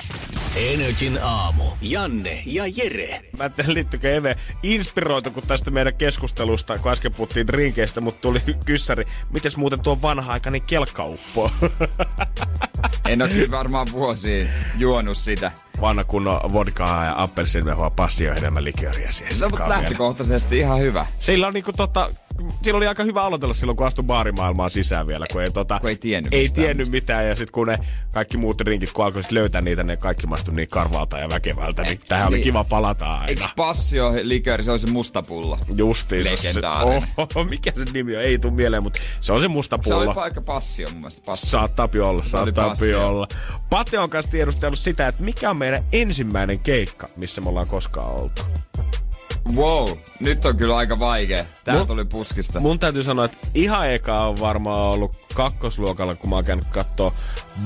[0.57, 1.65] Energin aamu.
[1.83, 3.21] Janne ja Jere.
[3.39, 8.41] Mä en tiedä, liittyykö Eve inspiroituko tästä meidän keskustelusta, kun äsken puhuttiin drinkeistä, mutta tuli
[8.65, 9.07] kyssäri.
[9.31, 11.51] Mites muuten tuo vanha-aikainen kelkkauppo?
[13.09, 14.49] en ole kyllä varmaan vuosiin
[14.79, 15.53] juonut sitä.
[15.81, 19.37] Vanha kunnon vodkaa ja appelsiinimehua, passio enemmän likööriä siihen.
[19.37, 21.07] Se on lähtökohtaisesti ihan hyvä.
[21.19, 22.11] Sillä on niinku tota,
[22.63, 25.89] sillä oli aika hyvä aloitella silloin, kun astui baarimaailmaan sisään vielä, kun ei, tota, Kun
[25.89, 27.29] ei tiennyt ei mistään tiennyt mitään.
[27.29, 27.79] Ja sitten kun ne
[28.13, 32.01] kaikki muut drinkit, kun alkoi löytää niitä, ne kaikki maistui niin karvalta ja väkevältä, niin
[32.09, 32.45] tähän oli niin.
[32.45, 33.27] kiva palata aina.
[33.27, 35.59] Eikö passio likööri, se on se musta pullo?
[35.77, 36.37] Justiinsa.
[36.37, 37.03] se- Legendaarinen.
[37.17, 38.23] Oho, mikä se nimi on?
[38.23, 40.15] Ei tuu mieleen, mutta se on se musta Se oli pullo.
[40.15, 41.23] paikka passio mun mielestä.
[41.27, 41.51] Passio.
[41.51, 43.09] Saattaa olla, Se oli saattaa passio.
[43.09, 43.29] olla.
[43.71, 48.13] Pate on kanssa tiedustellut sitä, että mikä on meidän ensimmäinen keikka, missä me ollaan koskaan
[48.15, 48.43] oltu.
[49.55, 49.89] Wow,
[50.21, 51.45] nyt on kyllä aika vaikea.
[51.65, 52.61] Tää Mun- tuli puskista.
[52.61, 57.15] Mun täytyy sanoa, että ihan eka on varmaan ollut kakkosluokalla, kun mä oon käynyt kattoo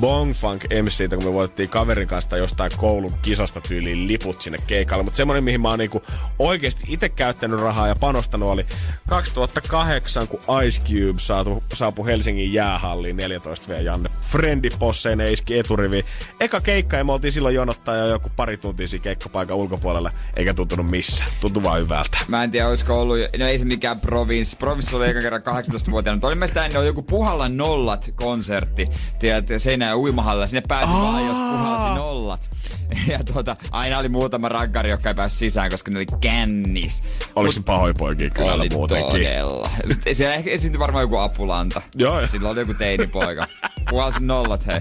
[0.01, 5.05] Bong Funk MCtä, kun me voitettiin kaverin kanssa jostain koulun kisasta tyyliin liput sinne keikalle.
[5.05, 6.03] Mutta semmonen, mihin mä oon niinku
[6.39, 8.67] oikeasti itse käyttänyt rahaa ja panostanut, oli
[9.09, 14.11] 2008, kun Ice Cube saatu, saapui Helsingin jäähalliin 14 v Janne.
[14.21, 16.05] Frendi Posseen iski eturivi.
[16.41, 20.55] Eka keikka ja me oltiin silloin jonottaa jo joku pari tuntia siinä keikkapaikan ulkopuolella, eikä
[20.55, 21.31] tuntunut missään.
[21.41, 22.19] Tuntui vaan hyvältä.
[22.29, 24.57] Mä en tiedä, olisiko ollut, no ei se mikään province.
[24.57, 28.89] Province oli eka kerran 18-vuotiaana, mutta oli mielestäni ennen joku Puhalla nollat konsertti.
[29.19, 30.47] Tiedät, Seinäjän uimahalla.
[30.47, 32.51] Sinne pääsi vaan, jos puhalsi nollat.
[33.09, 37.05] Ja tuota, aina oli muutama rankari, joka ei päässyt sisään, koska ne oli kännis.
[37.37, 39.11] Oliko se pahoja poikia kyllä oli muutenkin?
[39.11, 39.71] todella.
[40.13, 41.83] Siellä ehkä esiintyi varmaan joku apulanta.
[41.97, 42.27] Joo.
[42.27, 43.47] Silloin oli joku teinipoika.
[43.91, 44.81] Puhalsi nollat, hei.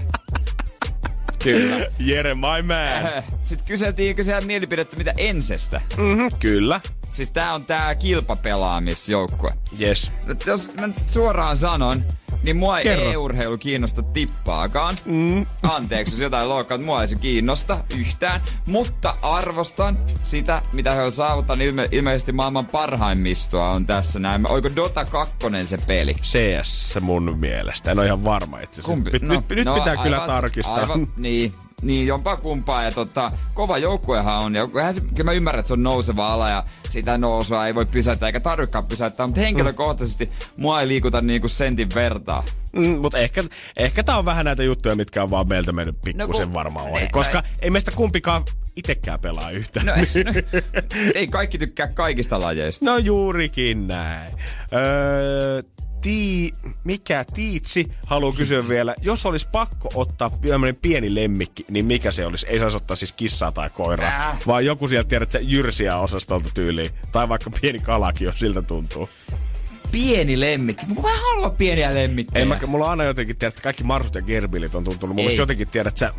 [1.44, 1.86] Kyllä.
[1.98, 3.22] Jere, my man.
[3.42, 5.80] Sitten kyseltiinkö siellä mielipidettä mitä ensestä?
[5.96, 6.80] Mm-hmm, kyllä.
[7.10, 9.52] Siis tää on tää kilpapelaamisjoukkue.
[9.80, 10.12] Yes.
[10.26, 12.04] Nyt jos mä suoraan sanon,
[12.42, 13.10] niin mua ei Kerro.
[13.12, 14.94] e-urheilu kiinnosta tippaakaan.
[15.04, 15.46] Mm.
[15.62, 18.40] Anteeksi, jos jotain loukkaa, että mua ei se kiinnosta yhtään.
[18.66, 21.66] Mutta arvostan sitä, mitä he on saavuttanut.
[21.66, 24.50] Ilme- ilmeisesti maailman parhaimmistoa on tässä näin.
[24.50, 25.34] Oiko Dota 2
[25.64, 26.14] se peli?
[26.14, 27.90] CS mun mielestä.
[27.90, 28.92] En ole ihan varma itse asiassa.
[28.92, 29.10] Kumpi?
[29.10, 30.74] Nyt, nyt, nyt pitää kyllä tarkistaa.
[30.74, 32.82] Aivan, niin, niin, jompaa kumpaa.
[32.82, 34.54] Ja tota, kova joukkuehan on.
[34.54, 37.86] Ja se, kyllä mä ymmärrän, että se on nouseva ala ja sitä nousua ei voi
[37.86, 39.26] pysäyttää eikä tarvikaan pysäyttää.
[39.26, 42.44] Mutta henkilökohtaisesti mua ei liikuta niinku sentin vertaa.
[42.72, 43.44] Mm, mutta ehkä,
[43.76, 47.02] ehkä tää on vähän näitä juttuja, mitkä on vaan meiltä mennyt pikkusen kun- varmaan ohi.
[47.02, 48.42] ne- Koska ei meistä kumpikaan
[48.76, 49.86] itekään pelaa yhtään.
[49.86, 50.32] No, no,
[51.14, 52.84] ei kaikki tykkää kaikista lajeista.
[52.84, 54.32] No juurikin näin.
[54.72, 55.62] Öö,
[56.00, 56.52] tii,
[56.84, 62.26] mikä Tiitsi haluaa kysyä vielä, jos olisi pakko ottaa tämmöinen pieni lemmikki, niin mikä se
[62.26, 62.46] olisi?
[62.48, 64.38] Ei saisi ottaa siis kissaa tai koiraa, Äh.
[64.46, 66.90] vaan joku sieltä tiedät, että se jyrsiä osastolta tyyliin.
[67.12, 69.08] Tai vaikka pieni kalakin, jos siltä tuntuu.
[69.90, 70.86] Pieni lemmikki.
[70.86, 72.42] Mä haluan pieniä lemmikkejä.
[72.42, 75.16] Ei, mä, mulla on aina jotenkin tiedät, että kaikki marsut ja gerbilit on tuntunut.
[75.16, 76.12] Mun jotenkin tiedät, että sä,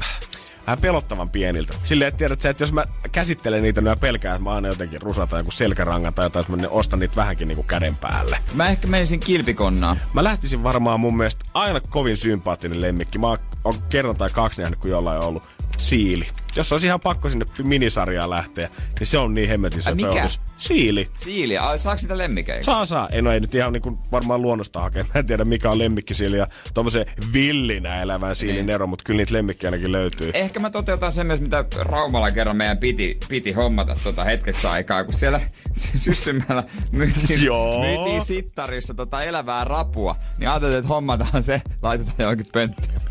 [0.68, 1.74] vähän pelottavan pieniltä.
[1.84, 4.68] Silleen, että tiedät sä, että jos mä käsittelen niitä, niin mä pelkään, että mä aina
[4.68, 8.38] jotenkin rusata joku selkärangan tai jotain, jos mä ostan niitä vähänkin niinku käden päälle.
[8.54, 10.00] Mä ehkä menisin kilpikonnaan.
[10.14, 13.20] Mä lähtisin varmaan mun mielestä aina kovin sympaattinen lemmikki.
[13.20, 15.44] Mä oon oon kerran tai kaksi nähnyt, kun jollain on ollut
[15.78, 16.28] siili.
[16.56, 20.10] Jos olisi ihan pakko sinne minisarjaan lähteä, niin se on niin hemmetin Ai, mikä?
[20.14, 20.42] peutus.
[20.58, 21.10] Siili.
[21.16, 22.64] Siili, ai, saaks niitä lemmikeitä?
[22.64, 23.10] Saa, saa.
[23.12, 25.04] En ole ei nyt ihan niin varmaan luonnosta hakea.
[25.04, 28.70] Mä en tiedä, mikä on lemmikkisiili ja tommosen villinä elävän siilin Niin.
[28.70, 30.32] ero, mutta kyllä niitä lemmikkejä ainakin löytyy.
[30.34, 35.04] Ehkä mä toteutan sen myös, mitä Raumalla kerran meidän piti, piti hommata tota hetkeksi aikaa,
[35.04, 35.40] kun siellä
[35.96, 37.82] syssymällä myytiin, Joo.
[37.82, 40.16] myytiin sittarissa tota elävää rapua.
[40.38, 43.02] Niin ajateltiin, että hommataan se, laitetaan johonkin pönttöön.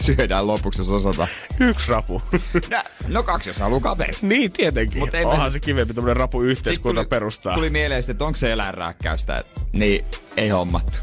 [0.00, 1.28] Syödään lopuksi, jos osataan.
[1.60, 2.22] Yksi rapu.
[2.70, 4.12] No, no kaksi, jos haluaa kaveri.
[4.22, 4.98] niin, tietenkin.
[4.98, 7.54] Mut ei Onhan me- se kivempi tämmönen rapu yhteiskunta perustaa.
[7.54, 9.44] Tuli mieleen, sitten, että onko se eläinrääkkäystä.
[9.72, 10.04] Niin,
[10.36, 10.98] ei hommattu.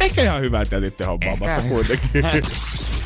[0.00, 1.68] Ehkä ihan hyvä, että jätitte hommaamatta Ehkä.
[1.68, 2.10] kuitenkin.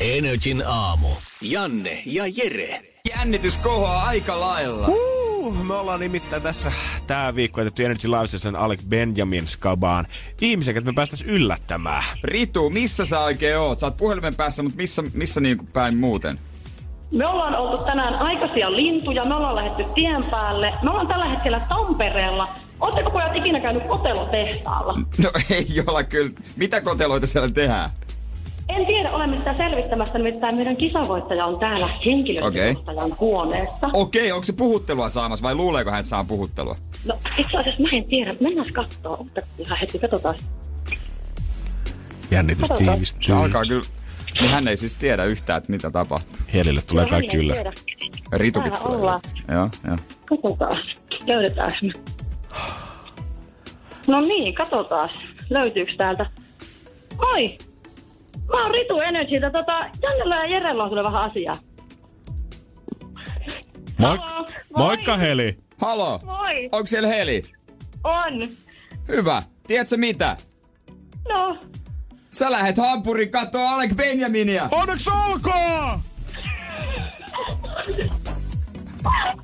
[0.01, 1.07] Energin aamu.
[1.41, 2.81] Janne ja Jere.
[3.09, 4.87] Jännitys kohoaa aika lailla.
[4.87, 6.71] Uh, me ollaan nimittäin tässä
[7.07, 10.05] tää viikko jätetty Energy Live sen Alec Benjamin skabaan.
[10.41, 12.03] Ihmisiä, että me päästäis yllättämään.
[12.23, 13.79] Ritu, missä sä oikein oot?
[13.79, 16.39] Sä oot puhelimen päässä, mutta missä, missä niinku päin muuten?
[17.11, 20.73] Me ollaan oltu tänään aikaisia lintuja, me ollaan lähdetty tien päälle.
[20.83, 22.47] Me ollaan tällä hetkellä Tampereella.
[22.79, 24.93] Oletteko pojat ikinä käynyt kotelotehtaalla?
[25.23, 26.31] No ei olla kyllä.
[26.55, 27.89] Mitä koteloita siellä tehdään?
[28.69, 33.17] En tiedä, olemme sitä selvittämässä, nimittäin meidän kisavoittaja on täällä henkilöstöjohtajan okay.
[33.19, 33.89] huoneessa.
[33.93, 36.75] Okei, onko se puhuttelua saamassa vai luuleeko hän, että saa puhuttelua?
[37.05, 39.25] No itse asiassa mä en tiedä, mennään katsoa.
[39.59, 40.35] Ihan hetki, katsotaan.
[42.31, 42.89] Jännitys Katsotaan.
[42.95, 43.21] tiivistyy.
[43.27, 43.83] Se alkaa kyllä.
[44.41, 46.37] Niin hän ei siis tiedä yhtään, että mitä tapahtuu.
[46.53, 47.53] Helille tulee No, kaikki ei yllä.
[47.53, 47.73] tiedä.
[48.31, 48.99] Ritukin Täällä tulee.
[48.99, 49.19] ollaan.
[49.51, 49.97] Joo, joo.
[50.25, 50.77] Katsotaan,
[51.27, 51.93] löydetäänkö me.
[54.07, 55.09] No niin, katsotaan,
[55.49, 56.25] löytyykö täältä.
[57.17, 57.57] Moi!
[58.47, 59.49] Mä oon Ritu Energyltä.
[59.51, 61.55] Tota, Jannella ja Jerellä on sulle vähän asiaa.
[64.01, 64.41] Moik- Halo,
[64.75, 64.87] moi.
[64.87, 65.57] Moikka Heli!
[65.77, 66.19] Halo!
[66.25, 66.69] Moi!
[66.71, 67.43] Onko siellä Heli?
[68.03, 68.49] On.
[69.07, 69.43] Hyvä.
[69.67, 70.37] Tiedätkö mitä?
[71.29, 71.57] No,
[72.31, 74.69] Sä lähet Hampurin kattoo Alec Benjaminia.
[74.71, 75.99] Onneksi olkoon!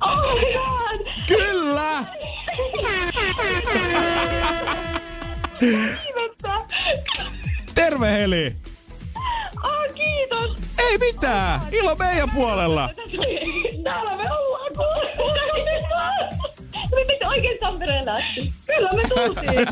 [0.00, 1.06] oh my god!
[1.28, 2.04] Kyllä!
[7.74, 8.56] Terve Heli!
[10.00, 10.50] Kiitos!
[10.78, 11.60] Ei mitään!
[11.72, 12.90] Ilo meidän puolella!
[13.84, 14.72] Täällä me ollaan
[16.90, 18.52] piti oikein Tampereen lähti.
[18.66, 19.66] Kyllä me tultiin.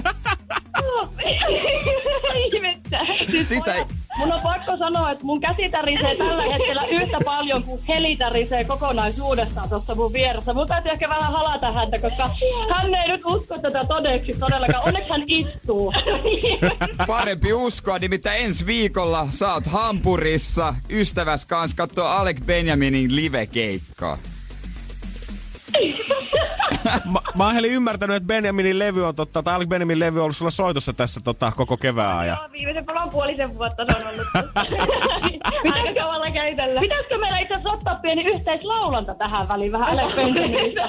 [2.54, 2.98] Ihmettä.
[3.30, 3.84] Siis Sitä ei-
[4.16, 8.64] Mun on pakko sanoa, että mun käsi tärisee tällä hetkellä yhtä paljon kuin heli tärisee
[8.64, 10.54] kokonaisuudessaan tuossa mun vieressä.
[10.54, 12.30] Mun täytyy ehkä vähän halata häntä, koska
[12.76, 14.84] hän ei nyt usko tätä todeksi todellakaan.
[14.86, 15.92] Onneksi hän istuu.
[17.06, 24.18] Parempi uskoa, nimittäin ensi viikolla oot Hampurissa ystäväs kanssa kattoo Alec Benjaminin live-keikkaa.
[26.84, 30.22] Mä, mä oon Heli ymmärtänyt, että Benjaminin levy on totta, tai Alec Benjaminin levy on
[30.22, 32.38] ollut sulla soitossa tässä tota, koko kevään ajan.
[32.40, 34.26] Joo, viimeisen palan puolisen vuotta se on ollut.
[35.74, 36.80] Aika kaualla käytellä.
[36.80, 40.88] Pitäisikö meillä itse asiassa ottaa pieni yhteislaulanta tähän väliin vähän Alex Benjaminista?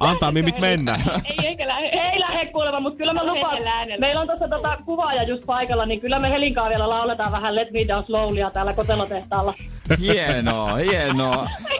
[0.00, 0.98] Antaa mimit mennä.
[1.24, 1.86] Ei eikä lähde.
[1.86, 3.62] Ei lähde kuulemma, mutta kyllä mä lupaan.
[3.98, 7.70] Meillä on tuossa tota kuvaaja just paikalla, niin kyllä me Helinkaan vielä lauletaan vähän Let
[7.70, 9.54] Me Down Slowlya täällä kotelotehtaalla.
[10.00, 11.48] Hienoa, hienoa.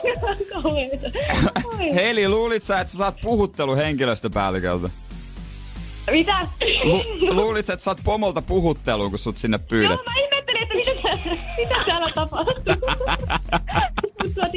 [1.95, 4.89] Heli, luulit sä, että sä saat puhuttelu henkilöstöpäälliköltä?
[6.11, 6.37] Mitä?
[6.83, 9.91] Lu- luulit sä, että saat pomolta puhutteluun, kun sut sinne pyydät?
[9.91, 12.73] Joo, mä ihmettelin, että mitä, tää- mitä täällä tapahtuu.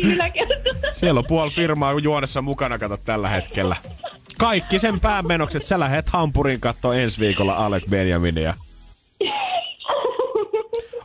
[0.04, 0.60] Yläkertaan.
[0.92, 3.76] Siellä on puoli firmaa juonessa mukana, kato tällä hetkellä.
[4.38, 5.64] Kaikki sen päämenokset.
[5.64, 8.54] Sä lähet Hampurin katsoa ensi viikolla Alec Benjaminia.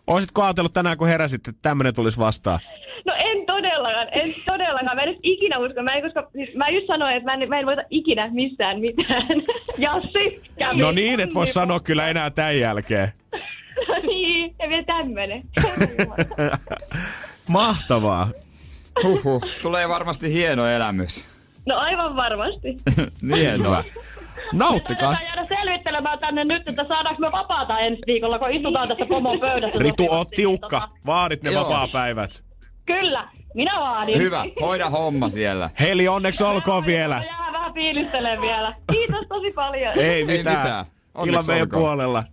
[0.07, 2.59] Olisitko ajatellut tänään, kun heräsit, että tämmönen tulisi vastaan?
[3.05, 4.85] No en todellakaan, en todellakaan.
[4.85, 5.84] Mä en edes ikinä usko.
[5.84, 8.80] Mä, en, koska, siis mä just sanoin, että mä en, mä en voita ikinä missään
[8.80, 9.28] mitään.
[9.78, 10.78] Jassi kävi.
[10.78, 13.08] No niin, et voi sanoa kyllä enää tämän jälkeen.
[13.88, 15.43] No niin, ja vielä tämmönen.
[17.47, 18.28] Mahtavaa.
[19.03, 19.43] Huhhuh.
[19.62, 21.28] Tulee varmasti hieno elämys.
[21.66, 22.78] No aivan varmasti.
[23.36, 23.84] Hienoa.
[24.53, 25.20] Nauttikas.
[25.20, 29.39] Pitää jäädä selvittelemään tänne nyt, että saadaanko me vapaata ensi viikolla, kun istutaan tässä pomon
[29.39, 29.80] pöydässä.
[29.80, 30.80] Ritu, oot tiukka.
[30.86, 31.64] tota- Vaadit ne Joo.
[31.64, 32.43] vapaa-päivät.
[32.86, 34.17] Kyllä, minä vaadin.
[34.17, 35.69] Hyvä, hoida homma siellä.
[35.79, 37.23] Heli, onneksi olkoon vielä.
[37.25, 38.75] Jää vähän fiilistelee vielä.
[38.91, 39.99] Kiitos tosi paljon.
[39.99, 40.57] Ei mitään.
[40.57, 40.86] mitään.
[41.15, 42.23] Onneksi Illan meidän puolella.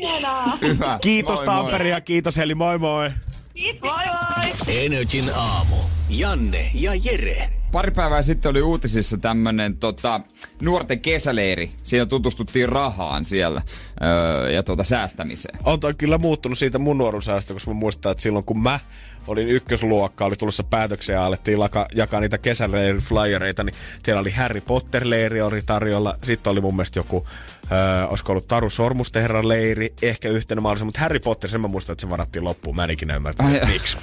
[0.00, 0.58] Hienoa.
[0.60, 0.98] Hyvä.
[1.02, 1.62] Kiitos Moi, moi.
[1.62, 3.10] Tampere ja kiitos Heli, moi moi.
[3.54, 4.84] Kiitos, moi moi.
[4.84, 5.76] Energin aamu.
[6.10, 7.48] Janne ja Jere.
[7.72, 10.20] Pari päivää sitten oli uutisissa tämmönen tota,
[10.62, 11.70] nuorten kesäleiri.
[11.84, 13.62] Siinä tutustuttiin rahaan siellä
[14.02, 15.58] öö, ja tota, säästämiseen.
[15.64, 18.80] On toi kyllä muuttunut siitä mun nuoruusajasta, koska mä muistan, että silloin kun mä
[19.26, 23.74] olin ykkösluokka, oli tulossa päätöksiä ja alettiin laka, jakaa niitä kesäleirin flyereita, niin
[24.04, 26.18] siellä oli Harry Potter-leiri oli tarjolla.
[26.24, 27.26] Sitten oli mun mielestä joku,
[27.72, 31.92] öö, olisiko ollut Taru Sormustenherran leiri, ehkä yhtenä mahdollisen, mutta Harry Potter, sen mä muistan,
[31.92, 32.76] että se varattiin loppuun.
[32.76, 33.98] Mä en ikinä ymmärtänyt, miksi.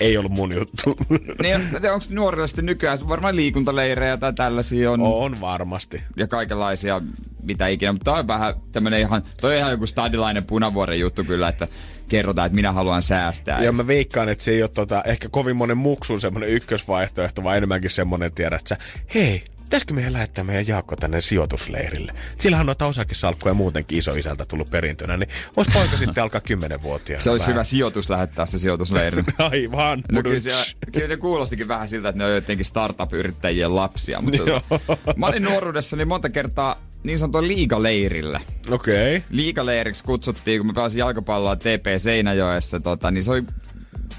[0.00, 0.96] Ei ollut mun juttu.
[1.42, 1.60] Niin,
[1.92, 6.02] onko nuorille sitten nykyään varmaan liikuntaleirejä tai tällaisia on, on varmasti.
[6.16, 7.00] ja kaikenlaisia
[7.42, 11.24] mitä ikinä, mutta toi on vähän tämmönen ihan, toi on ihan joku stadilainen punavuoren juttu
[11.24, 11.68] kyllä, että
[12.08, 13.62] kerrotaan, että minä haluan säästää.
[13.62, 17.56] Ja mä veikkaan, että se ei ole tota, ehkä kovin monen muksun semmonen ykkösvaihtoehto, vaan
[17.56, 18.76] enemmänkin semmonen, tiedät sä,
[19.14, 22.12] hei, pitäisikö meidän lähettää meidän Jaakko tänne sijoitusleirille?
[22.38, 27.22] Sillähän on noita osakesalkkuja muutenkin isoisältä tullut perintönä, niin vois poika sitten alkaa kymmenenvuotiaana.
[27.22, 27.54] se olisi vähän.
[27.54, 29.24] hyvä sijoitus lähettää se sijoitusleiri.
[29.50, 30.02] Aivan.
[30.12, 34.20] No kyllä, siellä, kyllä ne kuulostikin vähän siltä, että ne on jotenkin startup-yrittäjien lapsia.
[34.20, 38.40] Mutta tota, mä olin nuoruudessani monta kertaa niin sanotun liigaleirillä.
[38.70, 39.16] Okei.
[39.16, 39.28] Okay.
[39.30, 43.42] Liigaleiriksi kutsuttiin, kun mä pelasin jalkapalloa TP Seinäjoessa, tota, niin se oli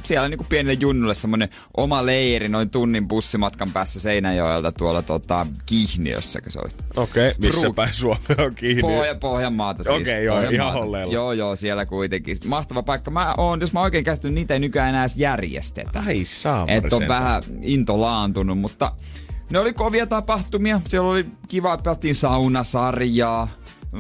[0.06, 6.40] siellä niinku pienelle junnulle semmonen oma leiri noin tunnin bussimatkan päässä Seinäjoelta tuolla tota, Kihniössä,
[6.48, 6.72] se oli.
[6.96, 7.42] Okei, okay.
[7.42, 8.82] missä Bru- päin Suomi on kiinni?
[8.82, 9.96] Pohja, Pohjanmaata siis.
[9.96, 10.56] Okei, joo, Pohjanmaata.
[10.56, 11.14] ihan holleilla.
[11.14, 12.38] Joo, joo, siellä kuitenkin.
[12.46, 13.12] Mahtava paikka.
[13.12, 16.04] Mä oon, jos mä oikein käsitin, niitä ei nykyään enää edes järjestetä.
[16.08, 18.92] Ai saamari Että on vähän into laantunut, mutta
[19.50, 20.82] ne oli kovia tapahtumia.
[20.86, 23.48] Siellä oli kiva, että pelattiin saunasarjaa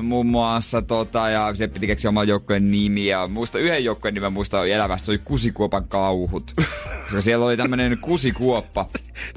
[0.01, 3.27] muun muassa, tota, ja se piti keksiä oman joukkojen nimiä.
[3.27, 6.53] Muista yhden joukkojen nimen muista elävästä, se oli Kusikuopan kauhut.
[7.03, 8.89] Koska siellä oli tämmönen kusikuoppa.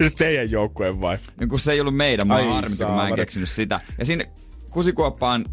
[0.02, 1.18] Se teidän joukkue vai?
[1.40, 3.80] Niin kun se ei ollut meidän, mä Ai harmitin, kun mä en keksinyt sitä.
[3.98, 4.30] Ja sinne
[4.70, 5.44] kusikuoppaan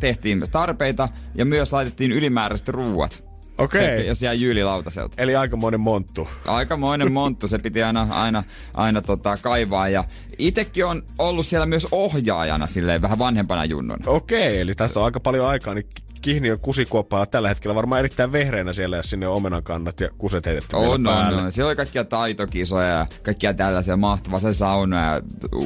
[0.00, 3.23] tehtiin tarpeita ja myös laitettiin ylimääräiset ruuat.
[3.58, 3.98] Okei.
[3.98, 5.14] Se, Jos jää Jyyli lautaselta.
[5.18, 6.28] Eli aikamoinen monttu.
[6.46, 8.44] Aikamoinen monttu, se piti aina, aina,
[8.74, 9.88] aina tota, kaivaa.
[9.88, 10.04] Ja
[10.38, 14.04] itekin on ollut siellä myös ohjaajana silleen vähän vanhempana junnuna.
[14.06, 15.86] Okei, eli tästä on aika paljon aikaa, niin
[16.24, 20.08] Kihniön kusikuoppa on tällä hetkellä varmaan erittäin vehreinä siellä, jos sinne on omenan kannat ja
[20.18, 21.42] kuset heitetty On, on, päälle.
[21.42, 21.52] on.
[21.52, 24.40] Siellä oli kaikkia taitokisoja ja kaikkia tällaisia mahtavaa.
[24.40, 25.20] Se sauna ja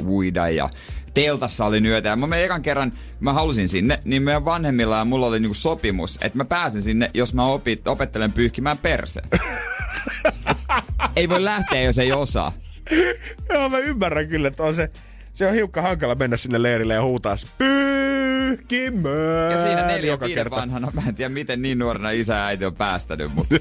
[0.06, 0.70] uida ja
[1.22, 2.08] teltassa oli yötä.
[2.08, 5.54] Ja mä menin ekan kerran, mä halusin sinne, niin meidän vanhemmilla ja mulla oli niinku
[5.54, 9.22] sopimus, että mä pääsen sinne, jos mä opit, opettelen pyyhkimään perse.
[11.16, 12.52] ei voi lähteä, jos ei osaa.
[13.48, 14.90] Joo, mä ymmärrän kyllä, että on se,
[15.38, 19.52] se on hiukka hankala mennä sinne leirille ja huutaa pyyhkimään.
[19.52, 20.56] Ja siinä neljä joka kerta.
[20.56, 23.54] vanhana, mä en tiedä miten niin nuorena isä ja äiti on päästänyt, mutta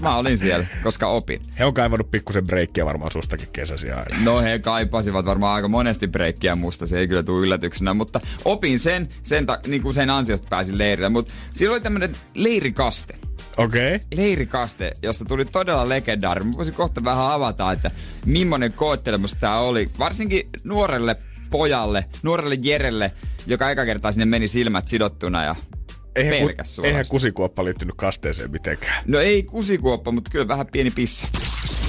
[0.00, 1.40] mä olin siellä, koska opin.
[1.58, 4.24] He on kaivannut pikkusen breikkiä varmaan sustakin kesäsi aina.
[4.24, 8.78] No he kaipasivat varmaan aika monesti breikkiä musta, se ei kyllä tule yllätyksenä, mutta opin
[8.78, 11.08] sen, sen, ta, niin kuin sen ansiosta pääsin leirille.
[11.08, 13.14] Mutta siellä oli tämmönen leirikaste.
[13.56, 13.94] Okei.
[13.94, 14.06] Okay.
[14.16, 16.44] Leirikaste, josta tuli todella legendaari.
[16.44, 17.90] Mä voisin kohta vähän avata, että
[18.26, 19.90] millainen koettelemus tää oli.
[19.98, 21.16] Varsinkin nuorelle
[21.50, 23.12] pojalle, nuorelle Jerelle,
[23.46, 25.56] joka eka kertaa sinne meni silmät sidottuna ja
[26.14, 29.04] Eihän, pelkäs ku, eihän kusikuoppa liittynyt kasteeseen mitenkään.
[29.06, 31.28] No ei kusikuoppa, mutta kyllä vähän pieni pissa.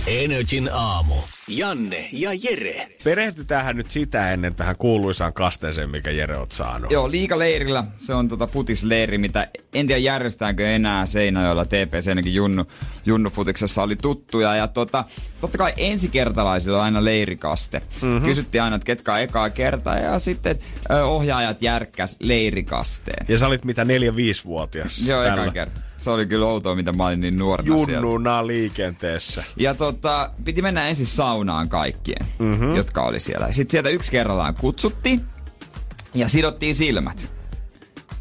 [0.08, 1.16] Energin aamu.
[1.48, 2.88] Janne ja Jere.
[3.04, 6.92] Perehtytäänhän nyt sitä ennen tähän kuuluisaan kasteeseen, mikä Jere oot saanut.
[6.92, 7.84] Joo, liikaleirillä.
[7.98, 12.66] Se on tota futisleiri, mitä en tiedä järjestäänkö enää Seinäjoella TPC, ainakin Junnu,
[13.06, 14.56] Junnu futiksessa oli tuttuja.
[14.56, 15.04] Ja tota,
[15.42, 17.82] totta kai ensikertalaisilla on aina leirikaste.
[18.02, 18.28] Mm-hmm.
[18.28, 20.60] Kysyttiin aina, että ketkä on ekaa kertaa ja sitten
[20.92, 23.26] ö, ohjaajat järkkäs leirikasteen.
[23.30, 25.44] Ja sä olit mitä neljä-viisivuotias Joo, tällä.
[25.44, 25.82] eka kerta.
[25.98, 27.94] Se oli kyllä outoa, mitä mä olin niin nuorena siellä.
[27.94, 29.44] Junnuna liikenteessä.
[29.58, 32.76] Ja tota, piti mennä ensin saunaan kaikkien, mm-hmm.
[32.76, 33.52] jotka oli siellä.
[33.52, 35.22] Sitten sieltä yksi kerrallaan kutsuttiin
[36.14, 37.32] ja sidottiin silmät.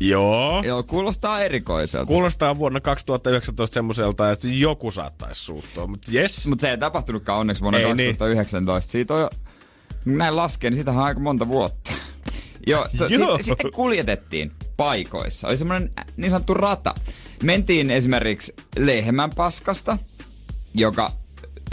[0.00, 0.62] Joo.
[0.64, 2.06] Joo, kuulostaa erikoiselta.
[2.06, 6.46] Kuulostaa vuonna 2019 semmoiselta, että joku saattaisi suuttua, mutta jes.
[6.46, 8.16] Mutta se ei tapahtunutkaan onneksi vuonna Ei ei, niin.
[8.16, 8.92] 2019.
[8.92, 9.30] Siitä on jo,
[10.04, 11.92] näin laskee, niin siitä on aika monta vuotta.
[12.66, 13.36] Joo, to, Joo.
[13.36, 15.48] sit, sitten kuljetettiin paikoissa.
[15.48, 16.94] Oli semmoinen niin sanottu rata.
[17.42, 19.98] Mentiin esimerkiksi lehmän paskasta,
[20.74, 21.12] joka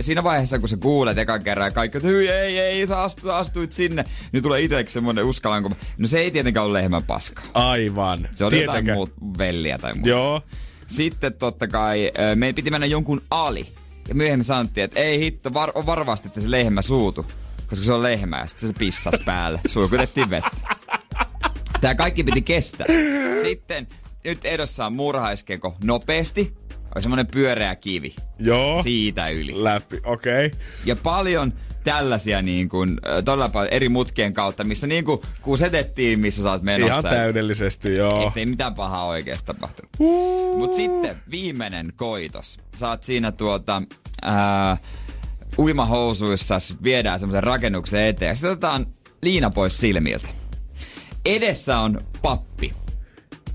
[0.02, 3.30] siinä vaiheessa, kun sä kuulet ekan kerran ja kaikki, että hyi, ei, ei, sä astu,
[3.30, 5.70] astuit sinne, niin tulee itseksi semmoinen uskallanko.
[5.70, 7.42] mä-" No se ei tietenkään ole lehmän paska.
[7.54, 8.30] Aivan.
[8.34, 8.86] Se oli Tietenkään.
[8.86, 10.10] jotain muut, velliä tai muuta.
[10.10, 10.42] Joo.
[10.88, 13.68] Sitten totta kai meidän piti mennä jonkun ali.
[14.08, 17.26] Ja myöhemmin sanottiin, että ei hitto, var, on varovasti, että se lehmä suutu.
[17.68, 19.60] Koska se on lehmä ja sitten se pissas päälle.
[19.68, 20.58] Suikutettiin vettä.
[21.82, 22.88] Tää kaikki piti kestää.
[23.42, 23.88] Sitten
[24.24, 26.54] nyt edossa on murhaiskeko nopeasti.
[26.96, 28.16] On semmonen pyöreä kivi.
[28.40, 28.84] Joo.
[28.84, 29.64] Siitä yli.
[29.64, 30.46] Läpi, okei.
[30.46, 30.60] Okay.
[30.86, 31.54] Ja paljon
[31.84, 36.62] tällaisia niin kuin, todella paljon eri mutkien kautta, missä niin kuin kusetettiin, missä sä oot
[36.62, 37.00] menossa.
[37.00, 38.28] Ihan täydellisesti, joo.
[38.28, 39.92] Ettei mitään pahaa oikeasti tapahtunut.
[40.58, 42.60] Mut sitten viimeinen koitos.
[42.82, 43.82] Oot siinä tuota...
[44.22, 44.78] Ää,
[45.58, 48.36] uimahousuissa viedään semmoisen rakennuksen eteen.
[48.36, 48.88] Sitten otetaan
[49.22, 50.28] liina pois silmiltä.
[51.26, 52.74] Edessä on pappi.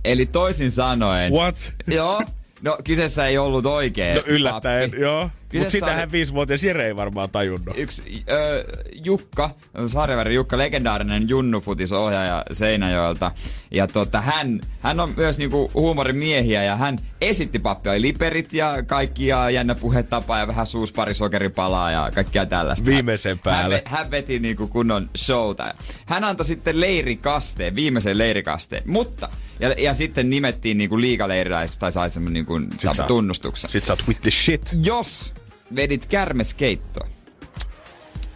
[0.05, 1.33] Eli toisin sanoen...
[1.33, 1.73] What?
[1.87, 2.23] Joo.
[2.65, 5.03] No kyseessä ei ollut oikein No yllättäen, pappi.
[5.03, 5.31] joo.
[5.55, 7.75] Mutta sitähän oli- viisivuotias Jere ei varmaan tajunnut.
[7.79, 8.65] yksi ö,
[9.05, 9.51] Jukka,
[9.93, 13.33] Sarjaväri Jukka, legendaarinen junnufutis-ohjaaja Seinäjoelta.
[13.71, 18.01] Ja tota, hän, hän on myös niinku huumorimiehiä ja hän esitti pappia.
[18.01, 22.87] Liperit ja kaikki ja jännä puhetapa ja vähän suuspari sokeripalaa ja kaikkia tällaista.
[22.87, 23.83] Viimeisen päälle.
[23.87, 25.75] Hän, hän veti niinku kunnon showta.
[26.07, 28.83] Hän antoi sitten leirikasteen, viimeisen leirikasteen.
[28.87, 29.29] Mutta,
[29.65, 32.61] ja, ja sitten nimettiin niinku liigaleiriläiseksi tai sai semmonen niinku
[32.95, 33.71] sä- tunnustuksen.
[33.71, 34.77] Sit sä oot with the shit.
[34.83, 35.35] Jos
[35.77, 37.09] vedit kärmeskeittoa,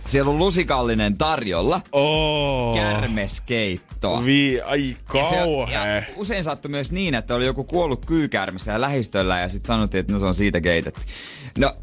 [0.04, 2.76] siellä on lusikallinen tarjolla, Oh.
[2.76, 4.24] kärmeskeittoa.
[4.24, 5.86] Vi, ai kauhea.
[5.86, 10.00] ja usein sattui myös niin, että oli joku kuollut kyykärmessä ja lähistöllä ja sitten sanottiin,
[10.00, 11.00] että no se on siitä keitetty.
[11.58, 11.76] No,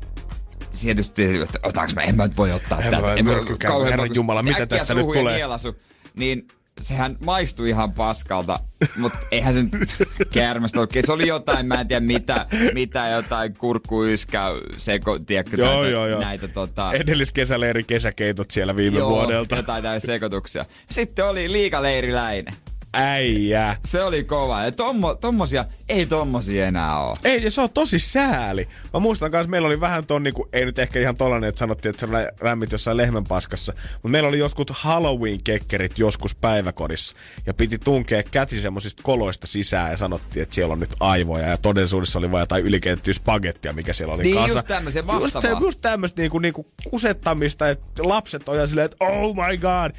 [0.81, 3.01] tietysti, että otanko mä, en mä nyt voi ottaa En tätä.
[3.01, 3.31] mä- En mä-
[3.67, 5.35] kauhean herran jumala, mitä tästä nyt tulee?
[5.35, 5.75] nielasu.
[6.15, 6.47] Niin
[6.81, 8.59] sehän maistui ihan paskalta,
[8.97, 9.89] mutta eihän se nyt
[10.33, 11.05] käärmestä oikein.
[11.05, 14.43] Se oli jotain, mä en tiedä mitä, mitä jotain kurkkuyskä,
[14.77, 16.19] seko, tiedätkö, Joo, näitä, joo, joo.
[16.19, 19.55] näitä tota, Edelliskesäleiri kesäkeitot siellä viime joo, vuodelta.
[19.55, 20.65] jotain näitä sekoituksia.
[20.91, 22.53] Sitten oli liikaleiriläinen.
[22.97, 23.75] Äijä.
[23.85, 24.63] Se oli kova.
[24.63, 27.17] Ja tommo, tommosia, ei tommosia enää oo.
[27.23, 28.67] Ei, ja se on tosi sääli.
[28.93, 31.89] Mä muistan kanssa, meillä oli vähän ton, niinku, ei nyt ehkä ihan tollanen, että sanottiin,
[31.89, 33.73] että se rä- rämmit jossain lehmänpaskassa.
[33.93, 37.15] Mutta meillä oli joskus Halloween-kekkerit joskus päiväkodissa.
[37.45, 41.47] Ja piti tunkea käti semmosista koloista sisään ja sanottiin, että siellä on nyt aivoja.
[41.49, 44.53] Ja todellisuudessa oli vain jotain ylikeitettyä spagettia, mikä siellä oli Niin, kasa.
[44.53, 45.59] just tämmöisiä just, vastaavaa.
[45.61, 49.91] just tämmöistä niinku, niinku kusettamista, että lapset on ja silleen, että oh my god.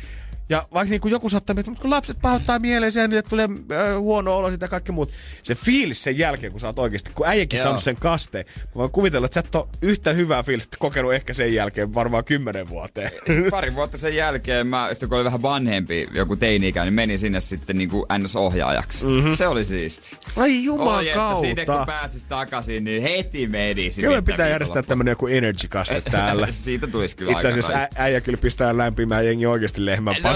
[0.48, 3.48] Ja vaikka niin kuin joku saattaa miettiä, mutta kun lapset pahoittaa mieleen sen, niille tulee
[3.73, 5.12] äh, huono olo siitä ja kaikki muut.
[5.43, 8.44] Se fiilis sen jälkeen, kun sä oot oikeasti, kun äijäkin saanut sen kasteen.
[8.59, 12.24] Mä voin kuvitella, että sä et ole yhtä hyvää fiilistä kokenut ehkä sen jälkeen varmaan
[12.24, 13.10] kymmenen vuoteen.
[13.27, 17.18] Sitten pari vuotta sen jälkeen, mä, sitten kun oli vähän vanhempi, joku teini niin menin
[17.18, 19.06] sinne sitten niin kuin NS-ohjaajaksi.
[19.06, 19.36] Mm-hmm.
[19.36, 20.16] Se oli siisti.
[20.36, 21.93] Ai juman Oi, että sinne kun kautta.
[21.93, 23.90] pääsis takaisin, niin heti meni.
[23.97, 26.48] Kyllä me pitää järjestää tämmönen joku energy-kaste täällä.
[26.51, 30.35] Siitä tulisi kyllä Itse asiassa äijä kyllä pistää lämpimään jengi oikeasti lehmän No,